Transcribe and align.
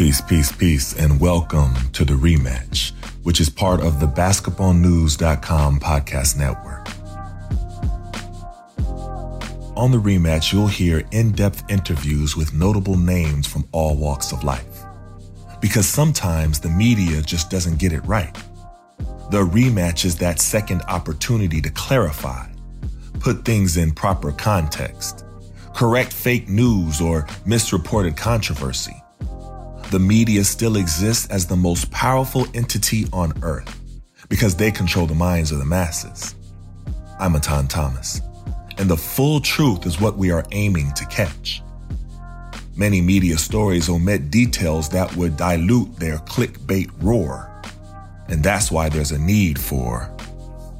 Peace, 0.00 0.22
peace, 0.22 0.50
peace, 0.50 0.98
and 0.98 1.20
welcome 1.20 1.74
to 1.92 2.06
the 2.06 2.14
rematch, 2.14 2.92
which 3.22 3.38
is 3.38 3.50
part 3.50 3.82
of 3.82 4.00
the 4.00 4.06
basketballnews.com 4.06 5.78
podcast 5.78 6.38
network. 6.38 6.86
On 9.76 9.90
the 9.90 9.98
rematch, 9.98 10.54
you'll 10.54 10.68
hear 10.68 11.06
in 11.10 11.32
depth 11.32 11.64
interviews 11.68 12.34
with 12.34 12.54
notable 12.54 12.96
names 12.96 13.46
from 13.46 13.68
all 13.72 13.94
walks 13.94 14.32
of 14.32 14.42
life. 14.42 14.86
Because 15.60 15.86
sometimes 15.86 16.60
the 16.60 16.70
media 16.70 17.20
just 17.20 17.50
doesn't 17.50 17.78
get 17.78 17.92
it 17.92 18.00
right. 18.06 18.32
The 19.30 19.44
rematch 19.44 20.06
is 20.06 20.16
that 20.16 20.40
second 20.40 20.80
opportunity 20.88 21.60
to 21.60 21.70
clarify, 21.72 22.48
put 23.18 23.44
things 23.44 23.76
in 23.76 23.90
proper 23.90 24.32
context, 24.32 25.26
correct 25.76 26.14
fake 26.14 26.48
news 26.48 27.02
or 27.02 27.26
misreported 27.44 28.16
controversy 28.16 28.99
the 29.90 29.98
media 29.98 30.44
still 30.44 30.76
exists 30.76 31.26
as 31.30 31.46
the 31.46 31.56
most 31.56 31.90
powerful 31.90 32.46
entity 32.54 33.06
on 33.12 33.32
earth 33.42 33.76
because 34.28 34.54
they 34.54 34.70
control 34.70 35.06
the 35.06 35.14
minds 35.16 35.50
of 35.50 35.58
the 35.58 35.64
masses. 35.64 36.36
I'm 37.18 37.32
Etan 37.32 37.68
Thomas, 37.68 38.20
and 38.78 38.88
the 38.88 38.96
full 38.96 39.40
truth 39.40 39.86
is 39.86 40.00
what 40.00 40.16
we 40.16 40.30
are 40.30 40.44
aiming 40.52 40.92
to 40.92 41.04
catch. 41.06 41.60
Many 42.76 43.00
media 43.00 43.36
stories 43.36 43.88
omit 43.88 44.30
details 44.30 44.88
that 44.90 45.14
would 45.16 45.36
dilute 45.36 45.96
their 45.96 46.18
clickbait 46.18 46.88
roar, 47.02 47.50
and 48.28 48.44
that's 48.44 48.70
why 48.70 48.88
there's 48.88 49.10
a 49.10 49.18
need 49.18 49.58
for 49.58 50.08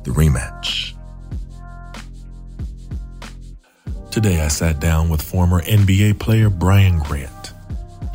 the 0.04 0.12
rematch. 0.12 0.94
Today, 4.12 4.40
I 4.40 4.48
sat 4.48 4.78
down 4.78 5.08
with 5.08 5.20
former 5.20 5.62
NBA 5.62 6.20
player 6.20 6.48
Brian 6.48 7.00
Grant. 7.00 7.39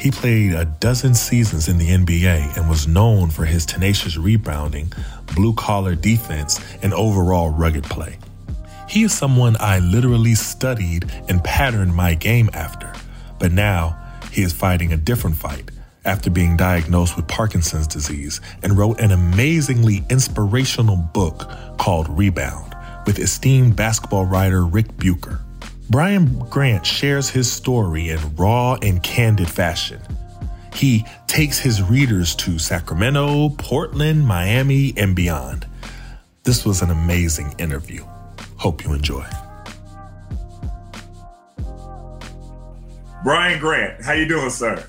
He 0.05 0.11
played 0.11 0.53
a 0.53 0.65
dozen 0.65 1.15
seasons 1.15 1.67
in 1.67 1.79
the 1.79 1.89
NBA 1.89 2.57
and 2.57 2.69
was 2.69 2.87
known 2.87 3.31
for 3.31 3.43
his 3.43 3.65
tenacious 3.65 4.17
rebounding, 4.17 4.93
blue 5.33 5.55
collar 5.55 5.95
defense, 5.95 6.61
and 6.83 6.93
overall 6.93 7.49
rugged 7.49 7.85
play. 7.85 8.19
He 8.87 9.01
is 9.01 9.17
someone 9.17 9.57
I 9.59 9.79
literally 9.79 10.35
studied 10.35 11.11
and 11.27 11.43
patterned 11.43 11.95
my 11.95 12.13
game 12.13 12.51
after, 12.53 12.93
but 13.39 13.51
now 13.51 13.99
he 14.31 14.43
is 14.43 14.53
fighting 14.53 14.93
a 14.93 14.97
different 14.97 15.37
fight 15.37 15.71
after 16.05 16.29
being 16.29 16.55
diagnosed 16.55 17.15
with 17.15 17.27
Parkinson's 17.27 17.87
disease 17.87 18.41
and 18.61 18.77
wrote 18.77 18.99
an 18.99 19.09
amazingly 19.09 20.03
inspirational 20.11 20.97
book 20.97 21.49
called 21.79 22.15
Rebound 22.15 22.75
with 23.07 23.17
esteemed 23.17 23.75
basketball 23.75 24.25
writer 24.25 24.67
Ric 24.67 24.97
Bucher. 24.97 25.44
Brian 25.89 26.39
Grant 26.49 26.85
shares 26.85 27.29
his 27.29 27.51
story 27.51 28.09
in 28.09 28.35
raw 28.35 28.75
and 28.81 29.01
candid 29.03 29.49
fashion. 29.49 30.01
He 30.73 31.05
takes 31.27 31.59
his 31.59 31.81
readers 31.81 32.35
to 32.35 32.57
Sacramento, 32.57 33.49
Portland, 33.49 34.25
Miami, 34.25 34.93
and 34.97 35.15
beyond. 35.15 35.67
This 36.43 36.65
was 36.65 36.81
an 36.81 36.89
amazing 36.89 37.53
interview. 37.59 38.03
Hope 38.57 38.83
you 38.83 38.93
enjoy. 38.93 39.25
Brian 43.23 43.59
Grant, 43.59 44.03
how 44.03 44.13
you 44.13 44.27
doing, 44.27 44.49
sir? 44.49 44.85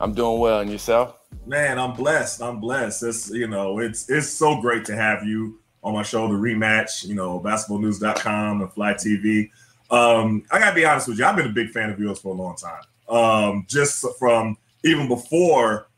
I'm 0.00 0.12
doing 0.12 0.40
well, 0.40 0.60
and 0.60 0.70
yourself? 0.70 1.18
Man, 1.46 1.78
I'm 1.78 1.94
blessed. 1.94 2.42
I'm 2.42 2.60
blessed. 2.60 3.02
It's 3.02 3.30
you 3.30 3.48
know, 3.48 3.78
it's 3.78 4.08
it's 4.10 4.28
so 4.28 4.60
great 4.60 4.84
to 4.86 4.96
have 4.96 5.24
you 5.24 5.60
on 5.82 5.94
my 5.94 6.02
show, 6.02 6.28
the 6.28 6.34
rematch. 6.34 7.06
You 7.06 7.14
know, 7.14 7.40
basketballnews.com 7.40 8.60
and 8.60 8.72
Fly 8.72 8.94
TV. 8.94 9.50
Um, 9.90 10.44
I 10.50 10.58
gotta 10.58 10.74
be 10.74 10.84
honest 10.84 11.08
with 11.08 11.18
you. 11.18 11.24
I've 11.24 11.36
been 11.36 11.46
a 11.46 11.52
big 11.52 11.70
fan 11.70 11.90
of 11.90 11.98
yours 11.98 12.20
for 12.20 12.34
a 12.34 12.36
long 12.36 12.56
time. 12.56 12.82
Um, 13.08 13.66
just 13.68 14.04
from 14.18 14.56
even 14.84 15.08
before 15.08 15.88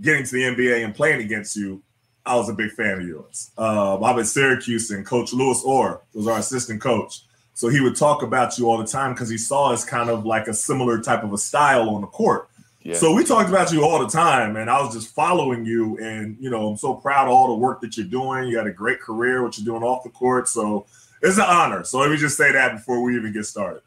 getting 0.00 0.24
to 0.24 0.32
the 0.32 0.42
NBA 0.42 0.84
and 0.84 0.94
playing 0.94 1.20
against 1.20 1.56
you, 1.56 1.82
I 2.26 2.36
was 2.36 2.48
a 2.48 2.52
big 2.52 2.72
fan 2.72 3.00
of 3.00 3.06
yours. 3.06 3.50
Um, 3.56 4.04
I'm 4.04 4.18
at 4.18 4.26
Syracuse, 4.26 4.90
and 4.90 5.06
Coach 5.06 5.32
Louis 5.32 5.62
Orr 5.64 6.02
was 6.14 6.26
our 6.26 6.38
assistant 6.38 6.80
coach. 6.80 7.22
So 7.54 7.68
he 7.68 7.80
would 7.80 7.96
talk 7.96 8.22
about 8.22 8.58
you 8.58 8.68
all 8.70 8.78
the 8.78 8.86
time 8.86 9.14
because 9.14 9.28
he 9.28 9.38
saw 9.38 9.72
us 9.72 9.84
kind 9.84 10.10
of 10.10 10.24
like 10.24 10.46
a 10.46 10.54
similar 10.54 11.00
type 11.00 11.24
of 11.24 11.32
a 11.32 11.38
style 11.38 11.90
on 11.90 12.02
the 12.02 12.06
court. 12.06 12.48
Yeah. 12.82 12.94
So 12.94 13.12
we 13.12 13.24
talked 13.24 13.48
about 13.48 13.72
you 13.72 13.84
all 13.84 13.98
the 13.98 14.08
time, 14.08 14.56
and 14.56 14.70
I 14.70 14.80
was 14.80 14.94
just 14.94 15.14
following 15.14 15.64
you. 15.64 15.98
And 15.98 16.36
you 16.38 16.50
know, 16.50 16.68
I'm 16.68 16.76
so 16.76 16.94
proud 16.94 17.26
of 17.26 17.32
all 17.32 17.48
the 17.48 17.54
work 17.54 17.80
that 17.80 17.96
you're 17.96 18.06
doing. 18.06 18.48
You 18.48 18.58
had 18.58 18.66
a 18.66 18.72
great 18.72 19.00
career, 19.00 19.42
what 19.42 19.58
you're 19.58 19.64
doing 19.64 19.82
off 19.82 20.04
the 20.04 20.10
court. 20.10 20.48
So 20.48 20.86
it's 21.22 21.38
an 21.38 21.44
honor. 21.46 21.84
So 21.84 21.98
let 21.98 22.10
me 22.10 22.16
just 22.16 22.36
say 22.36 22.52
that 22.52 22.72
before 22.72 23.02
we 23.02 23.16
even 23.16 23.32
get 23.32 23.44
started. 23.46 23.82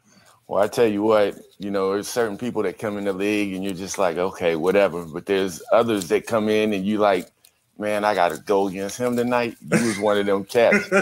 Well, 0.48 0.62
I 0.62 0.68
tell 0.68 0.86
you 0.86 1.02
what, 1.02 1.38
you 1.58 1.70
know, 1.70 1.92
there's 1.92 2.08
certain 2.08 2.36
people 2.36 2.62
that 2.64 2.78
come 2.78 2.98
in 2.98 3.04
the 3.04 3.12
league 3.12 3.54
and 3.54 3.64
you're 3.64 3.72
just 3.74 3.96
like, 3.96 4.18
okay, 4.18 4.56
whatever. 4.56 5.04
But 5.04 5.26
there's 5.26 5.62
others 5.72 6.08
that 6.08 6.26
come 6.26 6.48
in 6.48 6.72
and 6.72 6.84
you 6.84 6.98
like, 6.98 7.30
man, 7.78 8.04
I 8.04 8.14
got 8.14 8.32
to 8.32 8.38
go 8.38 8.68
against 8.68 8.98
him 8.98 9.16
tonight. 9.16 9.56
You 9.60 9.86
was 9.86 9.98
one 9.98 10.18
of 10.18 10.26
them 10.26 10.44
cats. 10.44 10.88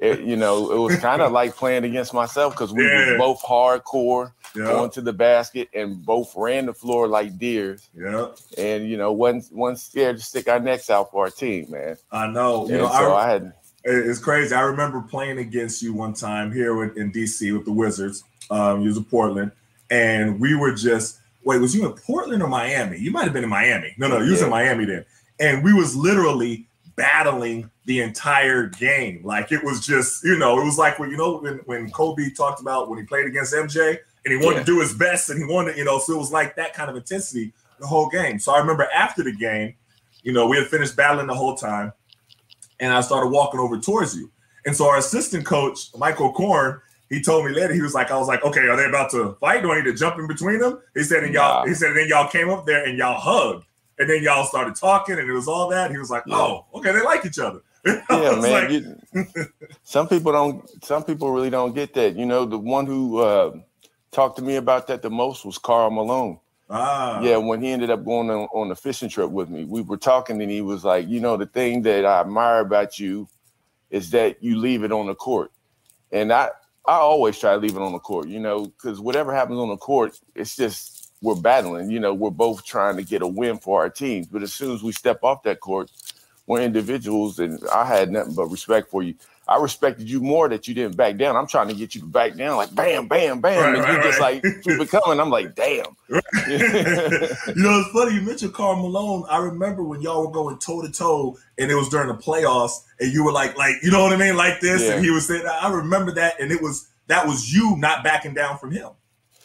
it, 0.00 0.20
you 0.20 0.36
know, 0.36 0.72
it 0.72 0.78
was 0.78 0.98
kind 0.98 1.22
of 1.22 1.32
like 1.32 1.54
playing 1.54 1.84
against 1.84 2.14
myself 2.14 2.54
because 2.54 2.72
we 2.72 2.84
yeah. 2.84 3.12
were 3.12 3.18
both 3.18 3.42
hardcore 3.42 4.32
yeah. 4.54 4.64
going 4.64 4.90
to 4.90 5.00
the 5.00 5.12
basket 5.12 5.68
and 5.74 6.04
both 6.04 6.32
ran 6.36 6.66
the 6.66 6.74
floor 6.74 7.06
like 7.08 7.38
deers. 7.38 7.88
Yeah. 7.96 8.28
And 8.58 8.88
you 8.88 8.96
know, 8.96 9.12
wasn't 9.12 9.54
one 9.54 9.76
scared 9.76 10.18
to 10.18 10.22
stick 10.22 10.48
our 10.48 10.60
necks 10.60 10.90
out 10.90 11.10
for 11.10 11.24
our 11.24 11.30
team, 11.30 11.70
man. 11.70 11.96
I 12.10 12.26
know. 12.26 12.62
And 12.62 12.70
you 12.70 12.78
know, 12.78 12.88
so 12.88 13.12
I, 13.12 13.24
I 13.24 13.30
had 13.30 13.52
it's 13.86 14.18
crazy. 14.18 14.54
I 14.54 14.62
remember 14.62 15.00
playing 15.00 15.38
against 15.38 15.80
you 15.80 15.94
one 15.94 16.12
time 16.12 16.52
here 16.52 16.82
in 16.82 17.12
DC 17.12 17.52
with 17.56 17.64
the 17.64 17.72
Wizards. 17.72 18.24
Um, 18.50 18.82
you 18.82 18.88
was 18.88 18.96
in 18.96 19.04
Portland, 19.04 19.52
and 19.90 20.40
we 20.40 20.54
were 20.54 20.72
just 20.72 21.18
wait. 21.44 21.60
Was 21.60 21.74
you 21.74 21.86
in 21.86 21.92
Portland 21.92 22.42
or 22.42 22.48
Miami? 22.48 22.98
You 22.98 23.10
might 23.12 23.24
have 23.24 23.32
been 23.32 23.44
in 23.44 23.50
Miami. 23.50 23.94
No, 23.96 24.08
no, 24.08 24.18
you 24.18 24.32
was 24.32 24.42
in 24.42 24.50
Miami 24.50 24.84
then. 24.84 25.04
And 25.38 25.62
we 25.62 25.72
was 25.72 25.94
literally 25.94 26.66
battling 26.96 27.70
the 27.84 28.00
entire 28.00 28.66
game. 28.66 29.20
Like 29.22 29.52
it 29.52 29.62
was 29.62 29.86
just, 29.86 30.24
you 30.24 30.36
know, 30.36 30.60
it 30.60 30.64
was 30.64 30.78
like 30.78 30.98
when 30.98 31.10
you 31.10 31.16
know 31.16 31.38
when 31.38 31.58
when 31.66 31.90
Kobe 31.90 32.30
talked 32.30 32.60
about 32.60 32.88
when 32.88 32.98
he 32.98 33.04
played 33.04 33.26
against 33.26 33.54
MJ 33.54 33.98
and 34.24 34.32
he 34.32 34.44
wanted 34.44 34.58
yeah. 34.58 34.60
to 34.60 34.66
do 34.66 34.80
his 34.80 34.94
best 34.94 35.30
and 35.30 35.38
he 35.38 35.44
wanted, 35.44 35.76
you 35.76 35.84
know, 35.84 35.98
so 35.98 36.14
it 36.14 36.18
was 36.18 36.32
like 36.32 36.56
that 36.56 36.74
kind 36.74 36.90
of 36.90 36.96
intensity 36.96 37.52
the 37.78 37.86
whole 37.86 38.08
game. 38.08 38.38
So 38.38 38.52
I 38.52 38.58
remember 38.58 38.88
after 38.92 39.22
the 39.22 39.32
game, 39.32 39.74
you 40.22 40.32
know, 40.32 40.48
we 40.48 40.56
had 40.56 40.66
finished 40.66 40.96
battling 40.96 41.28
the 41.28 41.34
whole 41.34 41.54
time 41.54 41.92
and 42.80 42.92
I 42.92 43.00
started 43.00 43.28
walking 43.28 43.60
over 43.60 43.78
towards 43.78 44.16
you. 44.16 44.30
And 44.64 44.74
so 44.74 44.88
our 44.88 44.98
assistant 44.98 45.46
coach, 45.46 45.88
Mike 45.96 46.20
O'Koren, 46.20 46.80
he 47.08 47.22
told 47.22 47.44
me 47.44 47.52
later, 47.52 47.72
he 47.72 47.82
was 47.82 47.94
like, 47.94 48.10
I 48.10 48.18
was 48.18 48.26
like, 48.26 48.44
okay, 48.44 48.60
are 48.60 48.76
they 48.76 48.86
about 48.86 49.10
to 49.12 49.36
fight? 49.40 49.62
Do 49.62 49.72
I 49.72 49.76
need 49.76 49.84
to 49.84 49.94
jump 49.94 50.18
in 50.18 50.26
between 50.26 50.58
them? 50.58 50.80
He 50.94 51.04
said, 51.04 51.22
and 51.22 51.32
y'all, 51.32 51.66
he 51.66 51.72
said, 51.72 51.90
and 51.90 51.98
then 51.98 52.08
y'all 52.08 52.28
came 52.28 52.50
up 52.50 52.66
there 52.66 52.84
and 52.84 52.98
y'all 52.98 53.18
hugged. 53.18 53.64
And 53.98 54.10
then 54.10 54.22
y'all 54.22 54.44
started 54.44 54.74
talking 54.74 55.18
and 55.18 55.28
it 55.28 55.32
was 55.32 55.48
all 55.48 55.68
that. 55.70 55.90
He 55.90 55.98
was 55.98 56.10
like, 56.10 56.24
yeah. 56.26 56.36
oh, 56.36 56.66
okay, 56.74 56.92
they 56.92 57.02
like 57.02 57.24
each 57.24 57.38
other. 57.38 57.60
yeah, 57.86 58.02
man. 58.10 58.40
Like, 58.40 58.70
you, 58.70 58.96
some 59.84 60.08
people 60.08 60.32
don't, 60.32 60.84
some 60.84 61.04
people 61.04 61.30
really 61.30 61.48
don't 61.48 61.74
get 61.74 61.94
that. 61.94 62.16
You 62.16 62.26
know, 62.26 62.44
the 62.44 62.58
one 62.58 62.86
who 62.86 63.20
uh, 63.20 63.52
talked 64.10 64.36
to 64.36 64.42
me 64.42 64.56
about 64.56 64.88
that 64.88 65.02
the 65.02 65.10
most 65.10 65.44
was 65.44 65.58
Karl 65.58 65.90
Malone. 65.90 66.40
Ah. 66.68 67.20
Yeah, 67.22 67.36
when 67.36 67.62
he 67.62 67.70
ended 67.70 67.90
up 67.90 68.04
going 68.04 68.28
on, 68.30 68.48
on 68.52 68.70
a 68.70 68.74
fishing 68.74 69.08
trip 69.08 69.30
with 69.30 69.48
me, 69.48 69.64
we 69.64 69.82
were 69.82 69.96
talking 69.96 70.42
and 70.42 70.50
he 70.50 70.60
was 70.60 70.84
like, 70.84 71.06
you 71.08 71.20
know, 71.20 71.36
the 71.36 71.46
thing 71.46 71.82
that 71.82 72.04
I 72.04 72.20
admire 72.20 72.60
about 72.60 72.98
you 72.98 73.28
is 73.90 74.10
that 74.10 74.42
you 74.42 74.58
leave 74.58 74.82
it 74.82 74.92
on 74.92 75.06
the 75.06 75.14
court. 75.14 75.52
And 76.10 76.32
I 76.32 76.50
I 76.86 76.94
always 76.94 77.38
try 77.38 77.52
to 77.52 77.58
leave 77.58 77.76
it 77.76 77.82
on 77.82 77.92
the 77.92 77.98
court, 77.98 78.28
you 78.28 78.38
know, 78.38 78.66
because 78.66 79.00
whatever 79.00 79.34
happens 79.34 79.58
on 79.58 79.68
the 79.68 79.76
court, 79.76 80.18
it's 80.34 80.56
just 80.56 81.12
we're 81.20 81.34
battling. 81.34 81.90
You 81.90 82.00
know, 82.00 82.14
we're 82.14 82.30
both 82.30 82.64
trying 82.64 82.96
to 82.96 83.02
get 83.02 83.22
a 83.22 83.26
win 83.26 83.58
for 83.58 83.80
our 83.80 83.90
teams. 83.90 84.26
But 84.26 84.42
as 84.42 84.52
soon 84.52 84.74
as 84.74 84.82
we 84.82 84.92
step 84.92 85.22
off 85.22 85.42
that 85.44 85.60
court, 85.60 85.90
we're 86.46 86.60
individuals, 86.60 87.40
and 87.40 87.60
I 87.72 87.84
had 87.84 88.10
nothing 88.10 88.34
but 88.34 88.46
respect 88.46 88.90
for 88.90 89.02
you. 89.02 89.14
I 89.48 89.58
respected 89.58 90.08
you 90.08 90.20
more 90.20 90.48
that 90.48 90.68
you 90.68 90.74
didn't 90.74 90.96
back 90.96 91.16
down. 91.16 91.36
I'm 91.36 91.46
trying 91.46 91.68
to 91.68 91.74
get 91.74 91.94
you 91.94 92.02
to 92.02 92.06
back 92.06 92.36
down, 92.36 92.56
like 92.56 92.74
bam, 92.74 93.08
bam, 93.08 93.40
bam, 93.40 93.62
right, 93.62 93.74
and 93.74 93.82
right, 93.82 93.96
you 93.96 94.02
just 94.02 94.20
right. 94.20 94.44
like 94.44 94.62
keep 94.62 94.80
it 94.80 94.88
coming. 94.88 95.20
I'm 95.20 95.30
like, 95.30 95.54
damn. 95.54 95.95
you 96.08 96.18
know, 97.56 97.80
it's 97.80 97.90
funny 97.90 98.14
you 98.14 98.22
mentioned 98.22 98.54
Karl 98.54 98.76
Malone. 98.76 99.24
I 99.28 99.38
remember 99.38 99.82
when 99.82 100.00
y'all 100.00 100.26
were 100.26 100.32
going 100.32 100.58
toe 100.58 100.82
to 100.82 100.90
toe, 100.90 101.36
and 101.58 101.70
it 101.70 101.74
was 101.74 101.88
during 101.88 102.08
the 102.08 102.14
playoffs, 102.14 102.84
and 103.00 103.12
you 103.12 103.24
were 103.24 103.32
like, 103.32 103.56
like 103.56 103.76
you 103.82 103.90
know 103.90 104.02
what 104.02 104.12
I 104.12 104.16
mean, 104.16 104.36
like 104.36 104.60
this, 104.60 104.82
yeah. 104.82 104.92
and 104.94 105.04
he 105.04 105.10
was 105.10 105.26
saying, 105.26 105.44
I 105.46 105.72
remember 105.72 106.12
that, 106.12 106.40
and 106.40 106.52
it 106.52 106.62
was 106.62 106.88
that 107.08 107.26
was 107.26 107.52
you 107.52 107.76
not 107.76 108.04
backing 108.04 108.34
down 108.34 108.58
from 108.58 108.70
him. 108.70 108.90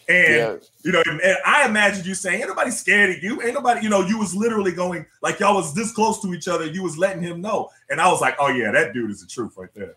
And 0.07 0.35
Yeah. 0.35 0.55
you 0.83 0.91
know, 0.91 1.03
and, 1.05 1.21
and 1.21 1.37
I 1.45 1.65
imagined 1.67 2.05
you 2.05 2.15
saying, 2.15 2.41
"Ain't 2.41 2.49
nobody 2.49 2.71
scared 2.71 3.15
of 3.15 3.23
you. 3.23 3.41
Ain't 3.41 3.53
nobody." 3.53 3.81
You 3.81 3.89
know, 3.89 4.01
you 4.01 4.17
was 4.17 4.35
literally 4.35 4.71
going 4.71 5.05
like 5.21 5.39
y'all 5.39 5.55
was 5.55 5.73
this 5.73 5.91
close 5.91 6.21
to 6.21 6.33
each 6.33 6.47
other. 6.47 6.65
You 6.65 6.83
was 6.83 6.97
letting 6.97 7.21
him 7.23 7.41
know, 7.41 7.69
and 7.89 8.01
I 8.01 8.11
was 8.11 8.19
like, 8.19 8.35
"Oh 8.39 8.49
yeah, 8.49 8.71
that 8.71 8.93
dude 8.93 9.09
is 9.09 9.21
the 9.21 9.27
truth 9.27 9.53
right 9.57 9.69
there." 9.73 9.95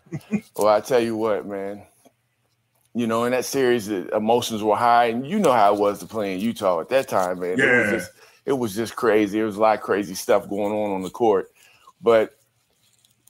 Well, 0.56 0.68
I 0.68 0.80
tell 0.80 1.00
you 1.00 1.16
what, 1.16 1.46
man. 1.46 1.82
You 2.96 3.06
know, 3.08 3.24
in 3.24 3.32
that 3.32 3.44
series, 3.44 3.86
the 3.86 4.08
emotions 4.14 4.62
were 4.62 4.76
high, 4.76 5.06
and 5.06 5.26
you 5.26 5.38
know 5.40 5.52
how 5.52 5.74
it 5.74 5.80
was 5.80 5.98
to 5.98 6.06
play 6.06 6.32
in 6.34 6.40
Utah 6.40 6.80
at 6.80 6.88
that 6.90 7.08
time, 7.08 7.40
man. 7.40 7.58
It 7.58 7.64
was 7.82 7.90
just, 7.90 8.12
it 8.46 8.52
was 8.52 8.74
just 8.74 8.94
crazy. 8.94 9.40
It 9.40 9.44
was 9.44 9.56
a 9.56 9.60
lot 9.60 9.76
of 9.76 9.82
crazy 9.82 10.14
stuff 10.14 10.48
going 10.48 10.72
on 10.72 10.92
on 10.92 11.02
the 11.02 11.10
court, 11.10 11.50
but 12.00 12.36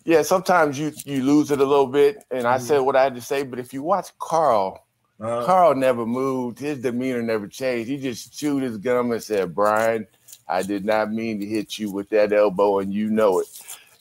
yeah, 0.05 0.21
sometimes 0.21 0.79
you 0.79 0.93
you 1.07 1.23
lose 1.23 1.51
it 1.51 1.61
a 1.61 1.65
little 1.65 1.87
bit. 1.87 2.19
And 2.31 2.47
I 2.47 2.59
said 2.59 2.81
what 2.81 2.95
I 2.95 3.05
had 3.05 3.15
to 3.15 3.23
say, 3.23 3.43
but 3.43 3.59
if 3.59 3.73
you 3.73 3.83
watch 3.83 4.09
Karl, 4.19 4.85
Uh, 5.19 5.47
Karl 5.47 5.75
never 5.75 6.05
moved. 6.05 6.59
His 6.59 6.81
demeanor 6.81 7.23
never 7.23 7.47
changed. 7.49 7.89
He 7.89 7.97
just 7.97 8.37
chewed 8.37 8.63
his 8.63 8.77
gum 8.77 9.13
and 9.13 9.23
said, 9.23 9.55
"Brian, 9.55 10.07
I 10.47 10.63
did 10.63 10.85
not 10.85 11.11
mean 11.11 11.41
to 11.41 11.47
hit 11.47 11.79
you 11.79 11.91
with 11.91 12.11
that 12.11 12.33
elbow, 12.35 12.81
and 12.81 12.93
you 12.93 13.09
know 13.09 13.39
it." 13.41 13.47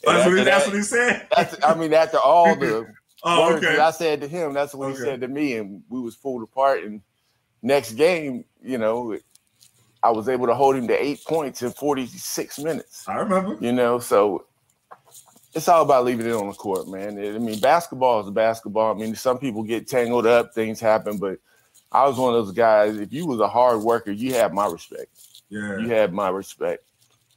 And 0.06 0.18
that's, 0.18 0.26
what 0.26 0.34
he, 0.34 0.40
after 0.40 0.44
that's 0.44 0.66
that- 0.66 0.70
what 0.72 0.78
he 0.78 0.84
said. 0.84 1.28
that's- 1.34 1.58
I 1.64 1.74
mean, 1.76 1.94
after 1.94 2.18
all 2.18 2.54
the 2.58 2.86
oh, 3.24 3.56
okay. 3.56 3.78
I 3.78 3.92
said 3.92 4.22
to 4.22 4.28
him, 4.28 4.54
that's 4.54 4.74
what 4.74 4.90
he 4.92 4.96
said 4.98 5.22
to 5.22 5.28
me, 5.28 5.56
and 5.56 5.84
we 5.90 6.00
was 6.02 6.16
pulled 6.16 6.44
apart. 6.44 6.84
And 6.84 7.02
next 7.62 7.94
game, 7.94 8.46
you 8.62 8.78
know, 8.78 9.18
I 10.02 10.12
was 10.12 10.28
able 10.28 10.48
to 10.48 10.56
hold 10.56 10.76
him 10.76 10.88
to 10.88 11.04
eight 11.04 11.24
points 11.26 11.62
in 11.62 11.72
46 11.72 12.60
minutes. 12.60 13.08
I 13.08 13.16
remember. 13.16 13.58
You 13.60 13.72
know, 13.72 14.00
so 14.00 14.46
it's 15.54 15.68
all 15.68 15.84
about 15.84 16.06
leaving 16.06 16.26
it 16.26 16.34
on 16.34 16.48
the 16.48 16.54
court, 16.54 16.88
man. 16.88 17.18
I 17.18 17.38
mean, 17.38 17.60
basketball 17.60 18.22
is 18.22 18.30
basketball. 18.32 18.94
I 18.94 18.98
mean, 18.98 19.16
some 19.16 19.38
people 19.38 19.64
get 19.64 19.88
tangled 19.88 20.26
up, 20.26 20.54
things 20.54 20.80
happen, 20.80 21.18
but 21.18 21.40
I 21.92 22.08
was 22.08 22.18
one 22.18 22.34
of 22.34 22.46
those 22.46 22.54
guys. 22.54 22.98
If 22.98 23.14
you 23.14 23.28
was 23.28 23.40
a 23.40 23.48
hard 23.48 23.82
worker, 23.82 24.12
you 24.12 24.34
had 24.34 24.54
my 24.54 24.66
respect. 24.66 25.16
Yeah. 25.50 25.78
You 25.78 25.90
had 25.90 26.12
my 26.12 26.30
respect. 26.30 26.84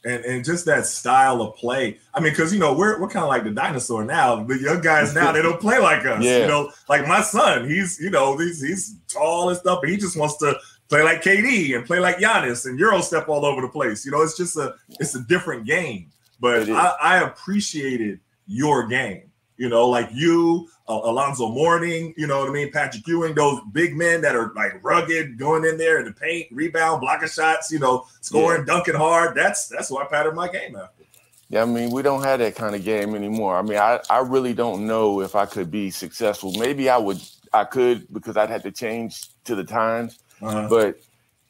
And 0.06 0.24
and 0.24 0.44
just 0.44 0.64
that 0.66 0.86
style 0.86 1.42
of 1.42 1.56
play. 1.56 1.98
I 2.14 2.20
mean, 2.20 2.32
because 2.32 2.52
you 2.52 2.60
know 2.60 2.72
we're 2.72 3.00
we're 3.00 3.08
kind 3.08 3.24
of 3.24 3.28
like 3.28 3.44
the 3.44 3.50
dinosaur 3.50 4.04
now. 4.04 4.42
The 4.44 4.58
young 4.58 4.80
guys 4.80 5.14
now 5.14 5.32
they 5.32 5.42
don't 5.42 5.60
play 5.60 5.78
like 5.78 6.06
us. 6.06 6.22
Yeah. 6.22 6.38
You 6.38 6.46
know, 6.46 6.70
like 6.88 7.06
my 7.06 7.20
son, 7.22 7.68
he's 7.68 7.98
you 8.00 8.10
know 8.10 8.38
he's 8.38 8.62
he's 8.62 8.96
tall 9.08 9.48
and 9.50 9.58
stuff, 9.58 9.80
but 9.82 9.90
he 9.90 9.96
just 9.96 10.16
wants 10.16 10.36
to 10.38 10.56
play 10.88 11.02
like 11.02 11.22
KD 11.22 11.76
and 11.76 11.84
play 11.84 11.98
like 11.98 12.18
Giannis 12.18 12.66
and 12.66 12.78
Euro 12.78 13.00
step 13.00 13.28
all 13.28 13.44
over 13.44 13.60
the 13.60 13.68
place. 13.68 14.06
You 14.06 14.12
know, 14.12 14.22
it's 14.22 14.36
just 14.36 14.56
a 14.56 14.76
it's 15.00 15.14
a 15.16 15.22
different 15.24 15.66
game. 15.66 16.10
But 16.38 16.70
I, 16.70 16.94
I 17.00 17.22
appreciated 17.22 18.20
your 18.46 18.86
game. 18.86 19.25
You 19.56 19.68
know, 19.68 19.88
like 19.88 20.10
you, 20.12 20.68
uh, 20.88 21.00
Alonzo 21.02 21.48
Mourning, 21.48 22.12
you 22.16 22.26
know 22.26 22.40
what 22.40 22.50
I 22.50 22.52
mean? 22.52 22.70
Patrick 22.70 23.06
Ewing, 23.06 23.34
those 23.34 23.60
big 23.72 23.96
men 23.96 24.20
that 24.20 24.36
are 24.36 24.52
like 24.54 24.82
rugged, 24.84 25.38
going 25.38 25.64
in 25.64 25.78
there 25.78 25.98
in 25.98 26.04
the 26.04 26.12
paint, 26.12 26.48
rebound, 26.50 27.00
blocking 27.00 27.28
shots, 27.28 27.70
you 27.70 27.78
know, 27.78 28.06
scoring, 28.20 28.64
dunking 28.66 28.94
hard. 28.94 29.34
That's 29.34 29.68
that's 29.68 29.90
what 29.90 30.06
I 30.06 30.08
patterned 30.08 30.36
my 30.36 30.48
game 30.48 30.76
after. 30.76 31.04
Yeah, 31.48 31.62
I 31.62 31.64
mean, 31.64 31.90
we 31.90 32.02
don't 32.02 32.24
have 32.24 32.40
that 32.40 32.56
kind 32.56 32.74
of 32.74 32.84
game 32.84 33.14
anymore. 33.14 33.56
I 33.56 33.62
mean, 33.62 33.78
I, 33.78 34.00
I 34.10 34.18
really 34.18 34.52
don't 34.52 34.86
know 34.86 35.20
if 35.20 35.36
I 35.36 35.46
could 35.46 35.70
be 35.70 35.90
successful. 35.90 36.52
Maybe 36.58 36.90
I 36.90 36.98
would, 36.98 37.20
I 37.52 37.64
could 37.64 38.12
because 38.12 38.36
I'd 38.36 38.50
have 38.50 38.64
to 38.64 38.72
change 38.72 39.28
to 39.44 39.54
the 39.54 39.62
times. 39.64 40.18
Uh, 40.42 40.68
But 40.68 41.00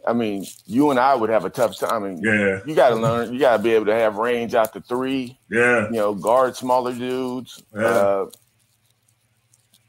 I 0.07 0.13
mean, 0.13 0.47
you 0.67 0.91
and 0.91 1.01
I 1.01 1.15
would 1.15 1.31
have 1.31 1.45
a 1.45 1.51
tough 1.51 1.79
time. 1.79 2.05
I 2.05 2.09
mean, 2.09 2.21
yeah, 2.23 2.61
you 2.65 2.75
got 2.75 2.91
to 2.91 2.95
learn, 2.97 3.33
you 3.33 3.41
got 3.41 3.57
to 3.57 3.63
be 3.63 3.73
able 3.75 3.87
to 3.87 3.95
have 3.95 4.17
range 4.17 4.55
out 4.55 4.73
to 4.75 4.81
three, 4.81 5.39
yeah, 5.51 5.87
you 5.87 5.97
know, 5.97 6.15
guard 6.15 6.55
smaller 6.57 6.93
dudes. 6.95 7.63
Yeah. 7.75 7.83
Uh, 7.85 8.27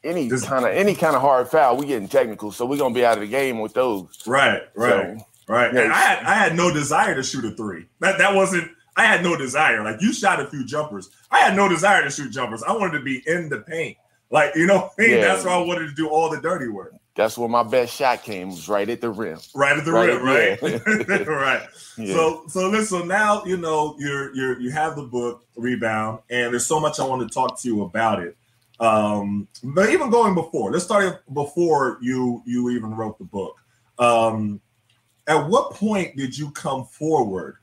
any 0.04 0.30
This- 0.30 0.46
kind 0.46 0.66
of 0.66 0.72
any 0.72 0.96
kind 0.96 1.16
of 1.16 1.22
hard 1.22 1.50
foul, 1.50 1.78
we 1.78 1.86
getting 1.88 2.08
technical, 2.08 2.52
so 2.52 2.66
we're 2.66 2.78
gonna 2.78 2.94
be 2.94 3.06
out 3.06 3.16
of 3.18 3.22
the 3.22 3.28
game 3.28 3.60
with 3.60 3.74
those. 3.74 4.08
right, 4.26 4.62
right, 4.76 5.18
So, 5.20 5.26
right. 5.54 5.74
Yeah. 5.74 5.92
I 5.94 6.00
had 6.00 6.24
I 6.26 6.34
had 6.36 6.56
no 6.56 6.74
desire 6.74 7.16
to 7.16 7.24
shoot 7.24 7.46
a 7.46 7.52
three. 7.52 7.88
That 8.00 8.18
that 8.20 8.34
wasn't. 8.34 8.72
I 8.96 9.04
had 9.06 9.22
no 9.24 9.36
desire. 9.36 9.84
Like 9.84 10.02
you 10.02 10.12
shot 10.14 10.40
a 10.40 10.48
few 10.48 10.66
jumpers. 10.66 11.10
I 11.30 11.40
had 11.40 11.56
no 11.56 11.68
desire 11.70 12.04
to 12.04 12.10
shoot 12.10 12.32
jumpers. 12.32 12.64
I 12.64 12.72
wanted 12.74 12.98
to 12.98 13.04
be 13.04 13.22
in 13.28 13.50
the 13.50 13.60
paint. 13.60 13.98
Like 14.32 14.56
you 14.56 14.66
know, 14.66 14.78
what 14.80 14.94
I 14.98 15.02
mean? 15.02 15.12
Yeah. 15.12 15.22
that's 15.22 15.46
why 15.46 15.54
I 15.54 15.58
wanted 15.58 15.88
to 15.88 15.94
do 15.94 16.08
all 16.10 16.30
the 16.30 16.40
dirty 16.42 16.68
work. 16.68 16.94
That's 17.18 17.38
where 17.38 17.50
my 17.50 17.64
best 17.64 17.94
shot 17.96 18.24
came 18.24 18.50
was 18.52 18.70
right 18.70 18.88
at 18.90 19.02
the 19.02 19.10
rim. 19.10 19.40
Right 19.56 19.78
at 19.78 19.84
the 19.86 19.92
Right, 19.92 20.10
rim, 20.22 20.26
right? 20.26 20.60
yeah. 21.10 21.24
right. 21.24 21.68
Yeah. 21.98 22.14
So 22.14 22.44
so 22.48 22.70
listen, 22.70 23.00
so 23.00 23.06
now 23.06 23.44
you 23.44 23.58
know 23.58 23.96
you're 24.00 24.34
you're 24.36 24.60
you 24.62 24.70
have 24.70 24.96
the 24.96 25.02
book 25.04 25.44
rebound, 25.56 26.20
and 26.30 26.54
there's 26.54 26.68
so 26.68 26.80
much 26.80 27.00
I 27.00 27.06
want 27.06 27.28
to 27.28 27.34
talk 27.34 27.60
to 27.60 27.68
you 27.68 27.82
about 27.82 28.22
it. 28.22 28.38
Um, 28.80 29.48
but 29.64 29.90
even 29.90 30.12
going 30.12 30.36
before, 30.36 30.72
let's 30.72 30.86
start 30.86 31.24
before 31.34 31.98
you 32.02 32.44
you 32.46 32.70
even 32.70 32.92
wrote 32.96 33.18
the 33.18 33.24
book. 33.26 33.56
Um, 33.98 34.62
at 35.26 35.48
what 35.50 35.72
point 35.72 36.16
did 36.16 36.38
you 36.38 36.52
come 36.52 36.86
forward 36.86 37.58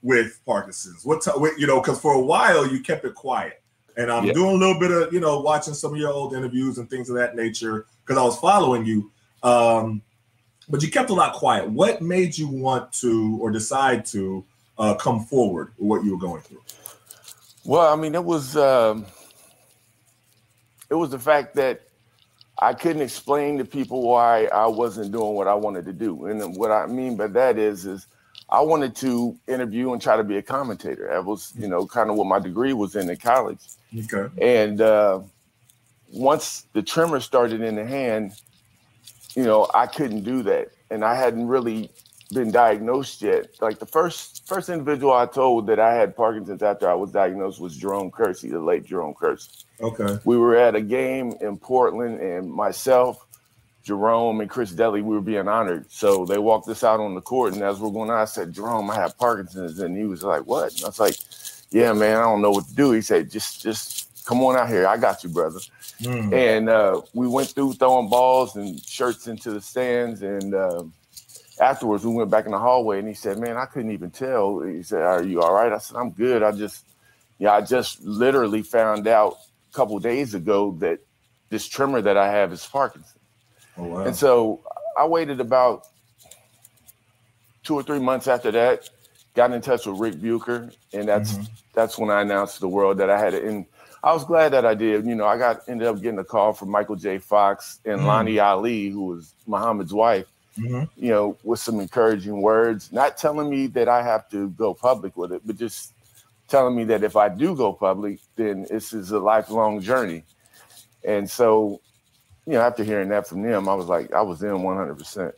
with 0.00 0.40
Parkinson's? 0.46 1.04
What 1.04 1.22
what- 1.38 1.58
you 1.58 1.66
know? 1.66 1.80
Because 1.82 2.00
for 2.00 2.14
a 2.14 2.20
while 2.20 2.66
you 2.66 2.80
kept 2.80 3.04
it 3.04 3.14
quiet, 3.14 3.62
and 3.96 4.10
I'm 4.10 4.24
Yeah. 4.26 4.32
doing 4.32 4.56
a 4.56 4.58
little 4.58 4.78
bit 4.78 4.90
of 4.90 5.12
you 5.12 5.20
know 5.20 5.40
watching 5.40 5.74
some 5.74 5.92
of 5.94 5.98
your 5.98 6.12
old 6.12 6.34
interviews 6.34 6.78
and 6.78 6.88
things 6.88 7.08
of 7.08 7.16
that 7.16 7.36
nature 7.36 7.86
because 8.04 8.20
I 8.20 8.24
was 8.24 8.38
following 8.38 8.84
you. 8.84 9.10
Um, 9.42 10.02
but 10.68 10.82
you 10.82 10.90
kept 10.90 11.10
a 11.10 11.14
lot 11.14 11.34
quiet. 11.34 11.70
What 11.70 12.02
made 12.02 12.36
you 12.36 12.48
want 12.48 12.92
to 12.94 13.38
or 13.40 13.50
decide 13.50 14.04
to 14.06 14.44
uh, 14.78 14.94
come 14.94 15.24
forward 15.24 15.72
with 15.78 15.88
what 15.88 16.04
you 16.04 16.12
were 16.12 16.20
going 16.20 16.42
through? 16.42 16.62
Well, 17.64 17.92
I 17.92 17.96
mean, 17.96 18.14
it 18.14 18.24
was 18.24 18.56
um, 18.56 19.06
it 20.90 20.94
was 20.94 21.10
the 21.10 21.18
fact 21.18 21.54
that 21.56 21.82
I 22.58 22.72
couldn't 22.74 23.02
explain 23.02 23.58
to 23.58 23.64
people 23.64 24.02
why 24.02 24.46
I 24.46 24.66
wasn't 24.66 25.12
doing 25.12 25.34
what 25.34 25.46
I 25.48 25.54
wanted 25.54 25.84
to 25.86 25.92
do, 25.92 26.26
and 26.26 26.56
what 26.56 26.70
I 26.70 26.86
mean 26.86 27.16
by 27.16 27.26
that 27.28 27.58
is, 27.58 27.86
is 27.86 28.06
I 28.48 28.60
wanted 28.60 28.94
to 28.96 29.36
interview 29.48 29.92
and 29.92 30.00
try 30.00 30.16
to 30.16 30.24
be 30.24 30.36
a 30.36 30.42
commentator. 30.42 31.08
That 31.10 31.24
was, 31.24 31.52
you 31.58 31.68
know, 31.68 31.86
kind 31.86 32.10
of 32.10 32.16
what 32.16 32.26
my 32.26 32.38
degree 32.38 32.72
was 32.72 32.94
in 32.96 33.10
in 33.10 33.16
college. 33.16 33.58
Okay. 33.94 34.28
And 34.42 34.80
uh, 34.80 35.20
once 36.12 36.66
the 36.72 36.82
tremor 36.82 37.20
started 37.20 37.60
in 37.60 37.76
the 37.76 37.84
hand, 37.84 38.32
you 39.34 39.44
know, 39.44 39.68
I 39.74 39.86
couldn't 39.86 40.22
do 40.22 40.42
that, 40.44 40.68
and 40.90 41.04
I 41.04 41.14
hadn't 41.14 41.46
really 41.46 41.90
been 42.32 42.50
diagnosed 42.50 43.22
yet. 43.22 43.48
Like 43.60 43.78
the 43.78 43.86
first 43.86 44.46
first 44.46 44.68
individual 44.68 45.12
I 45.12 45.26
told 45.26 45.66
that 45.68 45.78
I 45.78 45.94
had 45.94 46.16
Parkinson's 46.16 46.62
after 46.62 46.88
I 46.90 46.94
was 46.94 47.12
diagnosed 47.12 47.60
was 47.60 47.76
Jerome 47.76 48.10
Kersey, 48.10 48.50
the 48.50 48.60
late 48.60 48.84
Jerome 48.84 49.14
Kersey. 49.14 49.50
Okay. 49.80 50.18
We 50.24 50.36
were 50.36 50.56
at 50.56 50.74
a 50.74 50.80
game 50.80 51.34
in 51.40 51.56
Portland, 51.58 52.20
and 52.20 52.50
myself, 52.50 53.26
Jerome, 53.84 54.40
and 54.40 54.50
Chris 54.50 54.72
Daly, 54.72 55.02
we 55.02 55.14
were 55.14 55.20
being 55.20 55.48
honored. 55.48 55.90
So 55.90 56.24
they 56.24 56.38
walked 56.38 56.68
us 56.68 56.82
out 56.82 56.98
on 56.98 57.14
the 57.14 57.20
court, 57.20 57.54
and 57.54 57.62
as 57.62 57.78
we're 57.78 57.90
going 57.90 58.10
out, 58.10 58.18
I 58.18 58.24
said, 58.24 58.52
"Jerome, 58.52 58.90
I 58.90 58.96
have 58.96 59.18
Parkinson's," 59.18 59.78
and 59.78 59.96
he 59.96 60.04
was 60.04 60.22
like, 60.22 60.46
"What?" 60.46 60.74
And 60.74 60.84
I 60.84 60.88
was 60.88 61.00
like, 61.00 61.16
"Yeah, 61.70 61.92
man, 61.92 62.16
I 62.16 62.22
don't 62.22 62.42
know 62.42 62.50
what 62.50 62.66
to 62.66 62.74
do." 62.74 62.92
He 62.92 63.02
said, 63.02 63.30
"Just, 63.30 63.62
just 63.62 64.24
come 64.26 64.42
on 64.42 64.56
out 64.56 64.68
here. 64.68 64.86
I 64.86 64.96
got 64.96 65.22
you, 65.24 65.30
brother." 65.30 65.60
Hmm. 66.02 66.32
And 66.32 66.68
uh, 66.68 67.00
we 67.14 67.26
went 67.26 67.48
through 67.48 67.74
throwing 67.74 68.08
balls 68.08 68.56
and 68.56 68.82
shirts 68.84 69.26
into 69.28 69.50
the 69.50 69.60
stands. 69.60 70.22
And 70.22 70.54
um 70.54 70.92
afterwards, 71.60 72.04
we 72.04 72.12
went 72.12 72.30
back 72.30 72.44
in 72.44 72.52
the 72.52 72.58
hallway, 72.58 72.98
and 72.98 73.08
he 73.08 73.14
said, 73.14 73.38
"Man, 73.38 73.56
I 73.56 73.66
couldn't 73.66 73.92
even 73.92 74.10
tell." 74.10 74.60
He 74.60 74.82
said, 74.82 75.02
"Are 75.02 75.22
you 75.22 75.40
all 75.42 75.54
right?" 75.54 75.72
I 75.72 75.78
said, 75.78 75.96
"I'm 75.96 76.10
good. 76.10 76.42
I 76.42 76.52
just, 76.52 76.84
yeah, 77.38 77.52
I 77.52 77.60
just 77.60 78.02
literally 78.02 78.62
found 78.62 79.06
out 79.06 79.38
a 79.72 79.74
couple 79.74 79.98
days 79.98 80.34
ago 80.34 80.76
that 80.80 81.00
this 81.48 81.66
tremor 81.66 82.02
that 82.02 82.16
I 82.16 82.30
have 82.30 82.52
is 82.52 82.66
Parkinson's." 82.66 83.14
Oh, 83.78 83.84
wow. 83.84 84.04
And 84.04 84.16
so 84.16 84.62
I 84.98 85.06
waited 85.06 85.40
about 85.40 85.86
two 87.62 87.74
or 87.74 87.82
three 87.82 87.98
months 87.98 88.28
after 88.28 88.50
that, 88.52 88.88
got 89.36 89.52
in 89.52 89.60
touch 89.60 89.86
with 89.86 90.00
Ric 90.00 90.20
Bucher, 90.20 90.72
and 90.92 91.06
that's 91.06 91.34
Mhm. 91.34 91.48
that's 91.74 91.98
when 91.98 92.10
I 92.10 92.22
announced 92.22 92.54
to 92.56 92.60
the 92.62 92.68
world 92.68 92.98
that 92.98 93.10
I 93.10 93.18
had 93.20 93.34
it. 93.34 93.44
And 93.44 93.66
I 94.02 94.12
was 94.12 94.24
glad 94.24 94.52
that 94.52 94.64
I 94.64 94.74
did. 94.74 95.04
You 95.04 95.14
know, 95.14 95.26
I 95.26 95.36
got 95.36 95.60
ended 95.68 95.86
up 95.86 96.00
getting 96.00 96.18
a 96.18 96.24
call 96.24 96.52
from 96.54 96.70
Michael 96.70 96.96
J. 96.96 97.18
Fox 97.18 97.80
and 97.84 98.00
Mm. 98.00 98.06
Lonnie 98.06 98.38
Ali, 98.40 98.88
who 98.88 99.02
was 99.04 99.34
Muhammad's 99.46 99.92
wife. 99.92 100.26
Mhm. 100.56 100.88
You 100.96 101.10
know, 101.10 101.36
with 101.44 101.60
some 101.60 101.80
encouraging 101.80 102.40
words, 102.40 102.90
not 102.90 103.18
telling 103.18 103.50
me 103.50 103.66
that 103.68 103.88
I 103.88 104.02
have 104.02 104.28
to 104.30 104.48
go 104.50 104.72
public 104.72 105.16
with 105.16 105.32
it, 105.32 105.42
but 105.44 105.56
just 105.56 105.92
telling 106.48 106.74
me 106.74 106.84
that 106.84 107.02
if 107.02 107.14
I 107.14 107.28
do 107.28 107.54
go 107.54 107.72
public, 107.72 108.20
then 108.36 108.66
this 108.70 108.92
is 108.94 109.10
a 109.10 109.18
lifelong 109.18 109.80
journey. 109.80 110.24
And 111.04 111.28
so, 111.28 111.80
you 112.46 112.54
know, 112.54 112.62
after 112.62 112.84
hearing 112.84 113.10
that 113.10 113.26
from 113.26 113.42
them, 113.42 113.68
I 113.68 113.74
was 113.74 113.86
like, 113.86 114.12
I 114.14 114.22
was 114.22 114.42
in 114.42 114.62
100%. 114.62 115.34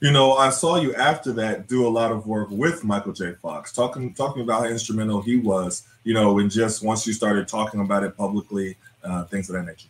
You 0.00 0.12
know, 0.12 0.34
I 0.34 0.50
saw 0.50 0.76
you 0.76 0.94
after 0.94 1.32
that 1.32 1.66
do 1.68 1.86
a 1.86 1.90
lot 1.90 2.12
of 2.12 2.26
work 2.26 2.50
with 2.50 2.84
Michael 2.84 3.12
J. 3.12 3.32
Fox, 3.32 3.72
talking 3.72 4.14
talking 4.14 4.42
about 4.42 4.60
how 4.62 4.66
instrumental 4.68 5.20
he 5.22 5.36
was. 5.36 5.82
You 6.04 6.14
know, 6.14 6.38
and 6.38 6.50
just 6.50 6.82
once 6.84 7.06
you 7.06 7.12
started 7.12 7.48
talking 7.48 7.80
about 7.80 8.04
it 8.04 8.16
publicly, 8.16 8.76
uh, 9.02 9.24
things 9.24 9.50
of 9.50 9.56
that 9.56 9.66
nature. 9.66 9.88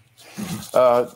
Uh, 0.73 1.11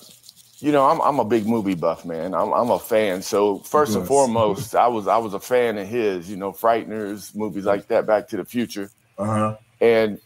you 0.59 0.73
know, 0.73 0.87
I'm 0.87 1.01
I'm 1.01 1.19
a 1.19 1.25
big 1.25 1.47
movie 1.47 1.75
buff, 1.75 2.05
man. 2.05 2.35
I'm 2.35 2.53
I'm 2.53 2.71
a 2.71 2.79
fan. 2.79 3.23
So 3.23 3.59
first 3.61 3.97
and 3.97 4.07
foremost, 4.07 4.75
I 4.77 4.89
was 4.89 5.07
I 5.09 5.17
was 5.17 5.33
a 5.35 5.41
fan 5.41 5.79
of 5.79 5.89
his. 5.89 6.31
You 6.31 6.37
know, 6.37 6.53
Frighteners, 6.53 7.35
movies 7.35 7.65
like 7.65 7.89
that, 7.89 8.07
Back 8.07 8.29
to 8.29 8.37
the 8.37 8.45
Future, 8.45 8.91
Uh 9.19 9.25
huh. 9.25 9.57
and 9.81 10.21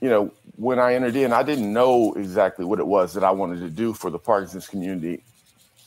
you 0.00 0.10
know, 0.10 0.32
when 0.56 0.78
I 0.78 0.94
entered 0.94 1.16
in, 1.16 1.32
I 1.32 1.42
didn't 1.42 1.72
know 1.72 2.12
exactly 2.14 2.64
what 2.64 2.78
it 2.78 2.86
was 2.86 3.14
that 3.14 3.24
I 3.24 3.30
wanted 3.30 3.60
to 3.60 3.70
do 3.70 3.92
for 3.94 4.10
the 4.10 4.18
Parkinson's 4.18 4.68
community. 4.68 5.22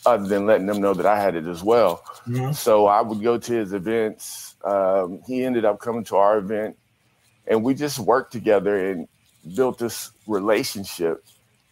Other 0.05 0.27
than 0.27 0.45
letting 0.45 0.67
them 0.67 0.81
know 0.81 0.93
that 0.93 1.05
I 1.05 1.19
had 1.19 1.35
it 1.35 1.45
as 1.47 1.63
well. 1.63 2.03
Mhm. 2.27 2.53
So 2.55 2.85
I 2.88 3.01
would 3.01 3.21
go 3.21 3.38
to 3.38 3.53
his 3.53 3.74
events. 3.74 4.55
Um, 4.63 5.21
he 5.27 5.43
ended 5.43 5.65
up 5.65 5.79
coming 5.79 6.03
to 6.05 6.15
our 6.17 6.38
event, 6.38 6.77
and 7.47 7.63
we 7.63 7.74
just 7.74 8.00
worked 8.00 8.31
together 8.31 8.91
and 8.91 9.07
built 9.55 9.77
this 9.79 10.12
relationship 10.27 11.24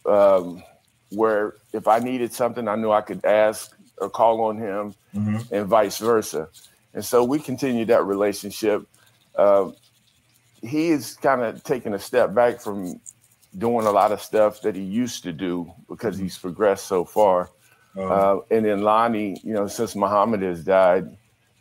um, 0.06 0.62
where 1.10 1.54
if 1.72 1.88
I 1.88 1.98
needed 1.98 2.32
something, 2.32 2.68
I 2.68 2.76
knew 2.76 2.90
I 2.92 3.00
could 3.00 3.24
ask 3.24 3.74
or 3.98 4.10
call 4.10 4.42
on 4.42 4.58
him, 4.58 4.94
Mhm. 5.14 5.50
and 5.50 5.66
vice 5.66 5.98
versa. 5.98 6.48
And 6.92 7.04
so 7.04 7.24
we 7.24 7.38
continued 7.38 7.88
that 7.88 8.04
relationship. 8.04 8.86
Uh, 9.34 9.70
he 10.62 10.88
is 10.90 11.14
kind 11.14 11.42
of 11.42 11.62
taking 11.64 11.94
a 11.94 11.98
step 11.98 12.34
back 12.34 12.60
from 12.60 13.00
doing 13.56 13.86
a 13.86 13.90
lot 13.90 14.12
of 14.12 14.20
stuff 14.20 14.60
that 14.62 14.74
he 14.74 14.82
used 14.82 15.22
to 15.22 15.32
do 15.32 15.72
because 15.88 16.18
he's 16.18 16.36
progressed 16.38 16.86
so 16.86 17.04
far. 17.04 17.50
Uh, 17.96 18.02
Uh, 18.02 18.40
and 18.50 18.64
then 18.64 18.82
Lonnie, 18.82 19.40
you 19.42 19.54
know, 19.54 19.66
since 19.68 19.94
Muhammad 19.94 20.42
has 20.42 20.64
died, 20.64 21.16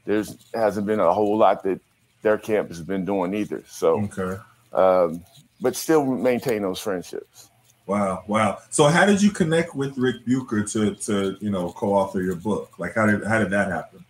there's 0.05 0.35
hasn't 0.53 0.85
been 0.87 0.99
a 0.99 1.13
whole 1.13 1.37
lot 1.37 1.63
that 1.63 1.79
their 2.21 2.37
camp 2.37 2.69
has 2.69 2.81
been 2.81 3.05
doing 3.05 3.33
either. 3.33 3.63
So, 3.67 4.01
okay. 4.05 4.37
um, 4.73 5.23
but 5.61 5.75
still 5.75 6.05
maintain 6.05 6.61
those 6.61 6.79
friendships. 6.79 7.49
Wow, 7.85 8.23
wow. 8.27 8.59
So 8.69 8.85
how 8.85 9.05
did 9.05 9.21
you 9.21 9.29
connect 9.29 9.75
with 9.75 9.97
Ric 9.97 10.25
Bucher 10.25 10.63
to 10.63 10.95
to 10.95 11.37
you 11.41 11.49
know 11.49 11.71
co-author 11.71 12.21
your 12.21 12.35
book? 12.35 12.79
Like 12.79 12.95
how 12.95 13.05
did 13.05 13.23
how 13.25 13.39
did 13.39 13.49
that 13.51 13.69
happen? 13.69 14.05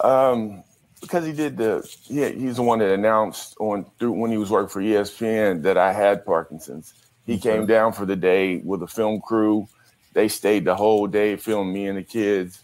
Um, 0.00 0.62
because 1.00 1.24
he 1.26 1.32
did 1.32 1.56
the 1.56 1.88
yeah, 2.06 2.28
he's 2.28 2.56
the 2.56 2.62
one 2.62 2.78
that 2.78 2.92
announced 2.92 3.56
on 3.58 3.84
through 3.98 4.12
when 4.12 4.30
he 4.30 4.36
was 4.36 4.50
working 4.50 4.68
for 4.68 4.80
ESPN 4.80 5.62
that 5.62 5.76
I 5.76 5.92
had 5.92 6.24
Parkinson's. 6.24 6.94
He 7.26 7.34
Okay. 7.34 7.42
came 7.50 7.66
down 7.66 7.92
for 7.92 8.06
the 8.06 8.16
day 8.16 8.58
with 8.58 8.82
a 8.82 8.86
film 8.88 9.20
crew. 9.20 9.66
They 10.12 10.28
stayed 10.28 10.64
the 10.64 10.74
whole 10.74 11.06
day, 11.06 11.36
filming 11.36 11.72
me 11.72 11.86
and 11.86 11.98
the 11.98 12.02
kids, 12.02 12.62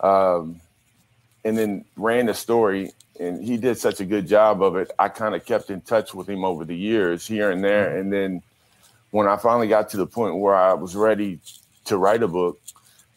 um, 0.00 0.60
and 1.44 1.56
then 1.56 1.84
ran 1.96 2.26
the 2.26 2.34
story. 2.34 2.92
And 3.18 3.42
he 3.42 3.56
did 3.56 3.78
such 3.78 4.00
a 4.00 4.04
good 4.04 4.28
job 4.28 4.62
of 4.62 4.76
it. 4.76 4.90
I 4.98 5.08
kind 5.08 5.34
of 5.34 5.44
kept 5.44 5.70
in 5.70 5.80
touch 5.80 6.14
with 6.14 6.28
him 6.28 6.44
over 6.44 6.64
the 6.64 6.76
years, 6.76 7.26
here 7.26 7.50
and 7.50 7.64
there. 7.64 7.96
And 7.96 8.12
then 8.12 8.42
when 9.10 9.26
I 9.26 9.36
finally 9.36 9.68
got 9.68 9.88
to 9.90 9.96
the 9.96 10.06
point 10.06 10.36
where 10.36 10.54
I 10.54 10.74
was 10.74 10.94
ready 10.94 11.40
to 11.86 11.96
write 11.96 12.22
a 12.22 12.28
book, 12.28 12.60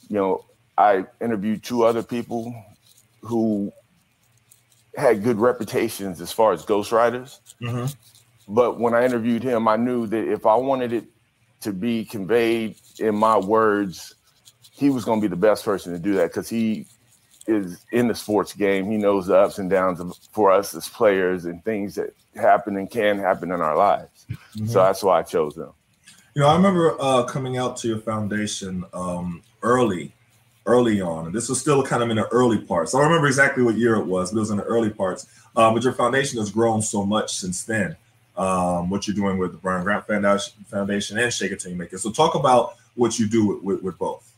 you 0.09 0.15
know, 0.15 0.45
I 0.77 1.05
interviewed 1.19 1.63
two 1.63 1.83
other 1.83 2.01
people 2.01 2.55
who 3.21 3.71
had 4.95 5.23
good 5.23 5.37
reputations 5.37 6.21
as 6.21 6.31
far 6.31 6.53
as 6.53 6.65
ghostwriters. 6.65 7.39
Mm-hmm. 7.61 7.85
But 8.47 8.79
when 8.79 8.93
I 8.93 9.05
interviewed 9.05 9.43
him, 9.43 9.67
I 9.67 9.75
knew 9.75 10.07
that 10.07 10.31
if 10.31 10.45
I 10.45 10.55
wanted 10.55 10.93
it 10.93 11.05
to 11.61 11.73
be 11.73 12.05
conveyed 12.05 12.75
in 12.99 13.15
my 13.15 13.37
words, 13.37 14.15
he 14.71 14.89
was 14.89 15.05
going 15.05 15.19
to 15.19 15.27
be 15.27 15.29
the 15.29 15.39
best 15.39 15.65
person 15.65 15.93
to 15.93 15.99
do 15.99 16.13
that 16.15 16.29
because 16.29 16.49
he 16.49 16.85
is 17.47 17.85
in 17.91 18.07
the 18.07 18.15
sports 18.15 18.53
game. 18.53 18.89
He 18.89 18.97
knows 18.97 19.27
the 19.27 19.37
ups 19.37 19.57
and 19.57 19.69
downs 19.69 19.99
of, 19.99 20.15
for 20.31 20.51
us 20.51 20.73
as 20.75 20.87
players 20.87 21.45
and 21.45 21.63
things 21.63 21.95
that 21.95 22.13
happen 22.35 22.77
and 22.77 22.89
can 22.89 23.17
happen 23.17 23.51
in 23.51 23.59
our 23.59 23.75
lives. 23.75 24.25
So 24.67 24.83
that's 24.83 25.03
why 25.03 25.19
I 25.19 25.23
chose 25.23 25.57
him. 25.57 25.71
You 26.35 26.43
know, 26.43 26.47
I 26.47 26.55
remember 26.55 26.95
uh, 26.99 27.23
coming 27.23 27.57
out 27.57 27.75
to 27.77 27.87
your 27.87 27.99
foundation 27.99 28.85
um, 28.93 29.41
early, 29.63 30.13
early 30.65 31.01
on, 31.01 31.25
and 31.25 31.35
this 31.35 31.49
was 31.49 31.59
still 31.59 31.83
kind 31.83 32.03
of 32.03 32.09
in 32.11 32.17
the 32.17 32.27
early 32.27 32.59
parts. 32.59 32.93
I 32.93 32.99
don't 32.99 33.07
remember 33.07 33.27
exactly 33.27 33.63
what 33.63 33.75
year 33.75 33.95
it 33.95 34.05
was, 34.05 34.31
but 34.31 34.37
it 34.37 34.39
was 34.41 34.51
in 34.51 34.57
the 34.57 34.63
early 34.63 34.91
parts. 34.91 35.27
Uh, 35.55 35.73
but 35.73 35.83
your 35.83 35.93
foundation 35.93 36.39
has 36.39 36.51
grown 36.51 36.81
so 36.81 37.03
much 37.05 37.33
since 37.33 37.63
then. 37.63 37.97
Um, 38.37 38.89
what 38.89 39.07
you're 39.07 39.15
doing 39.15 39.37
with 39.37 39.51
the 39.51 39.57
Brian 39.57 39.83
Grant 39.83 40.07
Foundation, 40.07 40.63
Foundation 40.65 41.17
and 41.17 41.33
Shake 41.33 41.51
It 41.51 41.59
Till 41.59 41.71
You 41.71 41.77
Make 41.77 41.91
It. 41.91 41.97
So 41.97 42.11
talk 42.11 42.35
about 42.35 42.75
what 42.99 43.17
you 43.17 43.27
do 43.27 43.47
with, 43.47 43.63
with, 43.63 43.83
with 43.83 43.97
both. 43.97 44.31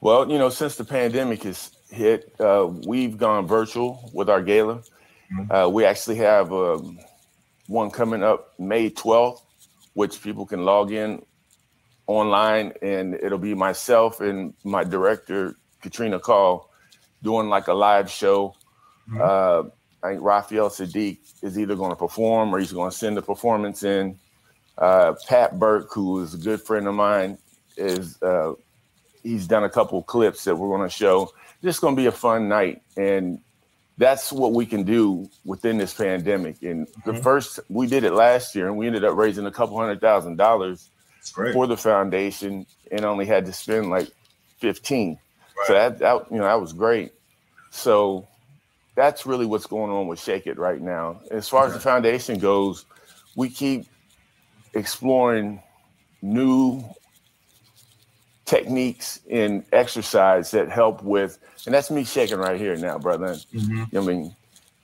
Well, 0.00 0.30
you 0.30 0.38
know, 0.38 0.50
since 0.50 0.76
the 0.76 0.84
pandemic 0.84 1.42
has 1.44 1.70
hit, 1.90 2.34
uh, 2.40 2.66
we've 2.86 3.16
gone 3.16 3.46
virtual 3.46 4.10
with 4.12 4.28
our 4.28 4.42
gala. 4.42 4.82
Uh, 5.48 5.70
we 5.72 5.84
actually 5.84 6.16
have 6.16 6.52
um, 6.52 6.98
one 7.68 7.90
coming 7.90 8.24
up 8.24 8.52
May 8.58 8.90
12th, 8.90 9.40
which 9.94 10.20
people 10.22 10.44
can 10.44 10.64
log 10.64 10.90
in 10.90 11.22
online, 12.08 12.72
and 12.82 13.14
it'll 13.14 13.38
be 13.38 13.54
myself 13.54 14.20
and 14.20 14.54
my 14.64 14.82
director, 14.82 15.54
Katrina 15.80 16.18
Call, 16.18 16.68
doing 17.22 17.48
like 17.48 17.68
a 17.68 17.74
live 17.74 18.10
show. 18.10 18.56
Mhm. 19.08 19.20
Uh, 19.20 19.68
I 20.02 20.10
think 20.10 20.22
Raphael 20.22 20.68
Saadiq 20.70 21.18
is 21.42 21.58
either 21.58 21.76
going 21.76 21.90
to 21.90 21.96
perform 21.96 22.52
or 22.52 22.58
he's 22.58 22.72
going 22.72 22.90
to 22.90 22.96
send 22.96 23.16
the 23.16 23.22
performance 23.22 23.84
in. 23.84 24.18
Uh, 24.80 25.14
Pat 25.28 25.58
Burke, 25.58 25.92
who 25.92 26.20
is 26.22 26.34
a 26.34 26.38
good 26.38 26.60
friend 26.62 26.88
of 26.88 26.94
mine, 26.94 27.36
is 27.76 28.20
uh, 28.22 28.54
he's 29.22 29.46
done 29.46 29.64
a 29.64 29.68
couple 29.70 30.02
clips 30.02 30.44
that 30.44 30.56
we're 30.56 30.74
going 30.74 30.88
to 30.88 30.94
show. 30.94 31.30
Just 31.62 31.80
going 31.82 31.94
to 31.94 32.00
be 32.00 32.06
a 32.06 32.12
fun 32.12 32.48
night, 32.48 32.80
and 32.96 33.38
that's 33.98 34.32
what 34.32 34.54
we 34.54 34.64
can 34.64 34.82
do 34.84 35.28
within 35.44 35.76
this 35.76 35.92
pandemic. 35.92 36.62
And 36.62 36.86
the 37.04 37.12
Mhm. 37.12 37.22
first 37.22 37.60
we 37.68 37.86
did 37.86 38.04
it 38.04 38.14
last 38.14 38.54
year, 38.54 38.66
and 38.68 38.78
we 38.78 38.86
ended 38.86 39.04
up 39.04 39.14
raising 39.16 39.44
a 39.44 39.50
couple 39.50 39.76
hundred 39.76 40.00
thousand 40.00 40.36
dollars 40.36 40.88
for 41.52 41.66
the 41.66 41.76
foundation, 41.76 42.64
and 42.90 43.04
only 43.04 43.26
had 43.26 43.44
to 43.44 43.52
spend 43.52 43.90
like 43.90 44.08
fifteen. 44.58 45.18
So 45.66 45.74
that, 45.74 45.98
that 45.98 46.30
you 46.30 46.38
know 46.38 46.44
that 46.44 46.58
was 46.58 46.72
great. 46.72 47.12
So 47.70 48.26
that's 48.94 49.26
really 49.26 49.44
what's 49.44 49.66
going 49.66 49.90
on 49.92 50.06
with 50.08 50.18
Shake 50.18 50.46
It 50.46 50.58
right 50.58 50.80
now. 50.80 51.20
As 51.30 51.46
far 51.48 51.66
as 51.66 51.74
the 51.74 51.80
foundation 51.80 52.38
goes, 52.38 52.86
we 53.36 53.50
keep 53.50 53.84
exploring 54.74 55.62
new 56.22 56.84
techniques 58.44 59.20
in 59.28 59.64
exercise 59.72 60.50
that 60.50 60.68
help 60.70 61.02
with, 61.02 61.38
and 61.66 61.74
that's 61.74 61.90
me 61.90 62.04
shaking 62.04 62.38
right 62.38 62.58
here 62.58 62.76
now, 62.76 62.98
brother. 62.98 63.36
Mhm. 63.54 63.96
I 63.96 64.00
mean, 64.00 64.34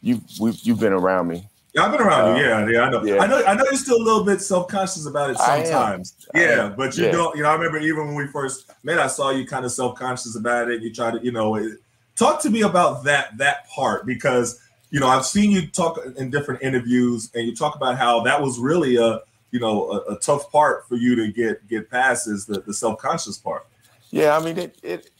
you 0.02 0.20
we, 0.40 0.52
you've 0.62 0.80
been 0.80 0.92
around 0.92 1.28
me. 1.28 1.48
Yeah, 1.74 1.84
I've 1.84 1.92
been 1.92 2.00
around 2.00 2.30
Uh, 2.32 2.36
you. 2.38 2.44
Yeah, 2.44 2.68
yeah, 2.70 2.80
I 2.82 2.90
know. 2.90 3.04
yeah. 3.04 3.18
I 3.22 3.26
know. 3.26 3.44
I 3.44 3.54
know 3.54 3.64
you're 3.64 3.74
still 3.76 3.96
a 3.96 4.02
little 4.04 4.24
bit 4.24 4.40
self 4.40 4.68
conscious 4.68 5.06
about 5.06 5.30
it 5.30 5.38
sometimes. 5.38 6.14
Yeah, 6.34 6.72
but 6.74 6.96
you 6.96 7.04
Yeah. 7.06 7.12
don't. 7.12 7.36
You 7.36 7.42
know, 7.42 7.50
I 7.50 7.54
remember 7.54 7.78
even 7.78 8.06
when 8.06 8.14
we 8.14 8.26
first 8.28 8.70
met, 8.82 8.98
I 8.98 9.08
saw 9.08 9.30
you 9.30 9.46
kind 9.46 9.64
of 9.64 9.72
self 9.72 9.98
conscious 9.98 10.36
about 10.36 10.70
it. 10.70 10.80
You 10.82 10.92
try 10.92 11.10
to, 11.10 11.22
you 11.22 11.32
know, 11.32 11.56
it- 11.56 11.78
talk 12.14 12.40
to 12.42 12.50
me 12.50 12.62
about 12.62 13.04
that 13.04 13.36
that 13.38 13.68
part 13.68 14.06
because 14.06 14.58
you 14.90 15.00
know 15.00 15.08
I've 15.08 15.26
seen 15.26 15.50
you 15.50 15.66
talk 15.66 15.98
in 16.16 16.30
different 16.30 16.62
interviews, 16.62 17.30
and 17.34 17.46
you 17.46 17.54
talk 17.54 17.74
about 17.76 17.98
how 17.98 18.20
that 18.20 18.40
was 18.40 18.58
really 18.58 18.96
a 18.96 19.20
you 19.50 19.60
know 19.60 19.90
a, 19.90 20.14
a 20.14 20.18
tough 20.18 20.50
part 20.50 20.88
for 20.88 20.96
you 20.96 21.14
to 21.16 21.32
get 21.32 21.66
get 21.68 21.90
past 21.90 22.26
is 22.28 22.46
the, 22.46 22.60
the 22.60 22.74
self 22.74 22.98
conscious 22.98 23.38
part. 23.38 23.66
Yeah, 24.10 24.36
I 24.36 24.40
mean 24.42 24.58
it 24.58 24.78
it 24.82 25.10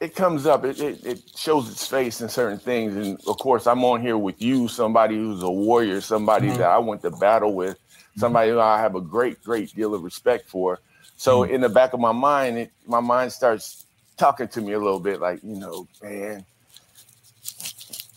it 0.00 0.14
comes 0.14 0.46
up. 0.46 0.64
It, 0.64 0.80
it 0.80 1.04
it 1.04 1.22
shows 1.36 1.70
its 1.70 1.86
face 1.86 2.20
in 2.20 2.28
certain 2.28 2.58
things, 2.58 2.94
and 2.96 3.18
of 3.26 3.38
course, 3.38 3.66
I'm 3.66 3.84
on 3.84 4.00
here 4.00 4.16
with 4.18 4.40
you, 4.40 4.68
somebody 4.68 5.16
who's 5.16 5.42
a 5.42 5.50
warrior, 5.50 6.00
somebody 6.00 6.48
Mhm. 6.48 6.58
that 6.58 6.68
I 6.68 6.78
went 6.78 7.02
to 7.02 7.10
battle 7.10 7.54
with, 7.54 7.76
somebody 8.16 8.50
who 8.50 8.60
I 8.60 8.78
have 8.80 8.94
a 8.94 9.00
great 9.00 9.42
great 9.42 9.74
deal 9.74 9.94
of 9.94 10.02
respect 10.02 10.48
for. 10.48 10.80
So 11.16 11.42
in 11.42 11.60
the 11.62 11.68
back 11.68 11.94
of 11.94 12.00
my 12.00 12.12
mind, 12.12 12.58
it, 12.58 12.70
my 12.86 13.00
mind 13.00 13.32
starts 13.32 13.86
talking 14.16 14.46
to 14.48 14.60
me 14.60 14.72
a 14.72 14.78
little 14.78 15.00
bit, 15.00 15.20
like 15.20 15.40
you 15.42 15.56
know, 15.56 15.88
man. 16.02 16.46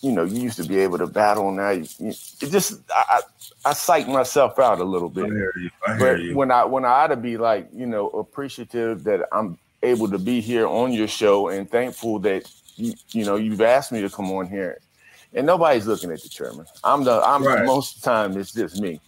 You 0.01 0.11
know, 0.11 0.23
you 0.23 0.41
used 0.41 0.57
to 0.57 0.63
be 0.63 0.79
able 0.79 0.97
to 0.97 1.07
battle. 1.07 1.51
Now, 1.51 1.69
you, 1.71 1.85
you, 1.99 2.09
it 2.09 2.49
just 2.51 2.79
I, 2.93 3.03
I 3.09 3.21
I 3.69 3.73
psych 3.73 4.07
myself 4.07 4.57
out 4.59 4.79
a 4.79 4.83
little 4.83 5.09
bit. 5.09 5.25
I 5.25 5.27
hear 5.27 5.53
you. 5.57 5.69
I 5.87 5.95
hear 5.95 6.15
but 6.15 6.23
you. 6.23 6.35
when 6.35 6.51
I 6.51 6.65
when 6.65 6.85
I 6.85 6.89
ought 6.89 7.07
to 7.07 7.15
be 7.15 7.37
like 7.37 7.69
you 7.73 7.85
know 7.85 8.09
appreciative 8.09 9.03
that 9.03 9.27
I'm 9.31 9.57
able 9.83 10.09
to 10.09 10.17
be 10.17 10.41
here 10.41 10.67
on 10.67 10.91
your 10.93 11.07
show 11.07 11.49
and 11.49 11.69
thankful 11.69 12.19
that 12.19 12.51
you 12.75 12.93
you 13.11 13.25
know 13.25 13.35
you've 13.35 13.61
asked 13.61 13.91
me 13.91 14.01
to 14.01 14.09
come 14.09 14.31
on 14.31 14.47
here, 14.47 14.79
and 15.33 15.45
nobody's 15.45 15.85
looking 15.85 16.11
at 16.11 16.21
the 16.21 16.29
chairman. 16.29 16.65
I'm 16.83 17.03
the 17.03 17.21
I'm 17.23 17.43
Right. 17.43 17.65
most 17.65 17.97
of 17.97 18.01
the 18.01 18.09
time 18.09 18.37
it's 18.37 18.53
just 18.53 18.81
me. 18.81 18.99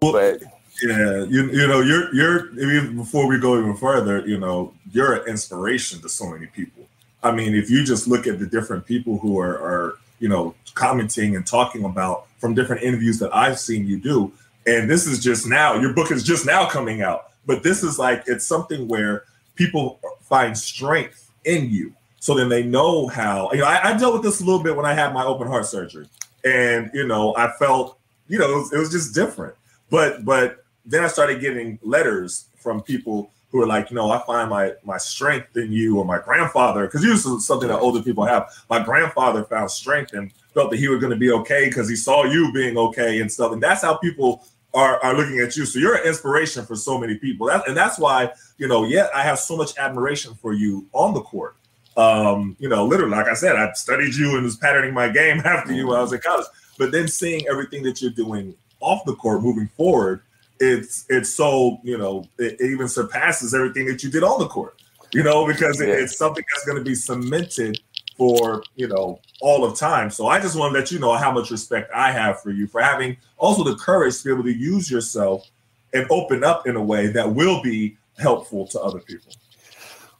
Well, 0.00 0.12
But 0.12 0.42
Yeah, 0.82 1.24
you 1.28 1.50
you 1.50 1.68
know, 1.68 1.80
you're 1.80 2.12
you're 2.14 2.58
even 2.58 2.96
before 2.96 3.28
we 3.28 3.38
go 3.38 3.58
even 3.58 3.76
further, 3.76 4.26
you 4.26 4.38
know, 4.38 4.74
you're 4.90 5.14
an 5.14 5.28
inspiration 5.28 6.00
to 6.02 6.08
so 6.08 6.26
many 6.26 6.46
people. 6.46 6.88
I 7.22 7.30
mean, 7.30 7.54
if 7.54 7.70
you 7.70 7.84
just 7.84 8.08
look 8.08 8.26
at 8.26 8.40
the 8.40 8.46
different 8.46 8.84
people 8.84 9.18
who 9.18 9.38
are 9.38 9.54
are, 9.56 9.94
you 10.22 10.28
know, 10.28 10.54
commenting 10.74 11.34
and 11.34 11.44
talking 11.44 11.84
about 11.84 12.28
from 12.38 12.54
different 12.54 12.82
interviews 12.82 13.18
that 13.18 13.34
I've 13.34 13.58
seen 13.58 13.86
you 13.86 13.98
do, 13.98 14.32
and 14.66 14.88
this 14.88 15.06
is 15.06 15.18
just 15.18 15.48
now, 15.48 15.74
your 15.74 15.92
book 15.92 16.12
is 16.12 16.22
just 16.22 16.46
now 16.46 16.68
coming 16.68 17.02
out, 17.02 17.32
but 17.44 17.64
this 17.64 17.82
is 17.82 17.98
like 17.98 18.22
it's 18.28 18.46
something 18.46 18.86
where 18.86 19.24
people 19.56 19.98
find 20.20 20.56
strength 20.56 21.30
in 21.44 21.68
you. 21.70 21.92
So 22.20 22.36
then 22.36 22.48
they 22.48 22.62
know 22.62 23.08
how, 23.08 23.50
you 23.52 23.58
know, 23.58 23.66
I, 23.66 23.90
I 23.90 23.98
dealt 23.98 24.14
with 24.14 24.22
this 24.22 24.40
a 24.40 24.44
little 24.44 24.62
bit 24.62 24.76
when 24.76 24.86
I 24.86 24.94
had 24.94 25.12
my 25.12 25.24
open 25.24 25.48
heart 25.48 25.66
surgery. 25.66 26.06
And, 26.44 26.88
you 26.94 27.04
know, 27.04 27.34
I 27.36 27.50
felt, 27.58 27.98
you 28.28 28.38
know, 28.38 28.48
it 28.48 28.54
was, 28.54 28.72
it 28.72 28.78
was 28.78 28.90
just 28.90 29.12
different. 29.14 29.56
But 29.90 30.24
but 30.24 30.64
then 30.86 31.02
I 31.02 31.08
started 31.08 31.40
getting 31.40 31.80
letters 31.82 32.46
from 32.56 32.80
people 32.80 33.32
who 33.52 33.62
are 33.62 33.66
like, 33.66 33.90
you 33.90 33.96
know, 33.96 34.10
I 34.10 34.24
find 34.24 34.50
my 34.50 34.72
my 34.82 34.96
strength 34.96 35.56
in 35.56 35.70
you, 35.70 35.98
or 35.98 36.04
my 36.04 36.18
grandfather, 36.18 36.86
because 36.86 37.04
usually 37.04 37.38
something 37.40 37.68
that 37.68 37.78
older 37.78 38.02
people 38.02 38.24
have. 38.24 38.50
My 38.68 38.82
grandfather 38.82 39.44
found 39.44 39.70
strength 39.70 40.14
and 40.14 40.32
felt 40.54 40.70
that 40.70 40.78
he 40.78 40.88
was 40.88 41.00
going 41.00 41.12
to 41.12 41.18
be 41.18 41.30
okay 41.30 41.66
because 41.66 41.88
he 41.88 41.96
saw 41.96 42.24
you 42.24 42.52
being 42.52 42.76
okay 42.76 43.20
and 43.20 43.30
stuff. 43.30 43.52
And 43.52 43.62
that's 43.62 43.82
how 43.82 43.96
people 43.96 44.44
are, 44.74 45.02
are 45.02 45.14
looking 45.14 45.38
at 45.38 45.56
you. 45.56 45.66
So 45.66 45.78
you're 45.78 45.96
an 45.96 46.06
inspiration 46.06 46.64
for 46.64 46.76
so 46.76 46.98
many 46.98 47.16
people. 47.16 47.46
That, 47.46 47.66
and 47.68 47.76
that's 47.76 47.98
why, 47.98 48.30
you 48.58 48.68
know, 48.68 48.84
yeah, 48.84 49.08
I 49.14 49.22
have 49.22 49.38
so 49.38 49.56
much 49.56 49.76
admiration 49.78 50.34
for 50.34 50.52
you 50.52 50.86
on 50.92 51.14
the 51.14 51.20
court. 51.20 51.56
Um, 51.96 52.56
you 52.58 52.68
know, 52.68 52.86
literally, 52.86 53.14
like 53.14 53.26
I 53.26 53.34
said, 53.34 53.56
I 53.56 53.70
studied 53.74 54.14
you 54.14 54.34
and 54.34 54.44
was 54.44 54.56
patterning 54.56 54.94
my 54.94 55.08
game 55.08 55.40
after 55.44 55.72
you 55.72 55.88
when 55.88 55.98
I 55.98 56.02
was 56.02 56.12
in 56.12 56.20
college. 56.20 56.46
But 56.78 56.90
then 56.90 57.06
seeing 57.06 57.46
everything 57.48 57.82
that 57.82 58.00
you're 58.00 58.10
doing 58.10 58.54
off 58.80 59.04
the 59.04 59.14
court 59.14 59.42
moving 59.42 59.68
forward, 59.76 60.22
it's 60.62 61.04
it's 61.08 61.34
so, 61.34 61.78
you 61.82 61.98
know, 61.98 62.24
it, 62.38 62.60
it 62.60 62.70
even 62.70 62.88
surpasses 62.88 63.52
everything 63.54 63.86
that 63.86 64.02
you 64.02 64.10
did 64.10 64.22
on 64.22 64.38
the 64.38 64.46
court, 64.46 64.80
you 65.12 65.22
know, 65.22 65.46
because 65.46 65.80
it, 65.80 65.88
Yeah. 65.88 65.94
it's 65.96 66.16
something 66.16 66.44
that's 66.54 66.64
going 66.64 66.78
to 66.78 66.84
be 66.84 66.94
cemented 66.94 67.80
for 68.16 68.62
you 68.76 68.86
know 68.86 69.18
all 69.40 69.64
of 69.64 69.76
time. 69.76 70.10
So 70.10 70.26
I 70.26 70.38
just 70.38 70.54
want 70.54 70.72
to 70.74 70.78
let 70.78 70.92
you 70.92 70.98
know 70.98 71.14
how 71.14 71.32
much 71.32 71.50
respect 71.50 71.90
I 71.94 72.12
have 72.12 72.40
for 72.42 72.50
you 72.50 72.66
for 72.66 72.80
having 72.80 73.16
also 73.38 73.64
the 73.64 73.74
courage 73.76 74.18
to 74.18 74.24
be 74.24 74.32
able 74.32 74.44
to 74.44 74.52
use 74.56 74.90
yourself 74.90 75.50
and 75.94 76.06
open 76.10 76.44
up 76.44 76.66
in 76.66 76.76
a 76.76 76.82
way 76.82 77.08
that 77.08 77.34
will 77.34 77.62
be 77.62 77.96
helpful 78.18 78.66
to 78.68 78.80
other 78.80 79.00
people. 79.00 79.32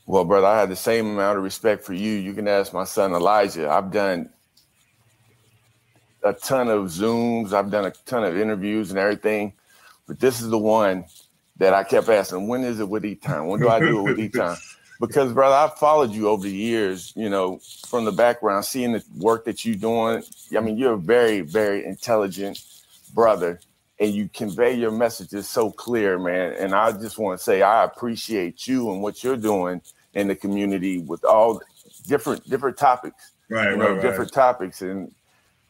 Well, 0.06 0.24
brother, 0.24 0.46
I 0.48 0.58
have 0.58 0.68
the 0.70 0.76
same 0.76 1.06
amount 1.06 1.38
of 1.38 1.44
respect 1.44 1.84
for 1.84 1.94
you. 1.94 2.12
You 2.14 2.32
can 2.32 2.48
ask 2.48 2.72
my 2.72 2.84
son 2.84 3.12
Elijah. 3.12 3.70
I've 3.70 3.92
done 3.92 4.30
a 6.24 6.32
ton 6.32 6.68
of 6.68 6.86
Zooms, 6.86 7.52
I've 7.52 7.70
done 7.70 7.84
a 7.86 7.90
ton 8.06 8.24
of 8.24 8.36
interviews 8.36 8.90
and 8.90 8.98
everything, 8.98 9.52
but 10.06 10.20
this 10.20 10.40
is 10.40 10.48
the 10.48 10.58
one 10.58 11.04
that 11.56 11.74
I 11.74 11.84
kept 11.84 12.08
asking, 12.08 12.48
when 12.48 12.64
is 12.64 12.80
it 12.80 12.88
with 12.88 13.04
E 13.04 13.14
time? 13.14 13.46
When 13.46 13.60
do 13.60 13.68
I 13.68 13.78
do 13.78 14.00
it 14.00 14.02
with 14.02 14.20
E 14.20 14.28
time? 14.28 14.56
Because, 15.00 15.32
brother, 15.32 15.56
I've 15.56 15.76
followed 15.78 16.12
you 16.12 16.28
over 16.28 16.44
the 16.44 16.54
years, 16.54 17.12
you 17.16 17.28
know, 17.28 17.58
from 17.88 18.04
the 18.04 18.12
background, 18.12 18.64
seeing 18.64 18.92
the 18.92 19.02
work 19.16 19.44
that 19.46 19.64
you're 19.64 19.74
doing. 19.74 20.22
I 20.56 20.60
mean, 20.60 20.76
you're 20.76 20.92
a 20.92 20.96
very, 20.96 21.40
very 21.40 21.84
intelligent 21.84 22.62
brother, 23.12 23.58
and 23.98 24.14
you 24.14 24.28
convey 24.32 24.74
your 24.74 24.92
messages 24.92 25.48
so 25.48 25.72
clear, 25.72 26.20
man. 26.20 26.52
And 26.52 26.72
I 26.72 26.92
just 26.92 27.18
want 27.18 27.36
to 27.36 27.42
say 27.42 27.62
I 27.62 27.82
appreciate 27.82 28.68
you 28.68 28.92
and 28.92 29.02
what 29.02 29.24
you're 29.24 29.36
doing 29.36 29.82
in 30.14 30.28
the 30.28 30.36
community 30.36 30.98
with 30.98 31.24
all 31.24 31.60
different 32.06 32.48
different 32.48 32.76
topics, 32.76 33.32
Right, 33.48 33.72
you 33.72 33.78
know, 33.78 34.00
different 34.00 34.32
topics, 34.32 34.82
and 34.82 35.12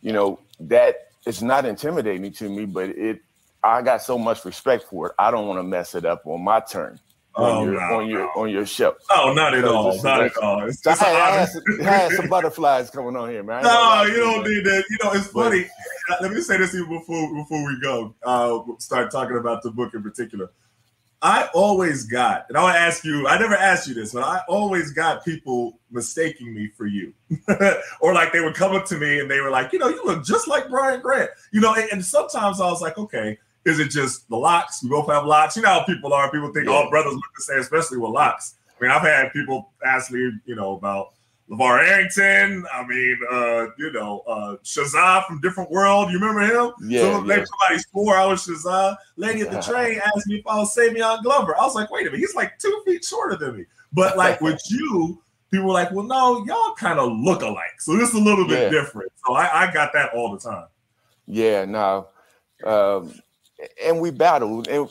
you 0.02 0.12
know 0.12 0.40
that 0.60 1.08
it's 1.26 1.40
not 1.40 1.64
intimidating 1.64 2.32
to 2.32 2.50
me, 2.50 2.66
but 2.66 2.90
it. 2.90 3.22
I 3.64 3.82
got 3.82 4.02
so 4.02 4.18
much 4.18 4.44
respect 4.44 4.84
for 4.84 5.08
it. 5.08 5.12
I 5.18 5.30
don't 5.30 5.46
want 5.46 5.58
to 5.58 5.62
mess 5.62 5.94
it 5.94 6.04
up 6.04 6.26
on 6.26 6.42
my 6.42 6.60
turn 6.60 6.98
on 7.34 7.50
Oh, 7.50 7.64
your 7.64 7.74
no, 7.74 7.80
on 8.00 8.08
your 8.10 8.20
no. 8.20 8.30
on 8.42 8.50
your 8.50 8.66
show. 8.66 8.94
Oh, 9.10 9.32
not 9.32 9.54
at 9.54 9.64
So 9.64 9.74
all. 9.74 10.02
Not 10.02 10.22
at 10.22 10.36
all. 10.36 10.64
It's 10.68 10.86
I 10.86 10.90
just 10.90 11.02
had, 11.02 11.16
I, 11.16 11.30
had 11.30 11.48
some, 11.48 11.62
I 11.80 11.84
had 11.84 12.12
some 12.12 12.28
butterflies 12.28 12.90
coming 12.90 13.16
on 13.16 13.30
here, 13.30 13.42
man. 13.42 13.62
No, 13.62 14.02
you 14.04 14.16
don't 14.16 14.46
need 14.46 14.64
that. 14.64 14.84
You 14.90 14.98
know, 15.02 15.12
it's 15.12 15.28
But- 15.28 15.44
funny. 15.50 15.66
Uh, 16.10 16.16
Let 16.20 16.32
me 16.32 16.40
say 16.40 16.58
this 16.58 16.74
even 16.74 16.88
before 16.90 17.34
before 17.34 17.64
we 17.66 17.80
go. 17.80 18.14
Uh, 18.22 18.60
start 18.78 19.10
talking 19.10 19.36
about 19.38 19.62
the 19.62 19.70
book 19.70 19.94
in 19.94 20.02
particular. 20.02 20.50
I 21.24 21.48
always 21.54 22.04
got, 22.04 22.46
and 22.48 22.58
I 22.58 22.62
want 22.64 22.74
to 22.74 22.80
ask 22.80 23.04
you. 23.04 23.28
I 23.28 23.38
never 23.38 23.54
asked 23.54 23.86
you 23.86 23.94
this, 23.94 24.12
but 24.12 24.24
I 24.24 24.40
always 24.48 24.90
got 24.92 25.24
people 25.24 25.78
mistaking 25.92 26.52
me 26.52 26.68
for 26.76 26.86
you, 26.86 27.14
or 28.00 28.12
like 28.12 28.32
they 28.32 28.40
would 28.40 28.54
come 28.56 28.74
up 28.74 28.84
to 28.86 28.96
me 28.98 29.20
and 29.20 29.30
they 29.30 29.40
were 29.40 29.50
like, 29.50 29.72
you 29.72 29.78
know, 29.78 29.88
you 29.88 30.04
look 30.04 30.24
just 30.24 30.48
like 30.48 30.68
Brian 30.68 31.00
Grant. 31.00 31.30
You 31.52 31.60
know, 31.60 31.74
and, 31.76 31.88
and 31.92 32.04
sometimes 32.04 32.60
I 32.60 32.66
was 32.68 32.82
like, 32.82 32.98
okay, 32.98 33.38
is 33.64 33.78
it 33.78 33.90
just 33.90 34.28
the 34.28 34.36
locks? 34.36 34.82
We 34.82 34.88
both 34.90 35.08
have 35.08 35.24
locks. 35.24 35.56
You 35.56 35.62
know 35.62 35.68
how 35.68 35.84
people 35.84 36.12
are. 36.12 36.30
People 36.30 36.52
think 36.52 36.66
Yeah. 36.66 36.72
all 36.74 36.90
brothers 36.90 37.12
look 37.14 37.24
the 37.36 37.42
same, 37.42 37.60
especially 37.60 37.98
with 37.98 38.10
locks. 38.10 38.54
I 38.68 38.82
mean, 38.82 38.90
I've 38.90 39.02
had 39.02 39.32
people 39.32 39.70
ask 39.84 40.10
me, 40.10 40.32
you 40.44 40.54
know, 40.56 40.76
about 40.76 41.10
LaVar 41.50 41.86
Arrington. 41.88 42.64
I 42.72 42.84
mean, 42.86 43.18
uh, 43.30 43.66
you 43.78 43.92
know, 43.92 44.20
uh, 44.26 44.56
Shazam 44.64 45.24
from 45.26 45.40
Different 45.40 45.70
World. 45.70 46.10
You 46.10 46.18
remember 46.18 46.40
him? 46.40 46.72
Yeah, 46.88 47.02
Someone 47.02 47.26
yeah. 47.28 47.44
somebody 47.44 47.82
swore 47.90 48.16
I 48.16 48.24
was 48.26 48.46
Shazam. 48.46 48.96
Lady 49.16 49.42
at 49.42 49.50
the 49.50 49.60
train 49.72 50.00
asked 50.04 50.26
me 50.26 50.36
if 50.36 50.46
I 50.46 50.56
was 50.56 50.74
Savion 50.74 51.22
Glover. 51.22 51.56
I 51.56 51.62
was 51.62 51.74
like, 51.74 51.90
wait 51.90 52.02
a 52.02 52.04
minute, 52.06 52.20
he's 52.20 52.34
like 52.34 52.58
two 52.58 52.82
feet 52.86 53.04
shorter 53.04 53.36
than 53.36 53.56
me. 53.58 53.64
But 53.92 54.16
like 54.16 54.40
with 54.40 54.60
you, 54.70 55.22
people 55.50 55.66
were 55.66 55.74
like, 55.74 55.92
well, 55.92 56.04
no, 56.06 56.44
y'all 56.46 56.74
kind 56.74 56.98
of 56.98 57.12
look 57.12 57.42
alike. 57.42 57.78
So 57.80 57.96
this 57.96 58.08
is 58.08 58.14
a 58.14 58.20
little 58.20 58.48
bit 58.48 58.72
Yeah. 58.72 58.80
different. 58.80 59.12
So 59.26 59.34
I, 59.34 59.68
I 59.68 59.72
got 59.72 59.92
that 59.92 60.14
all 60.14 60.32
the 60.32 60.38
time. 60.40 60.66
Yeah, 61.26 61.66
no. 61.66 62.08
Um, 62.64 63.12
and 63.82 64.00
we 64.00 64.10
battled. 64.10 64.68
And, 64.68 64.88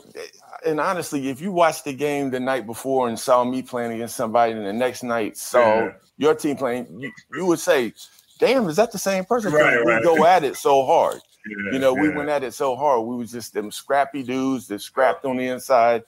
and 0.66 0.80
honestly, 0.80 1.30
if 1.30 1.42
you 1.42 1.52
watched 1.52 1.86
the 1.86 1.94
game 1.94 2.30
the 2.30 2.40
night 2.40 2.66
before 2.66 3.08
and 3.10 3.20
saw 3.20 3.44
me 3.44 3.62
playing 3.62 3.94
against 3.94 4.16
somebody, 4.16 4.54
and 4.54 4.66
the 4.66 4.74
next 4.74 5.04
night 5.04 5.38
saw 5.38 5.60
Yeah. 5.60 5.92
your 6.18 6.36
team 6.36 6.56
playing, 6.56 6.88
you, 7.00 7.12
you 7.34 7.46
would 7.46 7.60
say, 7.60 7.94
"Damn, 8.40 8.68
is 8.70 8.76
that 8.76 8.92
the 8.92 8.98
same 9.00 9.26
person?" 9.26 9.52
Right, 9.52 9.84
we 9.86 9.92
right. 9.92 10.04
go 10.04 10.26
at 10.26 10.44
it 10.44 10.56
so 10.56 10.86
hard. 10.86 11.22
Yeah, 11.48 11.74
You 11.74 11.80
know, 11.80 11.94
we 11.94 12.10
went 12.10 12.30
at 12.30 12.44
it 12.44 12.54
so 12.54 12.76
hard. 12.76 13.04
We 13.06 13.16
was 13.16 13.32
just 13.32 13.54
them 13.54 13.72
scrappy 13.72 14.22
dudes 14.24 14.68
that 14.68 14.82
scrapped 14.82 15.26
on 15.26 15.38
the 15.38 15.48
inside. 15.48 16.04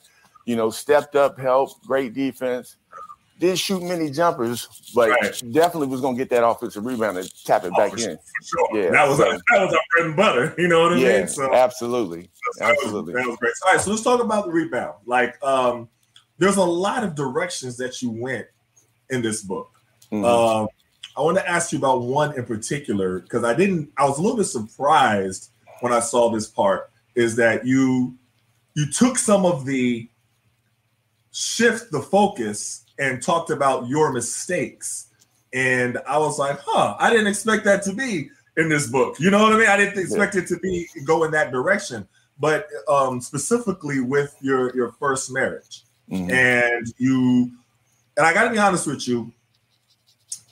You 0.46 0.54
know, 0.56 0.70
stepped 0.70 1.16
up, 1.16 1.38
helped, 1.38 1.84
great 1.86 2.12
defense. 2.14 2.76
Didn't 3.40 3.58
shoot 3.58 3.82
many 3.82 4.10
jumpers, 4.10 4.68
but 4.94 5.10
Right. 5.10 5.42
definitely 5.52 5.88
was 5.88 6.00
gonna 6.00 6.16
get 6.16 6.30
that 6.30 6.46
offensive 6.46 6.84
rebound 6.86 7.18
and 7.18 7.28
tap 7.44 7.64
it 7.64 7.72
Oh, 7.74 7.76
back 7.76 7.90
for 7.92 7.98
in. 7.98 8.18
sure. 8.44 8.68
Yeah, 8.72 8.90
that 8.90 9.08
was 9.08 9.18
so- 9.18 9.24
that 9.24 9.40
was 9.60 9.74
our 9.74 9.80
bread 9.92 10.06
and 10.06 10.16
butter. 10.16 10.54
You 10.56 10.68
know 10.68 10.82
what 10.82 10.92
I 10.92 10.96
Yeah, 10.98 11.18
mean? 11.18 11.28
So 11.28 11.52
absolutely, 11.52 12.22
that 12.60 12.68
was- 12.68 12.78
absolutely. 12.84 13.14
that 13.14 13.26
was 13.26 13.36
great. 13.38 13.52
All 13.66 13.72
right, 13.72 13.80
so 13.80 13.90
let's 13.90 14.02
talk 14.04 14.20
about 14.22 14.46
the 14.46 14.52
rebound. 14.52 14.94
Like, 15.06 15.42
um, 15.44 15.88
there's 16.38 16.56
a 16.56 16.64
lot 16.64 17.02
of 17.02 17.14
directions 17.16 17.76
that 17.78 18.00
you 18.02 18.10
went 18.10 18.46
in 19.10 19.20
this 19.20 19.42
book. 19.42 19.70
Mhm. 20.12 20.24
Um, 20.24 20.68
I 21.16 21.20
want 21.22 21.36
to 21.38 21.48
ask 21.48 21.72
you 21.72 21.78
about 21.78 22.02
one 22.02 22.36
in 22.36 22.44
particular 22.44 23.18
because 23.20 23.42
I 23.44 23.52
didn't. 23.54 23.90
I 23.96 24.04
was 24.04 24.18
a 24.18 24.22
little 24.22 24.36
bit 24.36 24.44
surprised 24.46 25.50
when 25.80 25.92
I 25.92 26.00
saw 26.00 26.30
this 26.30 26.46
part. 26.46 26.90
Is 27.16 27.34
that 27.36 27.66
you 27.66 28.14
you 28.74 28.90
took 28.90 29.18
some 29.18 29.44
of 29.44 29.64
the 29.64 30.08
shift 31.32 31.90
the 31.92 32.00
focus 32.00 32.83
and 32.98 33.22
talked 33.22 33.50
about 33.50 33.88
your 33.88 34.12
mistakes, 34.12 35.08
and 35.52 35.98
I 36.06 36.18
was 36.18 36.38
like, 36.38 36.58
huh, 36.64 36.96
I 36.98 37.10
didn't 37.10 37.26
expect 37.28 37.64
that 37.64 37.82
to 37.84 37.92
be 37.92 38.28
in 38.56 38.68
this 38.68 38.86
book. 38.86 39.18
You 39.18 39.30
know 39.30 39.42
what 39.42 39.52
I 39.52 39.58
mean? 39.58 39.68
I 39.68 39.76
didn't 39.76 39.98
expect 39.98 40.36
it 40.36 40.46
to 40.48 40.58
be 40.58 40.86
go 41.04 41.24
in 41.24 41.30
that 41.32 41.50
direction, 41.52 42.06
but 42.38 42.68
um, 42.88 43.20
specifically 43.20 44.00
with 44.00 44.34
your 44.40 44.74
your 44.76 44.92
first 44.92 45.32
marriage 45.32 45.82
Mhm. 46.10 46.30
and 46.30 46.86
you 46.98 47.50
and 48.16 48.26
I 48.26 48.34
got 48.34 48.44
to 48.44 48.50
be 48.50 48.58
honest 48.58 48.86
with 48.86 49.08
you 49.08 49.32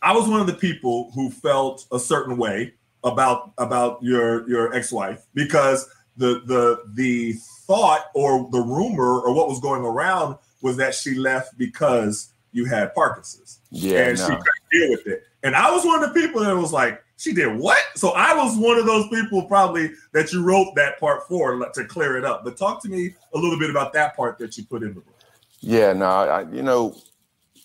I 0.02 0.12
was 0.12 0.28
one 0.28 0.40
of 0.40 0.46
the 0.46 0.54
people 0.54 1.10
who 1.14 1.30
felt 1.30 1.86
a 1.92 1.98
certain 1.98 2.36
way 2.36 2.74
about 3.04 3.52
about 3.58 4.02
your 4.02 4.48
your 4.48 4.74
ex-wife 4.74 5.26
because 5.34 5.88
the 6.16 6.42
the 6.46 6.82
the 6.94 7.34
thought 7.66 8.06
or 8.14 8.48
the 8.50 8.60
rumor 8.60 9.20
or 9.20 9.32
what 9.32 9.48
was 9.48 9.60
going 9.60 9.82
around 9.82 10.36
was 10.60 10.76
that 10.76 10.94
she 10.94 11.14
left 11.14 11.56
because 11.56 12.31
you 12.52 12.64
had 12.66 12.94
Parkinson's 12.94 13.60
Yeah, 13.70 14.08
and 14.08 14.18
she 14.18 14.28
no. 14.28 14.36
couldn't 14.36 14.70
deal 14.70 14.90
with 14.90 15.06
it. 15.06 15.24
And 15.42 15.56
I 15.56 15.70
was 15.70 15.84
one 15.84 16.02
of 16.02 16.12
the 16.12 16.20
people 16.20 16.42
that 16.42 16.56
was 16.56 16.72
like, 16.72 17.02
she 17.16 17.32
did 17.32 17.58
what? 17.58 17.78
So 17.94 18.10
I 18.10 18.34
was 18.34 18.56
one 18.56 18.78
of 18.78 18.86
those 18.86 19.08
people 19.08 19.42
probably 19.44 19.92
that 20.12 20.32
you 20.32 20.42
wrote 20.42 20.74
that 20.76 20.98
part 21.00 21.26
for 21.28 21.58
to 21.58 21.84
clear 21.84 22.16
it 22.16 22.24
up. 22.24 22.44
But 22.44 22.56
talk 22.56 22.82
to 22.82 22.88
me 22.88 23.14
a 23.34 23.38
little 23.38 23.58
bit 23.58 23.70
about 23.70 23.92
that 23.94 24.16
part 24.16 24.38
that 24.38 24.56
you 24.56 24.64
put 24.64 24.82
in 24.82 24.94
the 24.94 25.00
book. 25.00 25.14
Yeah, 25.60 25.92
no, 25.92 26.06
I, 26.06 26.42
you 26.50 26.62
know, 26.62 26.96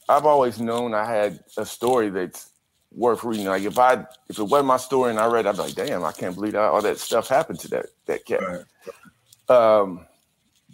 I've 0.09 0.25
always 0.25 0.59
known 0.59 0.93
I 0.93 1.05
had 1.05 1.39
a 1.57 1.65
story 1.65 2.09
that's 2.09 2.51
worth 2.91 3.23
reading. 3.23 3.47
Like 3.47 3.63
if 3.63 3.77
I 3.79 4.05
if 4.29 4.39
it 4.39 4.43
wasn't 4.43 4.67
my 4.67 4.77
story 4.77 5.09
and 5.11 5.19
I 5.19 5.25
read, 5.25 5.45
it, 5.45 5.49
I'd 5.49 5.55
be 5.55 5.61
like, 5.63 5.75
damn, 5.75 6.03
I 6.03 6.11
can't 6.11 6.35
believe 6.35 6.55
all 6.55 6.81
that 6.81 6.99
stuff 6.99 7.27
happened 7.27 7.59
to 7.61 7.67
that 7.69 7.87
that 8.05 8.25
cat. 8.25 8.41
Right. 9.49 9.55
Um, 9.55 10.05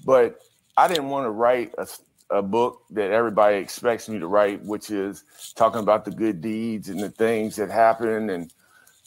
but 0.05 0.39
I 0.75 0.87
didn't 0.87 1.09
want 1.09 1.25
to 1.25 1.31
write 1.31 1.73
a, 1.77 1.87
a 2.33 2.41
book 2.41 2.81
that 2.89 3.11
everybody 3.11 3.57
expects 3.57 4.09
me 4.09 4.19
to 4.19 4.27
write, 4.27 4.63
which 4.63 4.89
is 4.89 5.23
talking 5.55 5.79
about 5.79 6.05
the 6.05 6.11
good 6.11 6.41
deeds 6.41 6.89
and 6.89 6.99
the 6.99 7.09
things 7.09 7.55
that 7.57 7.69
happen, 7.69 8.29
and 8.29 8.53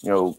you 0.01 0.11
know, 0.11 0.39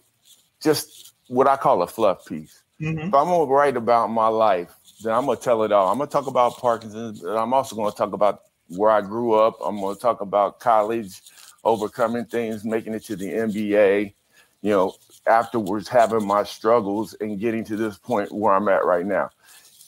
just 0.61 1.13
what 1.27 1.47
I 1.47 1.57
call 1.57 1.81
a 1.81 1.87
fluff 1.87 2.25
piece. 2.25 2.63
Mhm. 2.79 3.07
If 3.07 3.13
I'm 3.13 3.27
gonna 3.27 3.45
write 3.45 3.75
about 3.75 4.07
my 4.07 4.27
life, 4.27 4.73
then 5.03 5.13
I'm 5.13 5.25
gonna 5.25 5.37
tell 5.37 5.63
it 5.63 5.71
all. 5.71 5.91
I'm 5.91 5.97
gonna 5.97 6.09
talk 6.09 6.27
about 6.27 6.57
Parkinson's, 6.57 7.21
but 7.21 7.35
I'm 7.37 7.53
also 7.53 7.75
gonna 7.75 7.91
talk 7.91 8.13
about 8.13 8.41
where 8.69 8.91
I 8.91 9.01
grew 9.01 9.33
up. 9.33 9.57
I'm 9.63 9.79
gonna 9.79 9.95
talk 9.95 10.21
about 10.21 10.59
college, 10.59 11.21
overcoming 11.63 12.25
things, 12.25 12.63
making 12.63 12.93
it 12.93 13.03
to 13.05 13.15
the 13.15 13.33
NBA. 13.33 14.13
You 14.61 14.71
know, 14.71 14.95
afterwards 15.27 15.87
having 15.87 16.25
my 16.25 16.43
struggles 16.43 17.13
and 17.15 17.39
getting 17.39 17.63
to 17.65 17.75
this 17.75 17.97
point 17.97 18.31
where 18.31 18.53
I'm 18.53 18.69
at 18.69 18.85
right 18.85 19.05
now. 19.05 19.29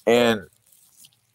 And 0.05 0.41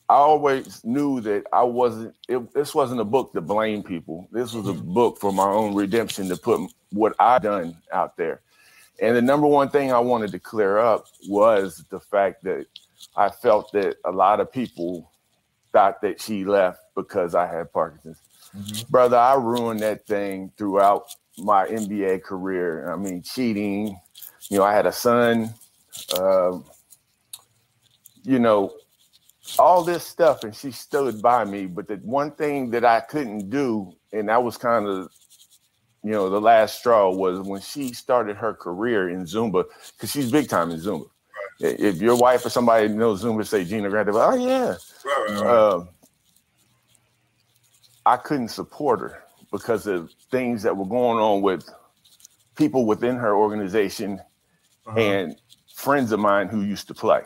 I 0.09 0.15
always 0.17 0.85
knew 0.85 1.21
that 1.23 1.45
I 1.53 1.63
wasn't. 1.63 2.15
It, 2.29 2.53
this 2.53 2.75
wasn't 2.75 3.01
a 3.01 3.05
book 3.05 3.33
to 3.33 3.41
blame 3.41 3.83
people. 3.83 4.29
This 4.31 4.53
was 4.53 4.69
a 4.69 4.75
book 4.75 5.19
for 5.19 5.33
my 5.33 5.47
own 5.47 5.75
redemption 5.75 6.29
to 6.29 6.37
put 6.37 6.61
what 6.93 7.15
I 7.19 7.39
done 7.39 7.77
out 7.93 8.17
there. 8.17 8.43
And 9.01 9.17
the 9.17 9.23
number 9.23 9.47
one 9.47 9.71
thing 9.71 9.93
I 9.93 9.99
wanted 9.99 10.31
to 10.33 10.39
clear 10.39 10.79
up 10.79 11.07
was 11.29 11.85
the 11.89 12.01
fact 12.01 12.45
that 12.45 12.67
I 13.17 13.31
felt 13.31 13.73
that 13.73 13.97
a 14.05 14.13
lot 14.13 14.41
of 14.41 14.53
people 14.53 15.11
thought 15.73 16.01
that 16.03 16.21
she 16.21 16.45
left 16.45 16.81
because 16.95 17.35
I 17.35 17.47
had 17.47 17.73
Parkinson's. 17.73 18.21
Brother, 18.89 19.17
I 19.17 19.35
ruined 19.35 19.81
that 19.81 20.07
thing 20.07 20.53
throughout 20.57 21.07
my 21.39 21.67
NBA 21.67 22.23
career. 22.23 22.93
I 22.93 22.97
mean, 22.97 23.23
cheating. 23.23 23.99
You 24.49 24.59
know, 24.59 24.65
I 24.65 24.75
had 24.75 24.87
a 24.87 24.93
son. 24.93 25.55
Um 26.21 26.65
you 28.25 28.39
know, 28.39 28.73
all 29.59 29.85
this 29.85 30.05
stuff, 30.05 30.45
and 30.45 30.55
she 30.55 30.71
stood 30.71 31.21
by 31.21 31.45
me. 31.45 31.67
But 31.67 31.89
the 31.89 31.97
one 31.97 32.31
thing 32.33 32.71
that 32.71 32.85
I 32.85 33.01
couldn't 33.01 33.51
do, 33.51 33.95
and 34.13 34.29
that 34.29 34.43
was 34.43 34.57
kind 34.57 34.87
of, 34.87 35.11
you 36.03 36.13
know, 36.13 36.29
the 36.29 36.41
last 36.41 36.79
straw 36.79 37.11
was 37.11 37.41
when 37.41 37.61
she 37.61 37.93
started 37.93 38.37
her 38.37 38.55
career 38.55 39.11
in 39.11 39.25
Zumba, 39.25 39.65
because 39.93 40.11
she's 40.11 40.31
big 40.31 40.49
time 40.49 40.71
in 40.71 40.81
Zumba. 40.81 41.09
Right. 41.61 41.79
If 41.79 42.01
your 42.01 42.17
wife 42.17 42.45
or 42.45 42.51
somebody 42.51 42.89
knows 42.89 43.23
Zumba, 43.23 43.47
say 43.47 43.65
Gina 43.65 43.89
Grant, 43.89 44.09
oh 44.13 44.35
yeah. 44.35 44.77
Right, 45.05 45.31
right, 45.31 45.47
uh, 45.47 45.85
I 48.07 48.17
couldn't 48.17 48.49
support 48.49 49.01
her 49.01 49.25
because 49.51 49.87
of 49.87 50.11
things 50.31 50.63
that 50.63 50.77
were 50.77 50.85
going 50.87 51.19
on 51.19 51.43
with 51.43 51.69
people 52.57 52.87
within 52.87 53.17
her 53.17 53.35
organization 53.35 54.21
uh-huh. 54.87 54.99
and 54.99 55.37
friends 55.75 56.13
of 56.13 56.21
mine 56.21 56.49
who 56.49 56.63
used 56.63 56.89
to 56.89 56.95
play. 56.95 57.23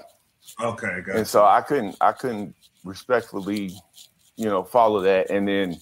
Okay, 0.61 1.03
And 1.15 1.27
so 1.27 1.45
I 1.45 1.61
couldn't 1.61 1.97
I 2.01 2.13
couldn't 2.13 2.55
respectfully, 2.85 3.73
you 4.37 4.47
know, 4.47 4.65
follow 4.65 5.01
that 5.03 5.31
and 5.31 5.47
then 5.47 5.77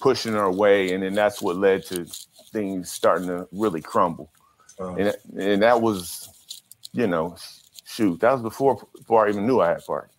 pushing 0.00 0.32
her 0.32 0.42
away, 0.42 0.92
and 0.92 1.02
then 1.02 1.14
that's 1.14 1.40
what 1.40 1.56
led 1.56 1.84
to 1.86 2.06
things 2.52 2.90
starting 2.90 3.28
to 3.28 3.48
really 3.52 3.80
crumble. 3.80 4.30
Uh-huh. 4.78 4.94
And 4.94 5.16
and 5.38 5.62
that 5.62 5.80
was, 5.80 6.62
you 6.92 7.06
know, 7.06 7.36
shoot, 7.84 8.20
that 8.20 8.32
was 8.32 8.42
before 8.42 8.86
before 8.96 9.26
I 9.26 9.30
even 9.30 9.46
knew 9.46 9.60
I 9.60 9.70
had 9.70 9.84
part. 9.84 10.10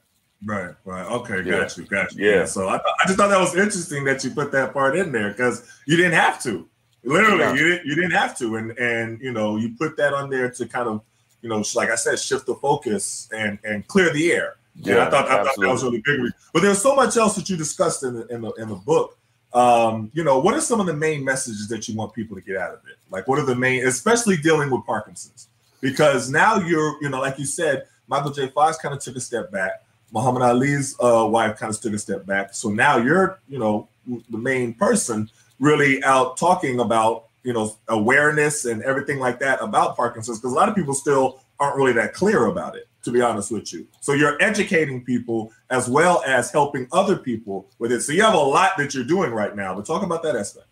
Right, 0.46 0.76
right. 0.86 1.06
Okay, 1.06 1.38
yeah. 1.38 1.60
got 1.62 1.78
you, 1.78 1.86
got 1.86 2.14
you. 2.14 2.26
Yeah. 2.26 2.36
yeah. 2.36 2.46
So 2.46 2.68
I, 2.68 2.76
I 2.76 3.08
just 3.08 3.18
thought 3.18 3.30
that 3.30 3.40
was 3.40 3.56
interesting 3.56 4.04
that 4.06 4.24
you 4.24 4.32
put 4.32 4.52
that 4.52 4.72
part 4.72 4.96
in 4.96 5.12
there 5.12 5.30
because 5.32 5.68
you 5.88 5.98
didn't 5.98 6.14
have 6.14 6.42
to. 6.44 6.68
Literally, 7.04 7.40
yeah. 7.40 7.54
you 7.54 7.70
didn't 7.70 7.86
you 7.86 7.96
didn't 7.96 8.12
have 8.12 8.38
to, 8.38 8.56
and 8.58 8.72
and 8.78 9.20
you 9.22 9.32
know 9.32 9.58
you 9.58 9.76
put 9.78 9.98
that 9.98 10.14
on 10.14 10.30
there 10.30 10.50
to 10.52 10.66
kind 10.68 10.88
of 10.88 11.02
you 11.42 11.50
know 11.50 11.64
like 11.76 11.90
I 11.90 11.96
said 11.96 12.20
shift 12.20 12.46
the 12.46 12.56
focus 12.56 13.30
and 13.36 13.60
and 13.64 13.88
clear 13.88 14.12
the 14.12 14.32
air. 14.32 14.56
Yeah, 14.76 14.94
and 14.94 15.02
I 15.04 15.10
thought 15.10 15.30
I 15.30 15.44
thought 15.44 15.56
that 15.58 15.68
was 15.68 15.84
really 15.84 16.02
big. 16.06 16.32
But 16.54 16.62
there's 16.62 16.82
so 16.82 16.96
much 16.96 17.18
else 17.18 17.36
that 17.36 17.50
you 17.50 17.58
discussed 17.58 18.04
in 18.04 18.14
the 18.14 18.28
in 18.28 18.42
the 18.42 18.52
in 18.54 18.70
the 18.70 18.76
book. 18.76 19.18
Um, 19.54 20.12
you 20.14 20.24
know, 20.24 20.40
what 20.40 20.54
are 20.54 20.62
some 20.62 20.80
of 20.80 20.86
the 20.86 20.94
main 20.94 21.24
messages 21.24 21.68
that 21.70 21.88
you 21.88 21.96
want 21.96 22.14
people 22.14 22.36
to 22.36 22.42
get 22.42 22.58
out 22.58 22.74
of 22.74 22.80
it? 22.90 22.98
Like, 23.10 23.28
what 23.28 23.40
are 23.40 23.46
the 23.46 23.56
main, 23.56 23.88
especially 23.88 24.38
dealing 24.38 24.70
with 24.70 24.86
Parkinson's? 24.86 25.48
Because 25.82 26.30
now 26.30 26.58
you're, 26.58 27.02
you 27.02 27.10
know, 27.10 27.20
like 27.22 27.40
you 27.40 27.46
said, 27.46 27.88
Michael 28.08 28.32
J. 28.32 28.50
Fox 28.50 28.78
kind 28.78 28.94
of 28.94 29.02
took 29.02 29.16
a 29.16 29.20
step 29.20 29.52
back. 29.52 29.84
Muhammad 30.12 30.42
Ali's 30.42 30.96
uh, 31.00 31.28
wife 31.30 31.58
kind 31.58 31.74
of 31.74 31.80
took 31.80 31.94
a 31.94 31.98
step 32.00 32.26
back. 32.26 32.54
So 32.54 32.70
now 32.70 32.98
you're, 32.98 33.40
you 33.48 33.60
know, 33.60 33.88
the 34.30 34.38
main 34.38 34.74
person 34.74 35.30
really 35.60 36.04
out 36.04 36.38
talking 36.38 36.80
about, 36.80 37.27
you 37.48 37.54
know, 37.54 37.74
awareness 37.88 38.66
and 38.66 38.84
everything 38.84 39.20
like 39.20 39.40
that 39.40 39.58
about 39.62 39.96
Parkinson's 39.96 40.38
because 40.38 40.52
a 40.52 40.56
lot 40.56 40.68
of 40.68 40.76
people 40.76 40.94
still 40.94 41.40
aren't 41.62 41.78
really 41.78 41.94
that 41.94 42.14
clear 42.14 42.48
about 42.48 42.76
it, 42.76 42.90
to 43.04 43.10
be 43.10 43.22
honest 43.22 43.54
with 43.54 43.72
you. 43.72 43.88
So 44.02 44.12
you're 44.12 44.36
educating 44.44 45.02
people 45.02 45.54
as 45.70 45.88
well 45.88 46.22
as 46.28 46.52
helping 46.52 46.90
other 46.92 47.16
people 47.16 47.70
with 47.80 47.94
it. 47.94 48.02
So 48.02 48.12
you 48.12 48.22
have 48.22 48.34
a 48.34 48.38
lot 48.38 48.72
that 48.78 48.94
you're 48.94 49.06
doing 49.06 49.32
right 49.32 49.56
now, 49.56 49.74
but 49.74 49.86
talk 49.86 50.04
about 50.04 50.24
that 50.24 50.36
aspect. 50.36 50.68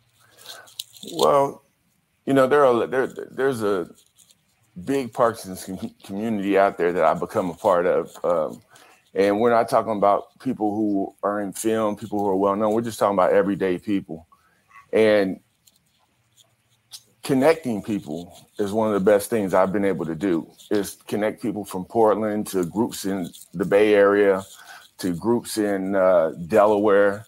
Well, 1.14 1.64
you 2.26 2.34
know, 2.34 2.46
there 2.46 2.66
are 2.66 2.86
there 2.88 3.08
there's 3.08 3.64
a 3.64 3.90
big 4.84 5.14
Parkinson's 5.14 5.66
community 6.04 6.58
out 6.58 6.78
there 6.78 6.92
that 6.92 7.06
I've 7.06 7.22
become 7.22 7.52
a 7.52 7.54
part 7.54 7.86
of. 7.86 8.12
Um, 8.22 8.62
and 9.14 9.40
we're 9.40 9.50
not 9.50 9.70
talking 9.70 9.96
about 9.96 10.38
people 10.40 10.76
who 10.76 11.16
are 11.24 11.40
in 11.40 11.54
film, 11.54 11.96
people 11.96 12.20
who 12.20 12.28
are 12.28 12.36
well 12.36 12.58
known. 12.58 12.74
We're 12.74 12.82
just 12.82 13.00
talking 13.00 13.16
about 13.16 13.32
everyday 13.32 13.78
people. 13.78 14.28
And 14.92 15.40
connecting 17.26 17.82
people 17.82 18.48
is 18.60 18.72
one 18.72 18.88
of 18.88 18.94
the 18.94 19.12
best 19.12 19.32
things 19.32 19.56
I've 19.56 19.74
been 19.74 19.84
able 19.84 20.06
to 20.06 20.14
do 20.14 20.48
is 20.70 20.98
connect 21.08 21.42
people 21.42 21.66
from 21.66 21.84
Portland 21.84 22.46
to 22.48 22.64
groups 22.66 23.06
in 23.06 23.30
the 23.52 23.66
Bay 23.66 23.96
Area 23.96 24.44
to 25.00 25.14
groups 25.14 25.58
in 25.58 25.96
uh, 25.96 26.34
Delaware, 26.48 27.26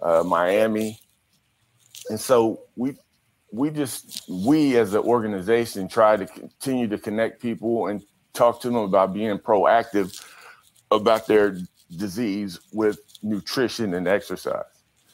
uh, 0.00 0.24
Miami. 0.26 0.98
And 2.08 2.18
so 2.18 2.62
we 2.74 2.96
we 3.52 3.68
just 3.70 4.24
we 4.30 4.78
as 4.78 4.94
an 4.94 5.00
organization 5.00 5.88
try 5.88 6.16
to 6.16 6.26
continue 6.26 6.88
to 6.88 6.98
connect 6.98 7.42
people 7.42 7.88
and 7.88 8.02
talk 8.32 8.62
to 8.62 8.68
them 8.68 8.76
about 8.76 9.12
being 9.12 9.36
proactive 9.38 10.24
about 10.90 11.26
their 11.26 11.58
disease 11.98 12.58
with 12.72 12.98
nutrition 13.22 13.92
and 13.92 14.08
exercise. 14.08 14.64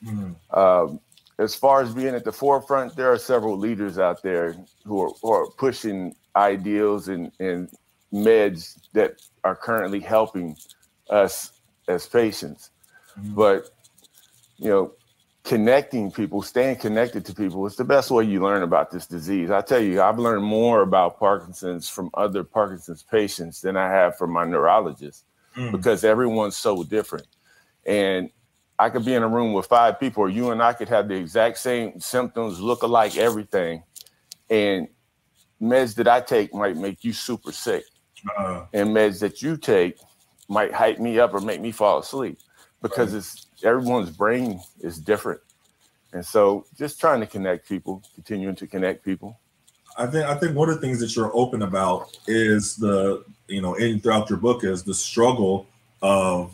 Mm-hmm. 0.05 0.57
Um, 0.57 1.01
as 1.39 1.55
far 1.55 1.83
as 1.83 1.95
being 1.95 2.15
at 2.15 2.25
the 2.25 2.33
forefront, 2.33 2.95
there 2.97 3.13
are 3.13 3.19
several 3.19 3.59
leaders 3.59 3.99
out 3.99 4.23
there 4.23 4.57
who 4.85 5.03
are, 5.03 5.11
who 5.23 5.33
are 5.33 5.51
pushing 5.53 6.15
ideals 6.37 7.09
and, 7.09 7.33
and 7.41 7.71
meds 8.13 8.79
that 8.93 9.21
are 9.43 9.57
currently 9.57 10.01
helping 10.01 10.57
us 11.11 11.61
as 11.89 12.07
patients. 12.07 12.71
Mm-hmm. 13.19 13.35
But 13.35 13.71
you 14.59 14.69
know, 14.69 14.93
connecting 15.43 16.11
people, 16.11 16.43
staying 16.43 16.77
connected 16.77 17.25
to 17.27 17.35
people 17.35 17.67
is 17.67 17.77
the 17.77 17.85
best 17.85 18.11
way 18.11 18.25
you 18.25 18.41
learn 18.41 18.63
about 18.63 18.91
this 18.91 19.07
disease. 19.07 19.51
I 19.51 19.61
tell 19.61 19.81
you, 19.81 20.01
I've 20.01 20.19
learned 20.19 20.45
more 20.45 20.83
about 20.83 21.19
Parkinson's 21.19 21.89
from 21.89 22.11
other 22.15 22.45
Parkinson's 22.45 23.03
patients 23.03 23.61
than 23.61 23.77
I 23.77 23.89
have 23.89 24.17
from 24.17 24.31
my 24.31 24.45
neurologist 24.45 25.25
mm. 25.57 25.73
because 25.73 26.05
everyone's 26.05 26.57
so 26.57 26.83
different. 26.83 27.27
And 27.85 28.31
I 28.79 28.91
could 28.91 29.05
be 29.05 29.15
in 29.15 29.23
a 29.23 29.29
room 29.29 29.53
with 29.53 29.67
five 29.67 30.01
people, 30.01 30.25
or 30.25 30.29
you 30.29 30.51
and 30.51 30.63
I 30.63 30.73
could 30.73 30.89
have 30.89 31.09
the 31.09 31.15
exact 31.15 31.59
same 31.59 32.01
symptoms, 32.01 32.61
look 32.61 32.83
alike, 32.83 33.17
everything. 33.17 33.83
And 34.51 34.89
meds 35.63 35.95
that 35.97 36.09
I 36.09 36.21
take 36.21 36.53
might 36.53 36.77
make 36.77 37.05
you 37.05 37.13
super 37.13 37.53
sick. 37.53 37.85
Uh, 38.37 38.65
and 38.73 38.91
meds 38.91 39.21
that 39.21 39.43
you 39.43 39.57
take 39.57 39.99
might 40.49 40.73
hype 40.73 40.99
me 40.99 41.19
up 41.19 41.35
or 41.35 41.41
make 41.41 41.61
me 41.61 41.71
fall 41.71 41.99
asleep 41.99 42.39
because 42.83 43.13
right. 43.13 43.19
it's 43.19 43.47
everyone's 43.63 44.11
brain 44.11 44.61
is 44.81 44.99
different. 44.99 45.41
And 46.13 46.25
so 46.25 46.65
just 46.77 47.01
trying 47.01 47.21
to 47.21 47.27
connect 47.27 47.69
people, 47.69 48.03
continuing 48.15 48.55
to 48.57 48.67
connect 48.67 49.05
people. 49.05 49.39
I 49.97 50.07
think 50.07 50.25
I 50.27 50.35
think 50.37 50.57
one 50.57 50.69
of 50.69 50.77
the 50.77 50.81
things 50.81 51.01
that 51.01 51.15
you're 51.15 51.35
open 51.35 51.63
about 51.63 52.17
is 52.27 52.77
the 52.77 53.25
you 53.49 53.61
know 53.61 53.75
in 53.75 54.01
throughout 54.01 54.29
your 54.29 54.39
book 54.39 54.65
is 54.65 54.83
the 54.83 54.95
struggle 54.95 55.67
of 56.03 56.53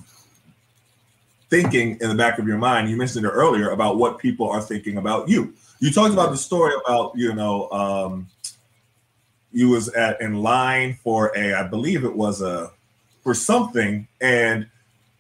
thinking 1.51 1.99
in 2.01 2.09
the 2.09 2.15
back 2.15 2.39
of 2.39 2.47
your 2.47 2.59
mind. 2.59 2.89
You 2.89 2.97
mentioned 2.97 3.27
it 3.27 3.31
earlier 3.31 3.71
about 3.71 3.99
what 3.99 4.19
people 4.19 4.49
are 4.49 4.63
thinking 4.63 4.97
about 4.97 5.29
you. 5.29 5.53
You 5.81 5.93
talked 5.93 6.13
about 6.13 6.31
the 6.31 6.37
story 6.37 6.73
about 6.85 7.13
you 7.17 7.35
know 7.35 7.71
um, 7.71 8.29
you 9.53 9.69
was 9.69 9.89
at 9.91 10.21
in 10.21 10.43
line 10.43 10.99
for 11.03 11.33
a 11.37 11.55
I 11.55 11.65
believe 11.65 12.05
it 12.05 12.15
was 12.15 12.41
a 12.41 12.71
for 13.23 13.35
something 13.35 14.07
and 14.21 14.67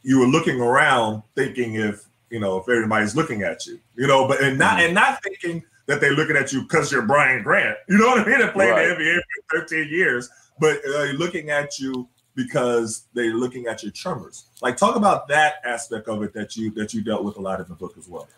you 0.02 0.18
were 0.18 0.26
looking 0.26 0.60
around 0.60 1.22
thinking 1.34 1.74
if 1.74 2.06
you 2.30 2.40
know 2.40 2.58
if 2.58 2.68
everybody's 2.68 3.14
looking 3.14 3.42
at 3.42 3.66
you 3.66 3.78
you 3.94 4.06
know 4.06 4.26
but 4.26 4.42
and 4.42 4.58
not 4.58 4.78
mm-hmm. 4.78 4.86
and 4.86 4.94
not 4.94 5.22
thinking 5.22 5.62
that 5.86 6.00
they're 6.00 6.14
looking 6.14 6.36
at 6.36 6.52
you 6.52 6.62
because 6.62 6.92
you're 6.92 7.02
Brian 7.02 7.42
Grant. 7.42 7.76
You 7.88 7.98
know 7.98 8.06
what 8.06 8.20
I 8.20 8.24
mean? 8.24 8.40
And 8.42 8.52
playing 8.52 8.70
right. 8.70 8.96
the 8.96 9.04
NBA 9.04 9.20
for 9.48 9.60
13 9.60 9.88
years, 9.90 10.30
but 10.60 10.80
uh, 10.86 11.04
looking 11.12 11.50
at 11.50 11.78
you 11.80 12.08
because 12.34 13.06
they're 13.14 13.34
looking 13.34 13.66
at 13.66 13.82
your 13.82 13.92
tremors. 13.92 14.46
Like, 14.62 14.76
talk 14.76 14.96
about 14.96 15.28
that 15.28 15.56
aspect 15.64 16.08
of 16.08 16.22
it 16.22 16.32
that 16.34 16.56
you 16.56 16.70
that 16.72 16.94
you 16.94 17.02
dealt 17.02 17.24
with 17.24 17.36
a 17.36 17.40
lot 17.40 17.60
in 17.60 17.66
the 17.68 17.74
book 17.74 17.94
as 17.98 18.08
well. 18.08 18.28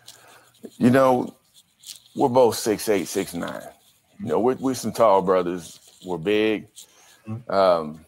You 0.78 0.90
know, 0.90 1.34
we're 2.14 2.28
both 2.28 2.56
six 2.56 2.88
eight, 2.88 3.08
six 3.08 3.34
nine. 3.34 3.62
You 4.18 4.26
know, 4.26 4.40
we're, 4.40 4.54
we're 4.54 4.74
some 4.74 4.92
tall 4.92 5.22
brothers. 5.22 5.80
We're 6.04 6.18
big. 6.18 6.68
Mm-hmm. 7.26 7.50
Um, 7.50 8.04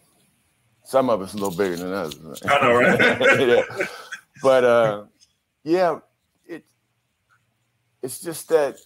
some 0.85 1.11
of 1.11 1.23
us 1.23 1.35
a 1.35 1.37
little 1.37 1.57
bigger 1.57 1.77
than 1.77 1.93
others. 1.93 2.43
I 2.47 2.61
know, 2.61 2.75
right? 2.75 3.39
yeah. 3.79 3.87
But 4.43 4.65
uh, 4.65 5.05
yeah, 5.63 5.99
it 6.47 6.65
it's 8.03 8.21
just 8.21 8.49
that 8.51 8.77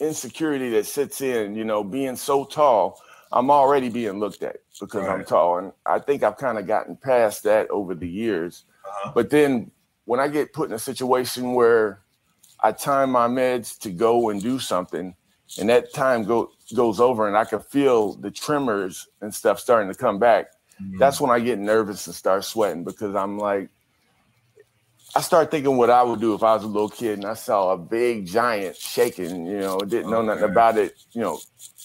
insecurity 0.00 0.70
that 0.70 0.86
sits 0.86 1.20
in, 1.20 1.54
you 1.54 1.64
know, 1.64 1.82
being 1.82 2.16
so 2.16 2.44
tall, 2.44 3.00
I'm 3.32 3.50
already 3.50 3.88
being 3.88 4.18
looked 4.18 4.42
at 4.42 4.56
because 4.80 5.02
right. 5.06 5.18
I'm 5.18 5.24
tall. 5.24 5.58
And 5.58 5.72
I 5.86 5.98
think 5.98 6.22
I've 6.22 6.36
kind 6.36 6.58
of 6.58 6.66
gotten 6.66 6.96
past 6.96 7.42
that 7.44 7.70
over 7.70 7.94
the 7.94 8.08
years. 8.08 8.64
Uh-huh. 8.84 9.12
But 9.14 9.30
then 9.30 9.70
when 10.04 10.20
I 10.20 10.28
get 10.28 10.52
put 10.52 10.68
in 10.68 10.74
a 10.74 10.78
situation 10.78 11.52
where 11.52 12.00
I 12.60 12.72
time 12.72 13.10
my 13.10 13.28
meds 13.28 13.78
to 13.80 13.90
go 13.90 14.30
and 14.30 14.42
do 14.42 14.58
something, 14.58 15.14
and 15.58 15.68
that 15.68 15.92
time 15.92 16.24
go, 16.24 16.50
goes 16.74 17.00
over, 17.00 17.28
and 17.28 17.36
I 17.36 17.44
can 17.44 17.60
feel 17.60 18.14
the 18.14 18.30
tremors 18.30 19.06
and 19.20 19.34
stuff 19.34 19.60
starting 19.60 19.92
to 19.92 19.98
come 19.98 20.18
back, 20.18 20.46
mm-hmm. 20.82 20.98
that's 20.98 21.20
when 21.20 21.30
I 21.30 21.40
get 21.40 21.58
nervous 21.58 22.06
and 22.06 22.14
start 22.14 22.44
sweating 22.44 22.84
because 22.84 23.14
I'm 23.14 23.38
like, 23.38 23.68
I 25.16 25.20
start 25.20 25.50
thinking 25.50 25.76
what 25.76 25.90
I 25.90 26.02
would 26.02 26.20
do 26.20 26.34
if 26.34 26.42
I 26.42 26.54
was 26.54 26.64
a 26.64 26.68
little 26.68 26.88
kid 26.88 27.18
and 27.18 27.24
I 27.24 27.34
saw 27.34 27.72
a 27.72 27.78
big 27.78 28.26
giant 28.26 28.76
shaking, 28.76 29.46
you 29.46 29.60
know, 29.60 29.78
didn't 29.78 30.10
know 30.10 30.22
nothing 30.22 30.44
about 30.44 30.76
it. 30.76 30.94
You 31.12 31.20
know, 31.20 31.40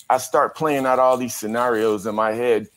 I 0.09 0.17
start 0.17 0.55
playing 0.55 0.87
out 0.87 0.97
all 0.97 1.15
these 1.15 1.35
scenarios 1.35 2.07
in 2.07 2.15
my 2.15 2.31
head. 2.31 2.69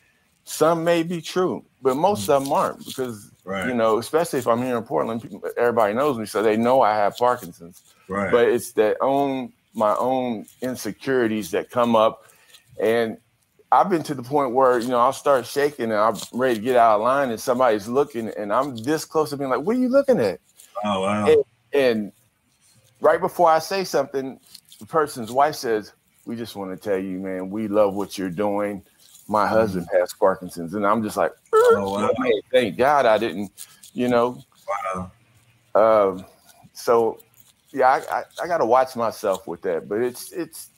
Some 0.45 0.85
may 0.85 1.03
be 1.03 1.21
true, 1.21 1.65
but 1.83 1.97
most 1.97 2.29
mm. 2.29 2.35
of 2.35 2.45
them 2.45 2.53
aren't 2.53 2.85
because, 2.85 3.31
right. 3.45 3.69
you 3.69 3.75
know, 3.75 3.99
especially 3.99 4.41
if 4.41 4.49
I'm 4.49 4.63
here 4.63 4.77
in 4.77 4.83
Portland, 4.83 5.23
people, 5.23 5.43
everybody 5.57 5.95
knows 5.95 6.19
me, 6.19 6.27
so 6.27 6.43
they 6.43 6.57
know 6.57 6.83
I 6.83 6.95
have 6.95 7.17
Parkinson's. 7.17 7.83
Right. 8.09 8.31
But 8.31 8.49
it's 8.49 8.73
that 8.73 8.97
own 9.01 9.53
my 9.75 9.95
own 9.97 10.47
insecurities 10.61 11.51
that 11.53 11.71
come 11.71 11.97
up, 11.97 12.27
and 12.81 13.17
I've 13.71 13.89
been 13.89 14.03
to 14.03 14.15
the 14.15 14.23
point 14.23 14.53
where 14.53 14.79
you 14.79 14.89
know 14.89 14.99
I'll 14.99 15.13
start 15.15 15.47
shaking 15.47 15.87
and 15.87 15.95
I'm 15.95 16.17
ready 16.33 16.57
to 16.57 16.61
get 16.61 16.77
out 16.77 16.97
of 16.97 17.03
line, 17.03 17.31
and 17.31 17.41
somebody's 17.41 17.89
looking, 17.89 18.29
and 18.29 18.53
I'm 18.53 18.77
this 18.77 19.05
close 19.05 19.31
to 19.31 19.37
being 19.37 19.49
like, 19.49 19.61
"What 19.61 19.77
are 19.77 19.79
you 19.79 19.89
looking 19.89 20.21
at?" 20.21 20.41
Oh 20.85 21.01
wow! 21.01 21.27
And, 21.27 21.45
and 21.73 22.13
right 23.01 23.21
before 23.21 23.49
I 23.49 23.61
say 23.61 23.85
something, 23.85 24.39
the 24.79 24.87
person's 24.87 25.33
wife 25.33 25.55
says, 25.55 25.93
"We 26.27 26.37
just 26.37 26.55
want 26.55 26.71
to 26.71 26.77
tell 26.77 26.99
you, 26.99 27.19
man, 27.19 27.49
we 27.49 27.69
love 27.69 27.95
what 27.95 28.19
you're 28.19 28.29
doing. 28.29 28.83
My 29.29 29.47
husband 29.47 29.87
has 29.93 30.13
Parkinson's," 30.13 30.75
and 30.75 30.87
I'm 30.87 31.03
just 31.03 31.17
like, 31.17 31.33
Oh, 31.53 31.93
wow. 31.93 32.11
"Man, 32.19 32.33
thank 32.53 32.77
God 32.77 33.07
I 33.07 33.19
didn't," 33.19 33.51
you 33.95 34.09
know. 34.09 34.43
Wow. 34.95 35.11
Um, 35.75 36.25
so 36.73 37.19
yeah, 37.73 37.89
I, 37.89 38.19
I, 38.19 38.25
I 38.43 38.47
got 38.47 38.59
to 38.59 38.67
watch 38.67 38.97
myself 38.97 39.47
with 39.47 39.63
that, 39.63 39.89
but 39.89 40.01
it's 40.03 40.33
it's 40.33 40.71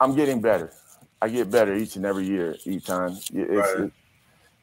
I'm 0.00 0.14
getting 0.14 0.40
better. 0.40 0.72
I 1.20 1.28
get 1.28 1.50
better 1.50 1.74
each 1.74 1.96
and 1.96 2.04
every 2.04 2.26
year, 2.26 2.56
each 2.66 2.84
time. 2.84 3.16
It's 3.32 3.74
Right. 3.74 3.84
it, 3.84 3.92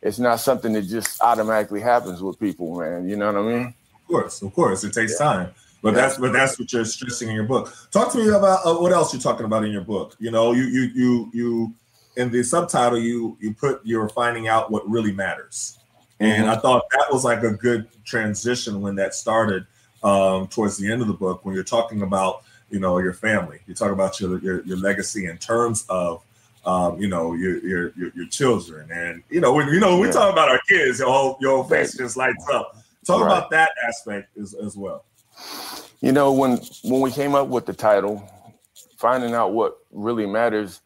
it's 0.02 0.19
not 0.19 0.39
something 0.39 0.73
that 0.73 0.84
just 0.84 1.21
automatically 1.21 1.82
happens 1.82 2.21
with 2.21 2.39
people, 2.39 2.80
man. 2.80 3.08
You 3.08 3.17
know 3.17 3.32
what 3.32 3.41
I 3.41 3.41
mean? 3.41 3.73
Of 3.95 4.08
course, 4.08 4.41
of 4.41 4.54
course, 4.54 4.84
it 4.84 4.93
takes 4.93 5.17
time. 5.17 5.54
But 5.82 5.93
Yeah. 5.93 6.02
that's 6.02 6.17
but 6.17 6.34
that's 6.34 6.60
what 6.60 6.71
you're 6.73 6.86
stressing 6.86 7.30
in 7.30 7.36
your 7.36 7.45
book. 7.45 7.73
Talk 7.91 8.12
to 8.12 8.17
me 8.17 8.28
about 8.30 8.65
uh, 8.65 8.75
what 8.75 8.91
else 8.91 9.13
you're 9.13 9.21
talking 9.21 9.45
about 9.45 9.63
in 9.63 9.71
your 9.71 9.84
book. 9.84 10.15
You 10.19 10.32
know, 10.32 10.52
you 10.52 10.63
you 10.63 10.82
you 10.93 11.32
you 11.34 11.73
in 12.19 12.29
the 12.32 12.43
subtitle 12.43 12.99
you 12.99 13.38
you 13.39 13.53
put 13.53 13.82
you're 13.86 14.10
finding 14.10 14.47
out 14.47 14.71
what 14.71 14.88
really 14.89 15.12
matters, 15.13 15.79
and 16.19 16.43
Mm-hmm. 16.43 16.51
I 16.51 16.58
thought 16.58 16.84
that 16.91 17.08
was 17.12 17.23
like 17.23 17.43
a 17.43 17.51
good 17.51 17.88
transition 18.03 18.82
when 18.82 18.95
that 18.95 19.13
started 19.15 19.65
um, 20.03 20.47
towards 20.47 20.77
the 20.77 20.91
end 20.91 21.01
of 21.01 21.08
the 21.08 21.13
book 21.13 21.45
when 21.45 21.55
you're 21.55 21.63
talking 21.63 22.01
about 22.01 22.43
you 22.69 22.79
know 22.79 22.99
your 22.99 23.13
family. 23.13 23.60
You 23.67 23.73
talk 23.73 23.91
about 23.91 24.19
your 24.19 24.39
your, 24.39 24.62
your 24.65 24.77
legacy 24.77 25.25
in 25.27 25.38
terms 25.38 25.86
of 25.89 26.23
um, 26.65 26.99
you 27.01 27.08
know 27.08 27.34
your, 27.34 27.58
your 27.65 27.93
your 27.97 28.12
your 28.15 28.27
children, 28.27 28.89
and 28.91 29.23
you 29.29 29.39
know 29.41 29.53
when 29.53 29.69
you 29.69 29.79
know 29.79 29.97
when 29.97 30.08
we 30.08 30.13
talk 30.13 30.32
about 30.32 30.49
our 30.49 30.60
kids, 30.67 30.99
your 30.99 31.10
whole 31.10 31.38
your 31.39 31.51
whole 31.58 31.63
face 31.63 31.95
just 31.97 32.17
lights 32.17 32.45
up. 32.51 32.75
Talk 33.05 33.21
Right. 33.21 33.27
about 33.38 33.49
that 33.51 33.71
aspect 33.88 34.38
as, 34.38 34.53
as 34.53 34.75
well. 34.77 35.05
You 36.01 36.12
know, 36.12 36.32
when 36.34 36.60
when 36.84 37.01
we 37.01 37.12
came 37.12 37.34
up 37.34 37.47
with 37.47 37.65
the 37.65 37.73
title, 37.73 38.21
finding 38.97 39.34
out 39.34 39.53
what 39.53 39.77
really 39.91 40.25
matters, 40.25 40.82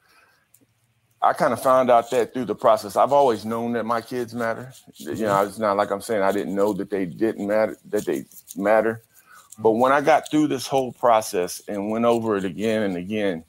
I 1.23 1.31
kind 1.31 1.53
of 1.53 1.63
found 1.63 1.89
out 1.89 2.11
that 2.11 2.33
through 2.33 2.45
the 2.45 2.55
process. 2.55 2.97
I've 2.97 3.13
always 3.13 3.45
known 3.45 3.71
that 3.73 3.85
my 3.85 4.01
kids 4.01 4.33
matter. 4.33 4.73
You 4.97 5.15
know, 5.15 5.45
it's 5.45 5.57
not 5.57 5.77
like 5.77 5.89
I'm 5.89 6.01
saying 6.01 6.21
I 6.21 6.33
didn't 6.33 6.53
know 6.53 6.73
that 6.73 6.89
they 6.89 7.05
didn't 7.05 7.47
matter, 7.47 7.77
that 7.89 8.05
they 8.05 8.25
matter. 8.57 9.01
But 9.57 9.71
when 9.71 9.93
I 9.93 10.01
got 10.01 10.29
through 10.29 10.47
this 10.47 10.67
whole 10.67 10.91
process 10.91 11.61
and 11.69 11.89
went 11.89 12.03
over 12.03 12.35
it 12.35 12.43
again 12.43 12.83
and 12.83 12.97
again, 12.97 13.45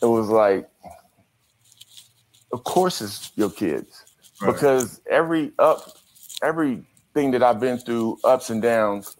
it 0.00 0.06
was 0.06 0.28
like, 0.28 0.70
of 2.52 2.64
course 2.64 3.02
it's 3.02 3.30
your 3.36 3.50
kids. 3.50 4.04
Right. 4.40 4.52
Because 4.52 5.00
every 5.10 5.52
up, 5.58 5.98
everything 6.42 7.30
that 7.32 7.42
I've 7.42 7.60
been 7.60 7.76
through, 7.76 8.18
ups 8.24 8.48
and 8.48 8.62
downs, 8.62 9.16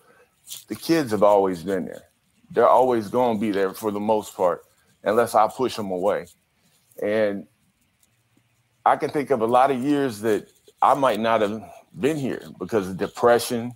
the 0.68 0.76
kids 0.76 1.10
have 1.10 1.22
always 1.22 1.62
been 1.62 1.84
there. 1.84 2.04
They're 2.50 2.68
always 2.68 3.08
going 3.08 3.36
to 3.36 3.40
be 3.40 3.50
there 3.50 3.74
for 3.74 3.90
the 3.90 4.00
most 4.00 4.34
part, 4.34 4.62
unless 5.02 5.34
I 5.34 5.46
push 5.48 5.76
them 5.76 5.90
away. 5.90 6.28
And 7.02 7.46
I 8.87 8.96
can 8.96 9.11
think 9.11 9.31
of 9.33 9.42
a 9.42 9.46
lot 9.46 9.70
of 9.72 9.83
years 9.83 10.20
that 10.22 10.49
I 10.83 10.94
might 10.94 11.20
not 11.20 11.42
have 11.42 11.62
been 12.01 12.16
here 12.18 12.42
because 12.61 12.88
of 12.88 12.99
depression, 12.99 13.75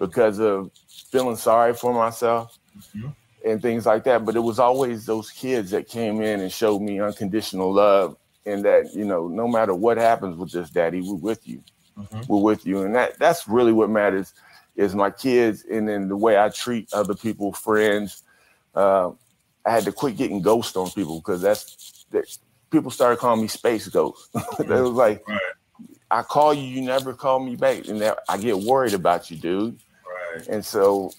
because 0.00 0.40
of 0.40 0.70
feeling 1.10 1.36
sorry 1.36 1.74
for 1.74 1.94
myself, 1.94 2.58
Mhm. 2.94 3.14
and 3.44 3.62
things 3.62 3.86
like 3.86 4.04
that. 4.04 4.24
But 4.26 4.36
it 4.36 4.40
was 4.40 4.58
always 4.60 5.06
those 5.06 5.30
kids 5.30 5.70
that 5.72 5.88
came 5.88 6.22
in 6.22 6.40
and 6.40 6.52
showed 6.52 6.80
me 6.82 7.00
unconditional 7.00 7.72
love, 7.72 8.16
and 8.46 8.64
that 8.66 8.94
you 8.94 9.06
know, 9.06 9.28
no 9.28 9.48
matter 9.48 9.74
what 9.74 9.98
happens 9.98 10.36
with 10.36 10.52
this, 10.52 10.70
Daddy, 10.70 11.02
we're 11.02 11.14
with 11.16 11.48
you 11.48 11.62
Mhm. 11.98 12.28
we're 12.28 12.42
with 12.42 12.66
you 12.66 12.82
and 12.84 12.94
that 12.94 13.18
that's 13.18 13.48
really 13.48 13.72
what 13.72 13.90
matters 13.90 14.34
is 14.76 14.94
my 14.94 15.10
kids 15.10 15.64
and 15.70 15.88
then 15.88 16.08
the 16.08 16.16
way 16.16 16.38
i 16.38 16.48
treat 16.48 16.92
other 16.94 17.14
people 17.14 17.52
friends 17.52 18.22
uh, 18.76 19.10
i 19.66 19.70
had 19.70 19.84
to 19.84 19.92
quit 19.92 20.16
getting 20.16 20.42
ghost 20.42 20.76
on 20.76 20.90
people 20.92 21.16
because 21.20 21.42
that's 21.42 22.06
that 22.10 22.26
people 22.70 22.90
started 22.90 23.18
calling 23.18 23.42
me 23.42 23.48
space 23.48 23.88
ghost 23.88 24.28
they 24.58 24.80
was 24.80 24.92
like 24.92 25.22
Right. 25.28 25.40
i 26.10 26.22
call 26.22 26.54
you 26.54 26.62
you 26.62 26.82
never 26.82 27.14
call 27.14 27.40
me 27.40 27.56
back 27.56 27.88
and 27.88 28.00
that 28.00 28.18
i 28.28 28.38
get 28.38 28.58
worried 28.58 28.94
about 28.94 29.30
you 29.30 29.36
dude 29.36 29.78
Right. 30.36 30.48
and 30.48 30.64
so 30.64 31.10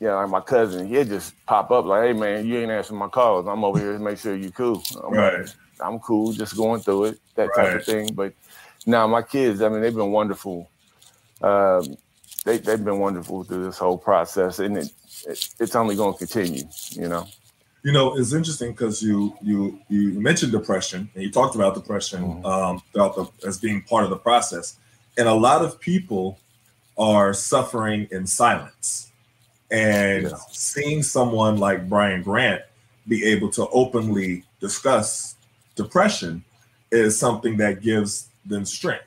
you 0.00 0.06
know 0.08 0.16
like 0.16 0.30
my 0.30 0.40
cousin 0.40 0.88
he'd 0.88 1.08
just 1.08 1.34
pop 1.46 1.70
up 1.70 1.84
like 1.84 2.04
hey 2.04 2.12
man 2.12 2.46
you 2.46 2.58
ain't 2.58 2.70
answering 2.70 2.98
my 2.98 3.08
calls 3.08 3.46
i'm 3.46 3.64
over 3.64 3.78
here 3.78 3.92
to 3.94 3.98
make 3.98 4.18
sure 4.18 4.36
you 4.36 4.50
cool 4.50 4.82
I'm 5.04 5.14
like, 5.14 5.48
I'm 5.80 5.98
cool, 6.00 6.32
just 6.32 6.56
going 6.56 6.80
through 6.80 7.04
it, 7.06 7.18
that 7.36 7.54
type 7.54 7.74
of 7.76 7.84
thing. 7.84 8.12
But 8.14 8.34
now 8.86 9.06
my 9.06 9.22
kids, 9.22 9.62
I 9.62 9.68
mean, 9.68 9.80
they've 9.80 9.94
been 9.94 10.10
wonderful. 10.10 10.68
Um, 11.40 11.96
they 12.44 12.58
they've 12.58 12.84
been 12.84 12.98
wonderful 12.98 13.44
through 13.44 13.64
this 13.64 13.78
whole 13.78 13.98
process, 13.98 14.58
and 14.58 14.76
it, 14.78 14.90
it 15.26 15.48
it's 15.60 15.76
only 15.76 15.94
going 15.94 16.14
to 16.14 16.18
continue. 16.18 16.64
You 16.92 17.08
know. 17.08 17.28
You 17.84 17.92
know, 17.92 18.16
it's 18.18 18.32
interesting 18.32 18.72
because 18.72 19.02
you 19.02 19.34
you 19.40 19.78
you 19.88 20.20
mentioned 20.20 20.52
depression 20.52 21.08
and 21.14 21.22
you 21.22 21.30
talked 21.30 21.54
about 21.54 21.74
depression 21.74 22.22
Mhm. 22.42 22.44
um, 22.44 22.82
throughout 22.92 23.14
the 23.14 23.46
as 23.46 23.58
being 23.58 23.82
part 23.82 24.04
of 24.04 24.10
the 24.10 24.16
process, 24.16 24.76
and 25.16 25.28
a 25.28 25.34
lot 25.34 25.64
of 25.64 25.78
people 25.78 26.38
are 26.98 27.32
suffering 27.32 28.08
in 28.10 28.26
silence. 28.26 29.10
And 29.70 30.24
Yeah. 30.24 30.36
seeing 30.50 31.02
someone 31.02 31.58
like 31.58 31.88
Brian 31.88 32.22
Grant 32.22 32.62
be 33.06 33.24
able 33.26 33.50
to 33.52 33.68
openly 33.68 34.44
discuss 34.60 35.36
depression 35.76 36.42
is 36.90 37.18
something 37.18 37.58
that 37.58 37.80
gives 37.82 38.28
them 38.44 38.64
strength 38.64 39.04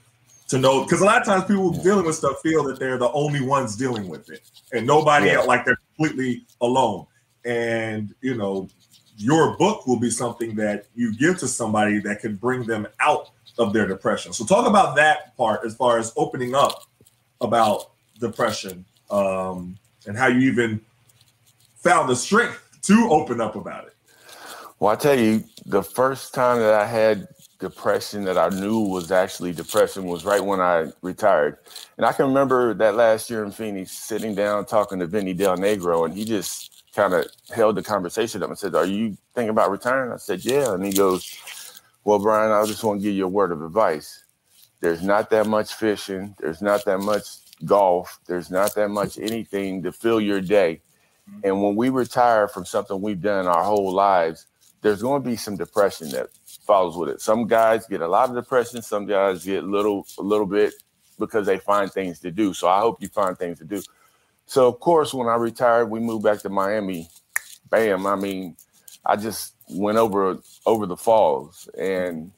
to 0.47 0.57
know 0.59 0.83
because 0.83 1.01
a 1.01 1.05
lot 1.05 1.19
of 1.19 1.25
times 1.27 1.43
people 1.45 1.73
Yeah. 1.75 1.83
dealing 1.83 2.05
with 2.05 2.15
stuff 2.15 2.41
feel 2.41 2.63
that 2.65 2.79
they're 2.79 2.97
the 2.97 3.11
only 3.11 3.41
ones 3.41 3.75
dealing 3.75 4.07
with 4.07 4.29
it 4.29 4.43
and 4.71 4.85
nobody 4.87 5.25
Yeah. 5.27 5.33
else 5.39 5.47
like 5.47 5.65
they're 5.65 5.79
completely 5.97 6.45
alone 6.61 7.05
and 7.45 8.13
you 8.21 8.35
know 8.35 8.69
your 9.17 9.57
book 9.57 9.85
will 9.87 9.99
be 9.99 10.09
something 10.09 10.55
that 10.55 10.85
you 10.95 11.15
give 11.15 11.37
to 11.37 11.47
somebody 11.47 11.99
that 11.99 12.19
can 12.19 12.35
bring 12.35 12.63
them 12.63 12.87
out 12.99 13.29
of 13.57 13.73
their 13.73 13.87
depression 13.87 14.33
so 14.33 14.45
talk 14.45 14.67
about 14.67 14.95
that 14.95 15.35
part 15.37 15.65
as 15.65 15.75
far 15.75 15.99
as 15.99 16.13
opening 16.15 16.55
up 16.55 16.83
about 17.41 17.91
depression 18.19 18.85
um, 19.09 19.77
and 20.07 20.17
how 20.17 20.27
you 20.27 20.51
even 20.51 20.79
found 21.75 22.09
the 22.09 22.15
strength 22.15 22.79
to 22.81 23.07
open 23.11 23.41
up 23.41 23.55
about 23.55 23.85
it 23.87 23.95
Well, 24.79 24.91
I 24.91 24.95
tell 24.95 25.19
you, 25.19 25.43
the 25.65 25.83
first 25.83 26.33
time 26.33 26.59
that 26.59 26.73
I 26.73 26.85
had 26.85 27.27
depression 27.59 28.23
that 28.25 28.37
I 28.37 28.49
knew 28.49 28.79
was 28.79 29.11
actually 29.11 29.53
depression 29.53 30.05
was 30.05 30.25
right 30.25 30.43
when 30.43 30.59
I 30.59 30.91
retired. 31.01 31.57
And 31.97 32.05
I 32.05 32.11
can 32.11 32.25
remember 32.25 32.73
that 32.73 32.95
last 32.95 33.29
year 33.29 33.45
in 33.45 33.51
Phoenix 33.51 33.91
sitting 33.91 34.33
down 34.35 34.65
talking 34.65 34.99
to 34.99 35.05
Vinny 35.05 35.33
Del 35.33 35.57
Negro, 35.57 36.05
and 36.05 36.13
he 36.13 36.25
just 36.25 36.70
kind 36.95 37.13
of 37.13 37.25
held 37.53 37.75
the 37.75 37.83
conversation 37.83 38.43
up 38.43 38.49
and 38.49 38.57
said, 38.57 38.75
Are 38.75 38.85
you 38.85 39.17
thinking 39.33 39.49
about 39.49 39.71
retiring? 39.71 40.11
I 40.11 40.17
said, 40.17 40.43
Yeah. 40.43 40.73
And 40.73 40.85
he 40.85 40.91
goes, 40.91 41.81
Well, 42.03 42.19
Brian, 42.19 42.51
I 42.51 42.65
just 42.65 42.83
want 42.83 43.01
to 43.01 43.03
give 43.03 43.15
you 43.15 43.25
a 43.25 43.29
word 43.29 43.51
of 43.51 43.61
advice. 43.61 44.23
There's 44.79 45.03
not 45.03 45.29
that 45.29 45.47
much 45.47 45.73
fishing, 45.75 46.35
there's 46.39 46.61
not 46.61 46.85
that 46.85 46.99
much 46.99 47.25
golf, 47.65 48.19
there's 48.27 48.49
not 48.49 48.73
that 48.75 48.89
much 48.89 49.19
anything 49.19 49.83
to 49.83 49.91
fill 49.91 50.19
your 50.19 50.41
day. 50.41 50.81
Mm-hmm. 51.29 51.39
And 51.43 51.63
when 51.63 51.75
we 51.75 51.89
retire 51.89 52.47
from 52.47 52.65
something 52.65 52.99
we've 52.99 53.21
done 53.21 53.47
our 53.47 53.63
whole 53.63 53.93
lives, 53.93 54.47
there's 54.81 55.01
going 55.01 55.21
to 55.21 55.29
be 55.29 55.35
some 55.35 55.55
depression 55.55 56.09
that 56.09 56.29
follows 56.65 56.97
with 56.97 57.09
it. 57.09 57.21
Some 57.21 57.45
guys 57.45 57.85
get 57.85 58.01
a 58.01 58.07
lot 58.07 58.29
of 58.29 58.35
depression. 58.35 58.81
Some 58.81 59.05
guys 59.05 59.45
get 59.45 59.63
little, 59.63 60.07
a 60.17 60.23
little 60.23 60.47
bit 60.47 60.73
because 61.19 61.45
they 61.45 61.59
find 61.59 61.91
things 61.91 62.19
to 62.19 62.31
do. 62.31 62.53
So 62.53 62.67
I 62.67 62.79
hope 62.79 63.01
you 63.01 63.07
find 63.07 63.37
things 63.37 63.59
to 63.59 63.65
do. 63.65 63.81
So 64.51 64.67
of 64.67 64.81
course, 64.81 65.13
when 65.13 65.29
I 65.29 65.35
retired, 65.35 65.85
we 65.85 66.01
moved 66.01 66.25
back 66.25 66.39
to 66.39 66.49
Miami. 66.49 67.07
Bam! 67.69 68.05
I 68.05 68.17
mean, 68.17 68.57
I 69.05 69.15
just 69.15 69.53
went 69.69 69.97
over 69.97 70.39
over 70.65 70.85
the 70.85 70.97
falls, 70.97 71.69
and 71.79 72.33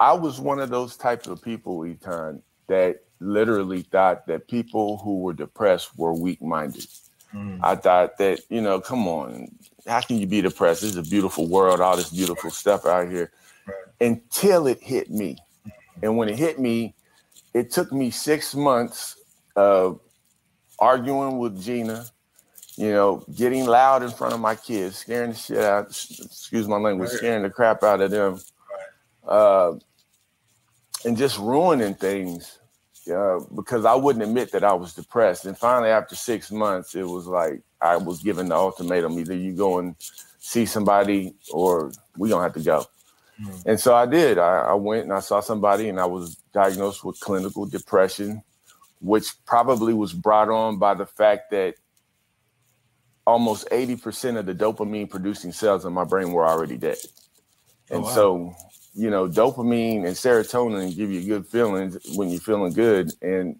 I 0.00 0.12
was 0.14 0.40
one 0.40 0.58
of 0.58 0.70
those 0.70 0.96
types 0.96 1.28
of 1.28 1.40
people, 1.40 1.78
Etan, 1.82 2.42
that 2.66 3.04
literally 3.20 3.82
thought 3.82 4.26
that 4.26 4.48
people 4.48 4.98
who 4.98 5.20
were 5.20 5.34
depressed 5.34 5.96
were 5.96 6.14
weak-minded. 6.14 6.88
Mm. 7.32 7.60
I 7.62 7.76
thought 7.76 8.18
that, 8.18 8.40
you 8.48 8.60
know, 8.60 8.80
come 8.80 9.06
on, 9.06 9.54
how 9.86 10.00
can 10.00 10.18
you 10.18 10.26
be 10.26 10.40
depressed? 10.40 10.80
This 10.80 10.90
is 10.90 10.96
a 10.96 11.08
beautiful 11.08 11.46
world, 11.46 11.80
all 11.80 11.96
this 11.96 12.10
beautiful 12.10 12.50
stuff 12.50 12.86
out 12.86 13.08
here. 13.08 13.30
Right. 13.68 14.08
Until 14.08 14.66
it 14.66 14.82
hit 14.82 15.10
me. 15.10 15.36
And 16.02 16.16
when 16.16 16.28
it 16.28 16.36
hit 16.36 16.58
me, 16.58 16.96
it 17.54 17.70
took 17.70 17.92
me 17.92 18.10
six 18.10 18.52
months 18.52 19.14
of 19.54 20.00
arguing 20.78 21.38
with 21.38 21.62
Gina, 21.62 22.06
you 22.76 22.92
know, 22.92 23.24
getting 23.34 23.66
loud 23.66 24.02
in 24.02 24.10
front 24.10 24.34
of 24.34 24.40
my 24.40 24.54
kids, 24.54 24.96
scaring 24.96 25.30
the 25.30 25.36
shit 25.36 25.58
out, 25.58 25.86
excuse 25.86 26.68
my 26.68 26.76
language, 26.76 27.10
scaring 27.10 27.42
the 27.42 27.50
crap 27.50 27.82
out 27.82 28.00
of 28.00 28.10
them. 28.10 28.40
Uh, 29.26 29.74
and 31.04 31.16
just 31.16 31.38
ruining 31.38 31.94
things 31.94 32.58
uh, 33.12 33.40
because 33.54 33.84
I 33.84 33.94
wouldn't 33.94 34.22
admit 34.22 34.52
that 34.52 34.64
I 34.64 34.72
was 34.72 34.94
depressed. 34.94 35.46
And 35.46 35.56
finally, 35.56 35.90
after 35.90 36.14
six 36.14 36.50
months, 36.50 36.94
it 36.94 37.06
was 37.06 37.26
like 37.26 37.62
I 37.80 37.96
was 37.96 38.22
given 38.22 38.48
the 38.48 38.54
ultimatum: 38.54 39.18
either 39.18 39.34
you 39.34 39.52
go 39.52 39.78
and 39.78 39.94
see 40.38 40.66
somebody, 40.66 41.34
or 41.50 41.92
we 42.16 42.28
don't 42.28 42.42
have 42.42 42.54
to 42.54 42.60
go. 42.60 42.84
Mm. 43.40 43.66
And 43.66 43.80
so 43.80 43.94
I 43.94 44.06
did. 44.06 44.38
I, 44.38 44.60
I, 44.60 44.74
went 44.74 45.04
and 45.04 45.12
I 45.12 45.20
saw 45.20 45.40
somebody, 45.40 45.88
and 45.88 46.00
I 46.00 46.06
was 46.06 46.36
diagnosed 46.52 47.04
with 47.04 47.20
clinical 47.20 47.66
depression, 47.66 48.42
which 49.00 49.32
probably 49.44 49.94
was 49.94 50.12
brought 50.12 50.48
on 50.48 50.78
by 50.78 50.94
the 50.94 51.06
fact 51.06 51.50
that 51.50 51.74
almost 53.26 53.68
80% 53.70 54.38
of 54.38 54.46
the 54.46 54.54
dopamine 54.54 55.10
producing 55.10 55.52
cells 55.52 55.84
in 55.84 55.92
my 55.92 56.04
brain 56.04 56.32
were 56.32 56.46
already 56.46 56.76
dead. 56.76 56.96
Oh, 57.90 57.96
and 57.96 58.04
oh, 58.04 58.06
wow. 58.06 58.14
so, 58.14 58.56
you 58.94 59.10
know, 59.10 59.28
dopamine 59.28 60.06
and 60.06 60.16
serotonin 60.16 60.96
give 60.96 61.10
you 61.10 61.22
good 61.22 61.46
feelings 61.46 61.98
when 62.16 62.30
you're 62.30 62.40
feeling 62.40 62.72
good, 62.72 63.12
and 63.22 63.56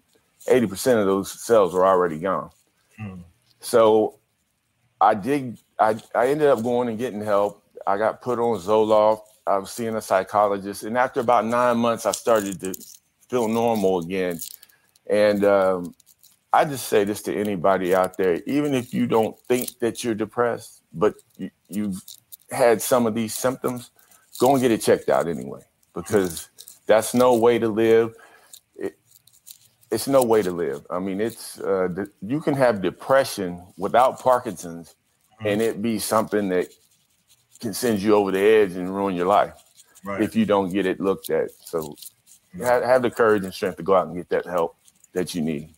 80% 0.47 0.99
of 0.99 1.05
those 1.05 1.31
cells 1.31 1.73
were 1.73 1.85
already 1.85 2.19
gone. 2.19 2.49
Mm. 2.99 3.23
So 3.59 4.19
I 4.99 5.13
did, 5.13 5.59
I, 5.77 5.97
I 6.15 6.27
ended 6.27 6.47
up 6.47 6.63
going 6.63 6.89
and 6.89 6.97
getting 6.97 7.21
help. 7.21 7.63
I 7.85 7.97
got 7.97 8.21
put 8.21 8.39
on 8.39 8.59
Zoloft 8.59 9.21
I 9.49 9.57
was 9.57 9.71
seeing 9.71 9.95
a 9.95 10.01
psychologist, 10.01 10.83
and 10.83 10.95
after 10.95 11.21
about 11.21 11.43
nine 11.43 11.77
months, 11.77 12.05
I 12.05 12.11
started 12.11 12.59
to 12.61 12.75
feel 13.29 13.47
normal 13.47 13.97
again. 13.99 14.39
And 15.09 15.43
um, 15.43 15.95
I 16.53 16.65
just 16.65 16.87
say 16.87 17.03
this 17.03 17.21
to 17.23 17.35
anybody 17.35 17.95
out 17.95 18.17
there: 18.17 18.41
even 18.45 18.73
if 18.73 18.93
you 18.93 19.07
don't 19.07 19.37
think 19.47 19.79
that 19.79 20.03
you're 20.03 20.15
depressed, 20.15 20.83
but 20.93 21.15
you, 21.37 21.49
you've 21.67 22.01
had 22.51 22.81
some 22.81 23.07
of 23.07 23.15
these 23.15 23.35
symptoms, 23.35 23.91
go 24.39 24.53
and 24.53 24.61
get 24.61 24.71
it 24.71 24.81
checked 24.81 25.09
out 25.09 25.27
anyway, 25.27 25.61
because 25.93 26.49
that's 26.85 27.13
no 27.13 27.35
way 27.35 27.59
to 27.59 27.67
live. 27.67 28.13
It, 28.75 28.97
it's 29.91 30.07
no 30.07 30.23
way 30.23 30.41
to 30.43 30.51
live. 30.51 30.85
I 30.89 30.99
mean, 30.99 31.19
it's 31.19 31.59
uh, 31.59 32.05
you 32.21 32.39
can 32.39 32.53
have 32.53 32.81
depression 32.81 33.61
without 33.77 34.19
Parkinson's, 34.19 34.95
and 35.43 35.61
it 35.61 35.81
be 35.81 35.97
something 35.97 36.49
that 36.49 36.67
can 37.59 37.73
send 37.73 37.99
you 37.99 38.15
over 38.15 38.31
the 38.31 38.39
edge 38.39 38.73
and 38.73 38.95
ruin 38.95 39.15
your 39.15 39.27
life 39.27 39.53
right. 40.03 40.21
if 40.21 40.35
you 40.35 40.45
don't 40.45 40.69
get 40.69 40.85
it 40.85 40.99
looked 40.99 41.29
at. 41.29 41.51
So 41.65 41.95
have, 42.57 42.83
have 42.83 43.01
the 43.01 43.11
courage 43.11 43.43
and 43.43 43.53
strength 43.53 43.77
to 43.77 43.83
go 43.83 43.95
out 43.95 44.07
and 44.07 44.15
get 44.15 44.29
that 44.29 44.45
help 44.45 44.78
that 45.13 45.35
you 45.35 45.41
need. 45.41 45.69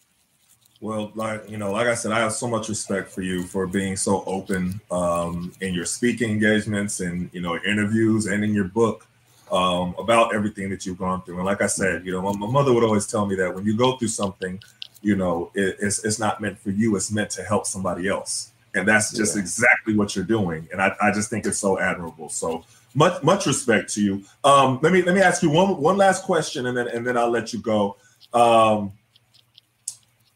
Well, 0.80 1.12
like 1.14 1.48
you 1.50 1.58
know, 1.58 1.72
like 1.72 1.88
I 1.88 1.94
said, 1.94 2.12
I 2.12 2.20
have 2.20 2.34
so 2.34 2.48
much 2.48 2.68
respect 2.68 3.12
for 3.12 3.22
you 3.22 3.44
for 3.44 3.68
being 3.68 3.96
so 3.96 4.24
open 4.26 4.82
um, 4.90 5.54
in 5.62 5.74
your 5.74 5.86
speaking 5.86 6.32
engagements 6.32 7.02
and 7.02 7.30
you 7.34 7.42
know 7.42 7.56
interviews 7.58 8.26
and 8.26 8.44
in 8.44 8.54
your 8.54 8.66
book 8.66 9.06
um, 9.52 9.94
about 10.00 10.34
everything 10.34 10.70
that 10.72 10.86
you've 10.86 10.98
gone 10.98 11.22
through. 11.22 11.38
And 11.38 11.46
like 11.46 11.62
I 11.62 11.68
said, 11.68 12.04
you 12.06 12.12
know, 12.12 12.22
my, 12.22 12.32
my 12.34 12.52
mother 12.52 12.74
would 12.74 12.84
always 12.84 13.06
tell 13.06 13.28
me 13.28 13.36
that 13.36 13.54
when 13.54 13.64
you 13.64 13.78
go 13.78 13.98
through 13.98 14.08
something, 14.08 14.60
you 15.04 15.16
know, 15.16 15.52
it, 15.54 15.78
it's 15.80 16.04
it's 16.04 16.18
not 16.18 16.42
meant 16.42 16.58
for 16.58 16.72
you; 16.72 16.96
it's 16.96 17.12
meant 17.12 17.30
to 17.32 17.44
help 17.44 17.68
somebody 17.68 18.08
else 18.08 18.52
and 18.74 18.88
that's 18.88 19.12
just 19.12 19.36
yeah. 19.36 19.42
exactly 19.42 19.96
what 19.96 20.16
you're 20.16 20.26
doing 20.26 20.68
and 20.72 20.82
I, 20.82 20.96
I 21.02 21.12
just 21.12 21.30
think 21.30 21.46
it's 21.46 21.58
so 21.58 21.80
admirable 21.80 22.30
so 22.30 22.64
much 22.94 23.22
much 23.24 23.46
respect 23.46 23.94
to 23.94 24.02
you 24.02 24.24
um 24.44 24.80
let 24.82 24.94
me 24.94 25.02
let 25.02 25.16
me 25.16 25.22
ask 25.22 25.44
you 25.44 25.50
one 25.50 25.78
one 25.78 25.98
last 25.98 26.24
question 26.24 26.68
and 26.68 26.78
then 26.78 26.88
and 26.88 27.06
then 27.06 27.18
i'll 27.18 27.30
let 27.30 27.54
you 27.54 27.60
go 27.60 27.98
um 28.34 28.92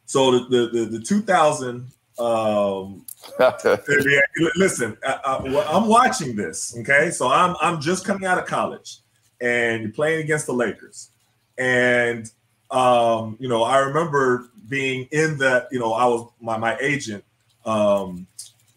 so 0.05 0.31
the 0.31 0.45
the 0.49 0.67
the, 0.67 0.85
the 0.97 0.99
2000 0.99 1.87
um 2.17 3.05
listen 4.55 4.97
I, 5.03 5.65
i'm 5.69 5.87
watching 5.87 6.35
this 6.35 6.77
okay 6.79 7.11
so 7.11 7.27
i'm 7.27 7.55
i'm 7.59 7.81
just 7.81 8.05
coming 8.05 8.25
out 8.25 8.37
of 8.37 8.45
college 8.45 8.99
and 9.41 9.83
you're 9.83 9.91
playing 9.91 10.23
against 10.23 10.45
the 10.45 10.53
lakers 10.53 11.09
and 11.57 12.31
um 12.71 13.35
you 13.39 13.49
know 13.49 13.63
i 13.63 13.79
remember 13.79 14.49
being 14.69 15.07
in 15.11 15.37
that 15.39 15.67
you 15.71 15.79
know 15.79 15.93
i 15.93 16.05
was 16.05 16.29
my 16.39 16.57
my 16.57 16.77
agent 16.77 17.23
um, 17.65 18.27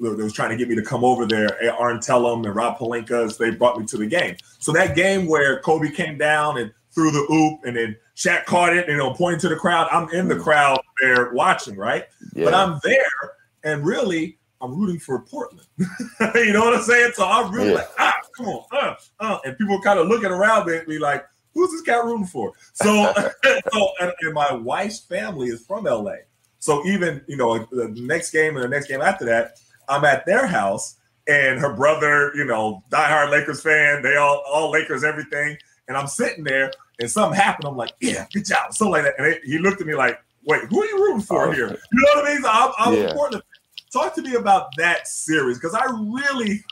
that 0.00 0.16
was 0.16 0.32
trying 0.32 0.50
to 0.50 0.56
get 0.56 0.68
me 0.68 0.74
to 0.74 0.82
come 0.82 1.04
over 1.04 1.26
there. 1.26 1.48
Arn 1.74 2.00
Tellem 2.00 2.44
and 2.44 2.54
Rob 2.54 2.78
Pelinka, 2.78 3.36
they 3.36 3.50
brought 3.50 3.78
me 3.78 3.86
to 3.86 3.96
the 3.96 4.06
game. 4.06 4.36
So 4.58 4.72
that 4.72 4.94
game 4.94 5.26
where 5.26 5.60
Kobe 5.60 5.90
came 5.90 6.18
down 6.18 6.58
and 6.58 6.72
threw 6.92 7.10
the 7.10 7.26
oop 7.32 7.64
and 7.64 7.76
then 7.76 7.96
Shaq 8.16 8.44
caught 8.46 8.74
it, 8.74 8.88
and 8.88 8.92
you 8.92 8.96
know, 8.96 9.12
pointing 9.14 9.40
to 9.40 9.48
the 9.48 9.56
crowd. 9.56 9.88
I'm 9.92 10.08
in 10.10 10.26
the 10.26 10.34
mm. 10.34 10.42
crowd 10.42 10.80
there 11.00 11.32
watching, 11.32 11.76
right? 11.76 12.06
Yeah. 12.34 12.44
But 12.44 12.54
I'm 12.54 12.80
there 12.82 13.34
and 13.64 13.84
really 13.84 14.38
I'm 14.60 14.78
rooting 14.78 14.98
for 14.98 15.20
Portland. 15.20 15.66
you 15.78 16.52
know 16.52 16.60
what 16.60 16.74
I'm 16.74 16.82
saying? 16.82 17.12
So 17.14 17.26
I'm 17.26 17.52
really 17.52 17.70
yeah. 17.70 17.74
like, 17.76 17.88
ah, 17.98 18.14
come 18.36 18.46
on, 18.46 18.64
uh, 18.72 18.94
uh. 19.20 19.38
and 19.44 19.56
people 19.56 19.76
are 19.76 19.82
kind 19.82 19.98
of 19.98 20.08
looking 20.08 20.30
around 20.30 20.68
at 20.70 20.88
me 20.88 20.98
like, 20.98 21.24
who's 21.54 21.70
this 21.70 21.82
guy 21.82 21.96
rooting 21.96 22.26
for? 22.26 22.52
So, 22.74 23.12
so 23.72 23.88
and, 24.00 24.12
and 24.20 24.34
my 24.34 24.52
wife's 24.52 25.00
family 25.00 25.48
is 25.48 25.64
from 25.64 25.84
LA. 25.84 26.16
So 26.60 26.84
even 26.86 27.22
you 27.28 27.36
know 27.36 27.58
the 27.70 27.88
next 27.96 28.32
game 28.32 28.56
and 28.56 28.64
the 28.64 28.68
next 28.68 28.88
game 28.88 29.00
after 29.00 29.24
that, 29.26 29.58
I'm 29.88 30.04
at 30.04 30.26
their 30.26 30.46
house 30.46 30.96
and 31.28 31.60
her 31.60 31.74
brother, 31.74 32.32
you 32.34 32.44
know, 32.44 32.82
diehard 32.90 33.30
Lakers 33.30 33.62
fan. 33.62 34.02
They 34.02 34.16
all 34.16 34.42
all 34.50 34.70
Lakers 34.70 35.04
everything, 35.04 35.56
and 35.86 35.96
I'm 35.96 36.08
sitting 36.08 36.42
there 36.42 36.72
and 37.00 37.10
something 37.10 37.38
happened. 37.38 37.66
I'm 37.66 37.76
like, 37.76 37.92
yeah, 38.00 38.26
good 38.32 38.44
job, 38.44 38.72
something 38.72 38.92
like 38.92 39.04
that. 39.04 39.14
And 39.18 39.26
it, 39.26 39.44
he 39.44 39.58
looked 39.58 39.80
at 39.80 39.86
me 39.86 39.94
like, 39.94 40.20
wait, 40.48 40.62
who 40.68 40.82
are 40.82 40.86
you 40.86 40.98
rooting 40.98 41.22
for 41.22 41.48
oh. 41.48 41.52
here? 41.52 41.68
You 41.68 42.00
know 42.00 42.20
what 42.20 42.26
I 42.26 42.32
mean? 42.32 42.42
So 42.42 42.48
I'm, 42.50 42.72
I'm 42.78 42.94
yeah. 42.94 43.10
important. 43.10 43.44
Talk 43.92 44.14
to 44.16 44.22
me 44.22 44.34
about 44.34 44.74
that 44.76 45.06
series 45.06 45.58
because 45.58 45.74
I 45.74 45.84
really, 45.86 46.64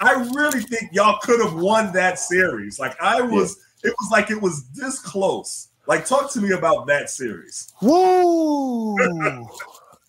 I 0.00 0.14
really 0.34 0.60
think 0.60 0.90
y'all 0.92 1.18
could 1.22 1.40
have 1.44 1.54
won 1.54 1.92
that 1.92 2.18
series. 2.18 2.78
Like 2.78 2.96
I 3.00 3.20
was, 3.20 3.58
yeah. 3.84 3.90
it 3.90 3.94
was 4.00 4.10
like 4.10 4.30
it 4.30 4.40
was 4.40 4.68
this 4.70 4.98
close 4.98 5.68
like, 5.86 6.04
talk 6.04 6.32
to 6.32 6.40
me 6.40 6.52
about 6.52 6.86
that 6.88 7.10
series. 7.10 7.72
Woo, 7.80 8.96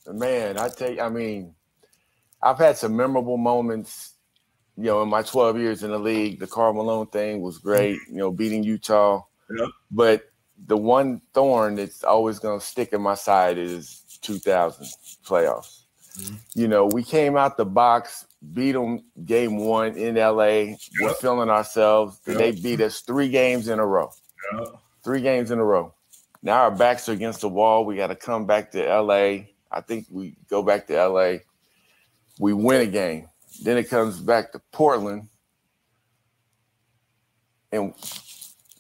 man! 0.08 0.58
I 0.58 0.70
tell 0.70 0.92
you, 0.92 1.02
I 1.02 1.10
mean, 1.10 1.54
I've 2.42 2.58
had 2.58 2.78
some 2.78 2.96
memorable 2.96 3.38
moments. 3.38 4.14
You 4.76 4.86
know, 4.86 5.02
in 5.02 5.10
my 5.10 5.24
12 5.24 5.58
years 5.58 5.84
in 5.84 5.90
the 5.90 6.00
league, 6.00 6.40
the 6.40 6.48
Karl 6.48 6.74
Malone 6.74 7.08
thing 7.08 7.42
was 7.42 7.58
great. 7.58 7.96
Mm-hmm. 7.96 8.14
You 8.14 8.20
know, 8.20 8.32
beating 8.32 8.64
Utah. 8.64 9.24
Yep. 9.56 9.70
But 9.90 10.24
the 10.66 10.78
one 10.78 11.22
thorn 11.34 11.76
that's 11.76 12.04
always 12.04 12.40
going 12.40 12.60
to 12.60 12.66
stick 12.66 12.94
in 12.94 13.02
my 13.02 13.16
side 13.16 13.58
is 13.58 14.02
2000 14.22 14.86
playoffs. 15.26 15.84
Mm-hmm. 16.18 16.36
You 16.56 16.68
know, 16.68 16.86
we 16.88 17.04
came 17.04 17.38
out 17.38 17.58
the 17.58 17.66
box, 17.66 18.26
beat 18.54 18.72
them 18.72 19.04
game 19.26 19.58
one 19.58 19.96
in 19.96 20.16
LA. 20.16 20.46
Yep. 20.46 20.80
We're 21.02 21.14
feeling 21.16 21.50
ourselves. 21.50 22.20
Yep. 22.26 22.38
They 22.38 22.52
beat 22.52 22.82
us 22.82 23.02
three 23.02 23.30
games 23.30 23.68
in 23.68 23.80
a 23.80 23.86
row. 23.86 24.12
Yep 24.58 24.82
three 25.08 25.22
games 25.22 25.52
in 25.52 25.60
a 25.60 25.64
row. 25.64 25.94
Now 26.44 26.64
our 26.64 26.72
backs 26.72 27.08
are 27.08 27.14
against 27.14 27.40
the 27.40 27.48
wall. 27.48 27.86
We 27.86 27.96
got 27.96 28.08
to 28.08 28.16
come 28.16 28.46
back 28.46 28.72
to 28.72 29.02
LA. 29.02 29.46
I 29.72 29.82
think 29.82 30.06
we 30.12 30.36
go 30.50 30.62
back 30.62 30.86
to 30.88 31.08
LA. 31.08 31.38
We 32.40 32.52
win 32.52 32.82
a 32.82 32.86
game. 32.86 33.30
Then 33.64 33.78
it 33.78 33.90
comes 33.90 34.20
back 34.20 34.52
to 34.52 34.62
Portland. 34.74 35.30
And 37.72 37.94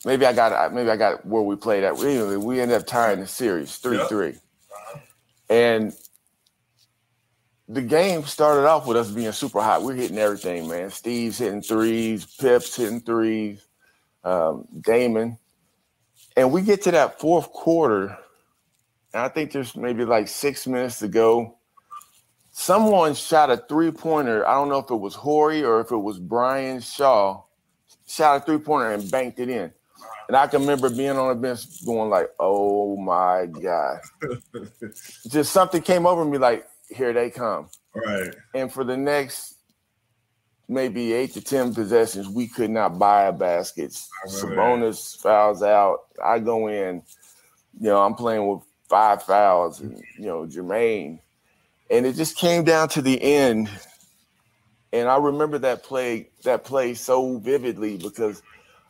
maybe 0.05 0.25
I 0.25 0.33
got 0.33 0.73
maybe 0.73 0.89
I 0.89 0.97
got 0.97 1.25
where 1.25 1.41
we 1.41 1.55
played 1.55 1.83
at. 1.83 1.97
We, 1.97 2.37
we 2.37 2.59
ended 2.59 2.77
up 2.79 2.87
tying 2.87 3.19
the 3.19 3.27
series 3.27 3.79
3-3. 3.79 4.39
And 5.49 5.93
the 7.69 7.81
game 7.81 8.23
started 8.23 8.67
off 8.67 8.87
with 8.87 8.97
us 8.97 9.11
being 9.11 9.31
super 9.31 9.61
hot. 9.61 9.83
We're 9.83 9.95
hitting 9.95 10.17
everything, 10.17 10.67
man. 10.67 10.89
Steve's 10.89 11.37
hitting 11.37 11.61
threes, 11.61 12.25
Pips 12.25 12.75
hitting 12.75 13.01
threes, 13.01 13.65
um, 14.23 14.67
Damon 14.81 15.37
and 16.37 16.51
we 16.51 16.61
get 16.61 16.83
to 16.83 16.91
that 16.91 17.19
fourth 17.19 17.51
quarter, 17.51 18.15
and 19.11 19.23
I 19.23 19.27
think 19.27 19.51
there's 19.51 19.75
maybe 19.75 20.05
like 20.05 20.27
six 20.27 20.67
minutes 20.67 20.99
to 20.99 21.07
go. 21.07 21.57
Someone 22.51 23.15
shot 23.15 23.49
a 23.49 23.57
three 23.57 23.91
pointer. 23.91 24.47
I 24.47 24.53
don't 24.53 24.69
know 24.69 24.77
if 24.77 24.89
it 24.91 24.95
was 24.95 25.15
Horry 25.15 25.63
or 25.63 25.81
if 25.81 25.91
it 25.91 25.97
was 25.97 26.19
Brian 26.19 26.79
Shaw, 26.79 27.41
shot 28.07 28.41
a 28.41 28.45
three 28.45 28.59
pointer 28.59 28.91
and 28.91 29.09
banked 29.09 29.39
it 29.39 29.49
in. 29.49 29.73
And 30.27 30.35
I 30.35 30.47
can 30.47 30.61
remember 30.61 30.89
being 30.89 31.11
on 31.11 31.29
the 31.29 31.35
bench 31.35 31.85
going 31.85 32.09
like, 32.09 32.29
"Oh 32.39 32.97
my 32.97 33.45
god!" 33.45 33.99
Just 35.27 35.51
something 35.53 35.81
came 35.81 36.05
over 36.05 36.25
me 36.25 36.37
like, 36.37 36.67
"Here 36.89 37.13
they 37.13 37.29
come!" 37.29 37.69
Right. 37.95 38.35
And 38.53 38.71
for 38.71 38.83
the 38.83 38.97
next 38.97 39.55
maybe 40.67 41.13
eight 41.13 41.33
to 41.33 41.41
ten 41.41 41.73
possessions, 41.73 42.27
we 42.27 42.47
could 42.47 42.69
not 42.69 42.99
buy 42.99 43.23
a 43.23 43.31
baskets. 43.31 44.09
Sabonis 44.27 45.17
fouls 45.21 45.63
out. 45.63 45.99
I 46.23 46.39
go 46.39 46.67
in, 46.67 47.01
you 47.79 47.87
know, 47.87 48.01
I'm 48.01 48.15
playing 48.15 48.47
with 48.47 48.63
five 48.89 49.23
fouls, 49.23 49.79
and 49.79 50.01
you 50.17 50.25
know, 50.25 50.45
Jermaine. 50.45 51.19
And 51.89 52.05
it 52.05 52.13
just 52.13 52.37
came 52.37 52.63
down 52.63 52.89
to 52.89 53.01
the 53.01 53.21
end. 53.21 53.69
And 54.91 55.07
I 55.07 55.17
remember 55.17 55.57
that 55.59 55.83
play, 55.83 56.29
that 56.43 56.63
play 56.63 56.93
so 56.93 57.37
vividly 57.37 57.97
because 57.97 58.41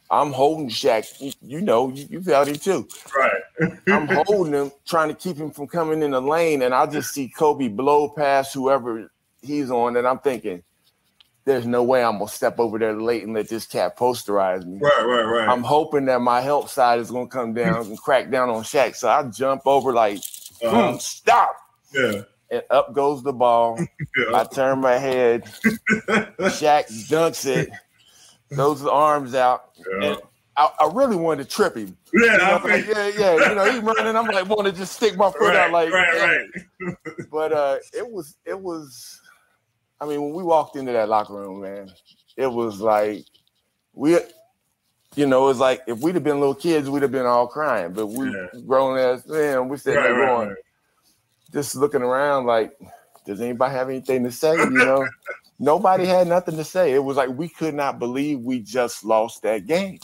I'm 0.10 0.32
holding 0.32 0.70
Shaq. 0.70 1.20
You, 1.20 1.32
you 1.42 1.62
know, 1.62 1.90
you, 1.90 2.08
you 2.10 2.22
felt 2.22 2.48
it 2.48 2.62
too. 2.62 2.88
Right. 3.16 3.74
I'm 3.88 4.08
holding 4.26 4.54
him, 4.54 4.72
trying 4.86 5.10
to 5.10 5.16
keep 5.16 5.38
him 5.38 5.52
from 5.52 5.68
coming 5.68 6.02
in 6.02 6.12
the 6.12 6.22
lane, 6.22 6.62
and 6.62 6.74
I 6.74 6.86
just 6.86 7.14
see 7.14 7.28
Kobe 7.30 7.68
blow 7.68 8.10
past 8.10 8.54
whoever 8.54 9.12
he's 9.42 9.72
on, 9.72 9.98
and 9.98 10.08
I'm 10.08 10.20
thinking, 10.20 10.64
there's 11.48 11.66
no 11.66 11.82
way 11.82 12.04
I'm 12.04 12.18
gonna 12.18 12.28
step 12.28 12.60
over 12.60 12.78
there 12.78 12.94
late 12.94 13.24
and 13.24 13.34
let 13.34 13.48
this 13.48 13.66
cat 13.66 13.98
posterize 13.98 14.66
me. 14.66 14.80
Right, 14.82 15.06
right, 15.06 15.24
right. 15.24 15.48
I'm 15.48 15.64
hoping 15.64 16.06
that 16.06 16.20
my 16.20 16.42
help 16.42 16.68
side 16.70 17.00
is 17.00 17.10
gonna 17.10 17.28
come 17.28 17.54
down 17.54 17.86
and 17.86 17.98
crack 17.98 18.30
down 18.30 18.50
on 18.50 18.64
Shaq. 18.64 18.96
So 18.96 19.08
I 19.08 19.24
jump 19.24 19.62
over 19.66 19.94
like, 19.94 20.18
uh-huh. 20.62 20.92
hmm, 20.92 20.98
stop. 20.98 21.56
Yeah. 21.94 22.24
And 22.52 22.64
up 22.70 22.94
goes 22.94 23.24
the 23.24 23.32
ball. 23.32 23.80
yeah. 24.18 24.36
I 24.36 24.44
turn 24.44 24.80
my 24.80 24.98
head. 24.98 25.44
Shaq 25.64 26.90
dunks 27.10 27.46
it. 27.46 27.70
Those 28.52 28.86
arms 28.86 29.36
out. 29.36 29.72
Yeah. 29.78 30.08
And 30.08 30.18
I, 30.56 30.72
I 30.80 30.92
really 30.94 31.16
wanted 31.16 31.44
to 31.44 31.50
trip 31.56 31.76
him. 31.76 31.96
Yeah, 32.14 32.32
You 32.32 32.38
know, 32.38 32.62
like, 32.64 32.88
yeah, 32.88 33.08
yeah. 33.08 33.50
You 33.50 33.56
know, 33.56 33.72
he 33.72 33.80
running. 33.80 34.16
I'm 34.16 34.28
like, 34.28 34.50
want 34.50 34.66
to 34.66 34.72
just 34.72 34.94
stick 34.94 35.16
my 35.16 35.30
foot 35.32 35.42
right, 35.54 35.56
out, 35.56 35.72
like, 35.72 35.92
right, 35.92 36.48
right. 36.82 36.96
But 37.32 37.54
uh, 37.54 37.78
it 37.94 38.10
was, 38.10 38.36
it 38.46 38.60
was. 38.60 39.22
I 40.00 40.06
mean, 40.06 40.22
when 40.22 40.34
we 40.34 40.44
walked 40.44 40.76
into 40.76 40.92
that 40.94 41.10
locker 41.10 41.34
room, 41.34 41.62
man, 41.62 41.92
it 42.36 42.48
was 42.48 42.80
like 42.80 43.26
we, 43.94 44.18
you 45.16 45.26
know, 45.26 45.46
it 45.46 45.48
was 45.48 45.60
like 45.60 45.82
if 45.88 46.00
we'd 46.00 46.16
have 46.16 46.24
been 46.24 46.40
little 46.40 46.56
kids, 46.56 46.90
we'd 46.90 47.02
have 47.02 47.12
been 47.12 47.26
all 47.26 47.48
crying. 47.48 47.94
But 47.94 48.08
we 48.08 48.28
Yeah. 48.28 48.48
grown 48.66 48.98
as 48.98 49.26
man, 49.28 49.70
we 49.70 49.78
sitting 49.78 50.00
Right, 50.00 50.08
there 50.08 50.14
right, 50.14 50.28
going, 50.28 50.50
right. 50.50 50.58
just 51.52 51.76
looking 51.76 52.02
around, 52.04 52.46
like, 52.46 52.78
does 53.26 53.42
anybody 53.42 53.74
have 53.74 53.90
anything 53.90 54.24
to 54.24 54.32
say? 54.32 54.56
You 54.56 54.70
know, 54.70 55.08
nobody 55.60 56.06
had 56.06 56.28
nothing 56.28 56.58
to 56.58 56.64
say. 56.64 56.94
It 56.94 57.04
was 57.04 57.18
like 57.18 57.30
we 57.30 57.50
could 57.50 57.74
not 57.74 58.00
believe 58.00 58.40
we 58.40 58.60
just 58.60 59.04
lost 59.04 59.44
that 59.44 59.68
game. 59.68 60.00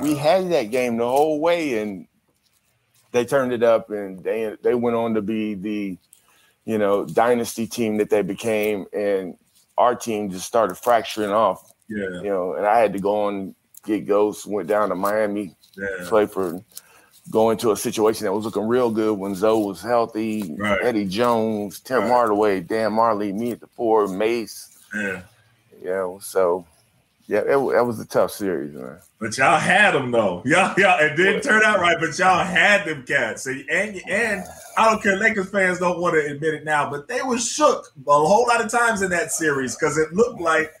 We 0.00 0.14
uh, 0.14 0.16
had 0.16 0.50
that 0.50 0.70
game 0.70 0.96
the 0.96 1.08
whole 1.08 1.40
way, 1.40 1.78
and 1.80 2.06
they 3.12 3.24
turned 3.24 3.52
it 3.52 3.62
up, 3.62 3.90
and 3.90 4.22
they 4.22 4.56
they 4.62 4.74
went 4.74 4.96
on 4.96 5.14
to 5.14 5.22
be 5.22 5.54
the, 5.54 5.98
you 6.64 6.78
know, 6.78 7.04
dynasty 7.04 7.66
team 7.66 7.96
that 7.98 8.10
they 8.10 8.22
became, 8.22 8.86
and 8.92 9.36
our 9.78 9.94
team 9.94 10.30
just 10.30 10.46
started 10.46 10.76
fracturing 10.76 11.30
off. 11.30 11.72
Yeah, 11.88 12.20
You 12.22 12.30
know, 12.30 12.54
and 12.54 12.66
I 12.66 12.78
had 12.78 12.92
to 12.94 12.98
go 12.98 13.26
on 13.26 13.54
get 13.84 14.06
ghosts. 14.06 14.44
Went 14.46 14.68
down 14.68 14.88
to 14.88 14.94
Miami, 14.94 15.54
yeah. 15.78 15.86
play 16.06 16.26
for, 16.26 16.62
go 17.30 17.50
into 17.50 17.70
a 17.70 17.76
situation 17.76 18.24
that 18.24 18.32
was 18.32 18.44
looking 18.44 18.66
real 18.66 18.90
good 18.90 19.16
when 19.18 19.34
Zo 19.34 19.58
was 19.58 19.80
healthy. 19.80 20.54
Right. 20.58 20.80
Eddie 20.82 21.06
Jones, 21.06 21.80
Tim 21.80 22.00
Right. 22.00 22.08
Hardaway, 22.08 22.60
Dan 22.60 22.92
Majerle, 22.92 23.32
me 23.32 23.52
at 23.52 23.60
the 23.60 23.68
four, 23.68 24.08
Mase. 24.08 24.75
Yeah. 25.02 25.22
Know, 25.82 26.18
so 26.20 26.66
yeah, 27.26 27.42
that 27.42 27.60
was 27.60 27.98
a 28.00 28.04
tough 28.06 28.30
series, 28.32 28.72
man. 28.74 28.98
But 29.18 29.36
y'all 29.38 29.58
had 29.58 29.92
them 29.94 30.10
though. 30.10 30.42
Y'all, 30.44 30.74
y'all, 30.78 30.98
it 31.00 31.16
didn't 31.16 31.42
turn 31.42 31.62
out 31.64 31.80
right, 31.80 31.96
but 31.98 32.18
y'all 32.18 32.44
had 32.44 32.84
them 32.86 33.04
cats. 33.04 33.46
And, 33.46 33.68
and 33.70 34.00
and 34.08 34.44
I 34.76 34.90
don't 34.90 35.02
care. 35.02 35.16
Lakers 35.16 35.50
fans 35.50 35.78
don't 35.78 35.98
want 36.00 36.14
to 36.14 36.32
admit 36.32 36.54
it 36.54 36.64
now, 36.64 36.90
but 36.90 37.08
they 37.08 37.22
were 37.22 37.38
shook 37.38 37.92
a 38.06 38.10
whole 38.12 38.46
lot 38.46 38.64
of 38.64 38.70
times 38.70 39.02
in 39.02 39.10
that 39.10 39.32
series 39.32 39.74
because 39.74 39.96
it 39.98 40.12
looked 40.12 40.40
like 40.40 40.72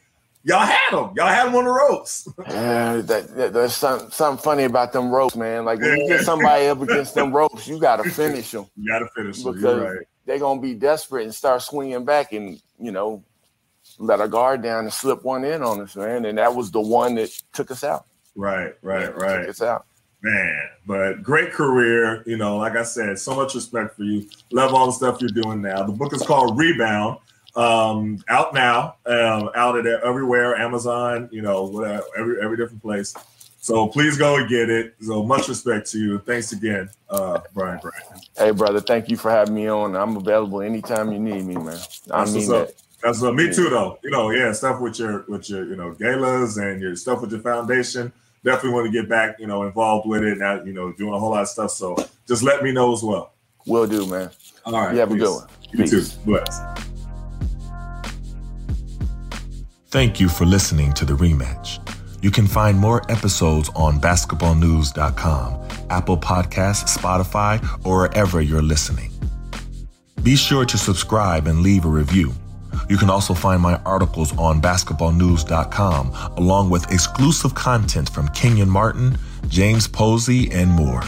y'all 0.44 0.60
had 0.66 0.90
them. 0.92 1.12
Y'all 1.16 1.26
had 1.26 1.46
them 1.46 1.56
on 1.56 1.64
the 1.64 1.70
ropes. 1.70 2.28
Yeah, 2.48 2.96
that, 2.96 3.34
that- 3.36 3.52
there's 3.52 3.74
something, 3.74 4.10
something 4.10 4.42
funny 4.42 4.64
about 4.64 4.92
them 4.92 5.10
ropes, 5.10 5.34
man. 5.34 5.64
Like 5.64 5.80
when 5.80 5.96
you 5.98 6.08
get 6.08 6.20
somebody 6.24 6.66
up 6.66 6.80
against 6.80 7.14
them 7.14 7.32
ropes, 7.36 7.66
you 7.66 7.80
got 7.80 7.96
to 8.04 8.10
finish 8.10 8.50
them 8.52 8.66
You 8.76 8.88
got 8.92 8.98
to 9.00 9.08
finish. 9.16 9.42
them. 9.42 9.54
because 9.54 9.80
right. 9.80 10.06
they're 10.26 10.38
gonna 10.38 10.60
be 10.60 10.74
desperate 10.74 11.24
and 11.24 11.34
start 11.34 11.62
swinging 11.62 12.04
back, 12.04 12.32
and 12.32 12.60
you 12.78 12.92
know, 12.92 13.24
let 13.98 14.20
our 14.20 14.28
guard 14.28 14.62
down 14.62 14.84
and 14.84 14.92
slip 14.92 15.24
one 15.24 15.44
in 15.44 15.62
on 15.62 15.80
us, 15.80 15.96
man. 15.96 16.24
And 16.24 16.38
that 16.38 16.54
was 16.54 16.70
the 16.70 16.80
one 16.80 17.14
that 17.16 17.30
took 17.52 17.70
us 17.70 17.84
out. 17.84 18.06
Right, 18.34 18.74
right, 18.82 19.06
Took 19.06 19.16
right. 19.16 19.48
us 19.48 19.62
out. 19.62 19.86
Man, 20.22 20.68
but 20.86 21.22
great 21.22 21.52
career. 21.52 22.22
You 22.26 22.36
know, 22.36 22.56
like 22.56 22.74
I 22.74 22.82
said, 22.82 23.18
so 23.18 23.34
much 23.34 23.54
respect 23.54 23.96
for 23.96 24.02
you. 24.02 24.28
Love 24.50 24.74
all 24.74 24.86
the 24.86 24.92
stuff 24.92 25.20
you're 25.20 25.30
doing 25.30 25.62
now. 25.62 25.84
The 25.84 25.92
book 25.92 26.14
is 26.14 26.22
called 26.22 26.58
Rebound. 26.58 27.18
Um, 27.54 28.22
out 28.28 28.52
now, 28.52 28.96
um, 29.06 29.50
out 29.54 29.78
at 29.78 29.86
everywhere, 29.86 30.56
Amazon, 30.56 31.30
you 31.32 31.40
know, 31.40 31.64
whatever, 31.64 32.04
every 32.18 32.42
every 32.42 32.56
different 32.58 32.82
place. 32.82 33.14
So 33.60 33.88
please 33.88 34.18
go 34.18 34.36
and 34.36 34.48
get 34.48 34.68
it. 34.68 34.94
So 35.00 35.22
much 35.22 35.48
respect 35.48 35.90
to 35.92 35.98
you. 35.98 36.18
Thanks 36.18 36.52
again, 36.52 36.90
uh, 37.08 37.40
Brian 37.54 37.80
Grant. 37.80 38.28
Hey, 38.36 38.50
brother, 38.50 38.80
thank 38.80 39.08
you 39.08 39.16
for 39.16 39.30
having 39.30 39.54
me 39.54 39.68
on. 39.68 39.96
I'm 39.96 40.16
available 40.16 40.60
anytime 40.60 41.10
you 41.12 41.18
need 41.18 41.44
me, 41.46 41.54
man. 41.54 41.78
I 42.12 42.24
That's 42.24 42.32
mean 42.32 42.48
that. 42.50 42.74
That's 43.02 43.22
uh, 43.22 43.32
me 43.32 43.52
too, 43.52 43.68
though. 43.68 43.98
You 44.02 44.10
know, 44.10 44.30
yeah, 44.30 44.52
stuff 44.52 44.80
with 44.80 44.98
your 44.98 45.24
with 45.28 45.48
your 45.50 45.64
you 45.66 45.76
know 45.76 45.92
galas 45.92 46.56
and 46.56 46.80
your 46.80 46.96
stuff 46.96 47.20
with 47.20 47.30
your 47.32 47.40
foundation. 47.40 48.12
Definitely 48.44 48.70
want 48.70 48.86
to 48.86 48.92
get 48.92 49.08
back, 49.08 49.38
you 49.40 49.46
know, 49.46 49.64
involved 49.64 50.08
with 50.08 50.22
it. 50.22 50.38
Now, 50.38 50.62
you 50.62 50.72
know, 50.72 50.92
doing 50.92 51.12
a 51.12 51.18
whole 51.18 51.30
lot 51.30 51.42
of 51.42 51.48
stuff. 51.48 51.70
So 51.72 51.96
just 52.28 52.42
let 52.42 52.62
me 52.62 52.72
know 52.72 52.92
as 52.92 53.02
well. 53.02 53.32
Will 53.66 53.86
do, 53.86 54.06
man. 54.06 54.30
All 54.64 54.72
right. 54.72 54.94
You 54.94 55.00
have 55.00 55.10
a 55.10 55.14
peace. 55.14 55.22
good 55.22 55.34
one. 55.34 55.48
You 55.72 55.78
Peace. 55.84 56.14
too. 56.14 56.20
Bless. 56.24 56.60
Thank 59.88 60.20
you 60.20 60.28
for 60.28 60.44
listening 60.44 60.92
to 60.94 61.04
the 61.04 61.14
rematch. 61.14 61.80
You 62.22 62.30
can 62.30 62.46
find 62.46 62.78
more 62.78 63.02
episodes 63.10 63.68
on 63.74 64.00
basketballnews.com, 64.00 65.68
Apple 65.90 66.16
Podcasts, 66.18 66.96
Spotify, 66.96 67.62
or 67.84 68.00
wherever 68.00 68.40
you're 68.40 68.62
listening. 68.62 69.10
Be 70.22 70.36
sure 70.36 70.64
to 70.64 70.78
subscribe 70.78 71.46
and 71.46 71.60
leave 71.60 71.84
a 71.84 71.88
review. 71.88 72.32
You 72.88 72.96
can 72.96 73.10
also 73.10 73.34
find 73.34 73.60
my 73.60 73.80
articles 73.84 74.36
on 74.38 74.60
basketballnews.com, 74.60 76.12
along 76.36 76.70
with 76.70 76.90
exclusive 76.92 77.54
content 77.54 78.08
from 78.10 78.28
Kenyon 78.28 78.68
Martin, 78.68 79.18
James 79.48 79.88
Posey, 79.88 80.50
and 80.52 80.70
more. 80.70 81.02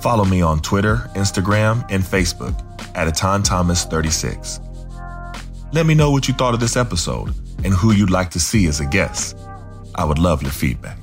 Follow 0.00 0.24
me 0.24 0.40
on 0.40 0.60
Twitter, 0.60 1.10
Instagram, 1.14 1.84
and 1.90 2.02
Facebook 2.02 2.58
at 2.96 3.12
Etan 3.12 3.44
Thomas 3.44 3.84
36. 3.84 4.60
Let 5.72 5.86
me 5.86 5.94
know 5.94 6.10
what 6.10 6.26
you 6.26 6.34
thought 6.34 6.54
of 6.54 6.60
this 6.60 6.76
episode 6.76 7.34
and 7.62 7.74
who 7.74 7.92
you'd 7.92 8.10
like 8.10 8.30
to 8.30 8.40
see 8.40 8.66
as 8.66 8.80
a 8.80 8.86
guest. 8.86 9.36
I 9.94 10.04
would 10.04 10.18
love 10.18 10.42
your 10.42 10.52
feedback. 10.52 10.99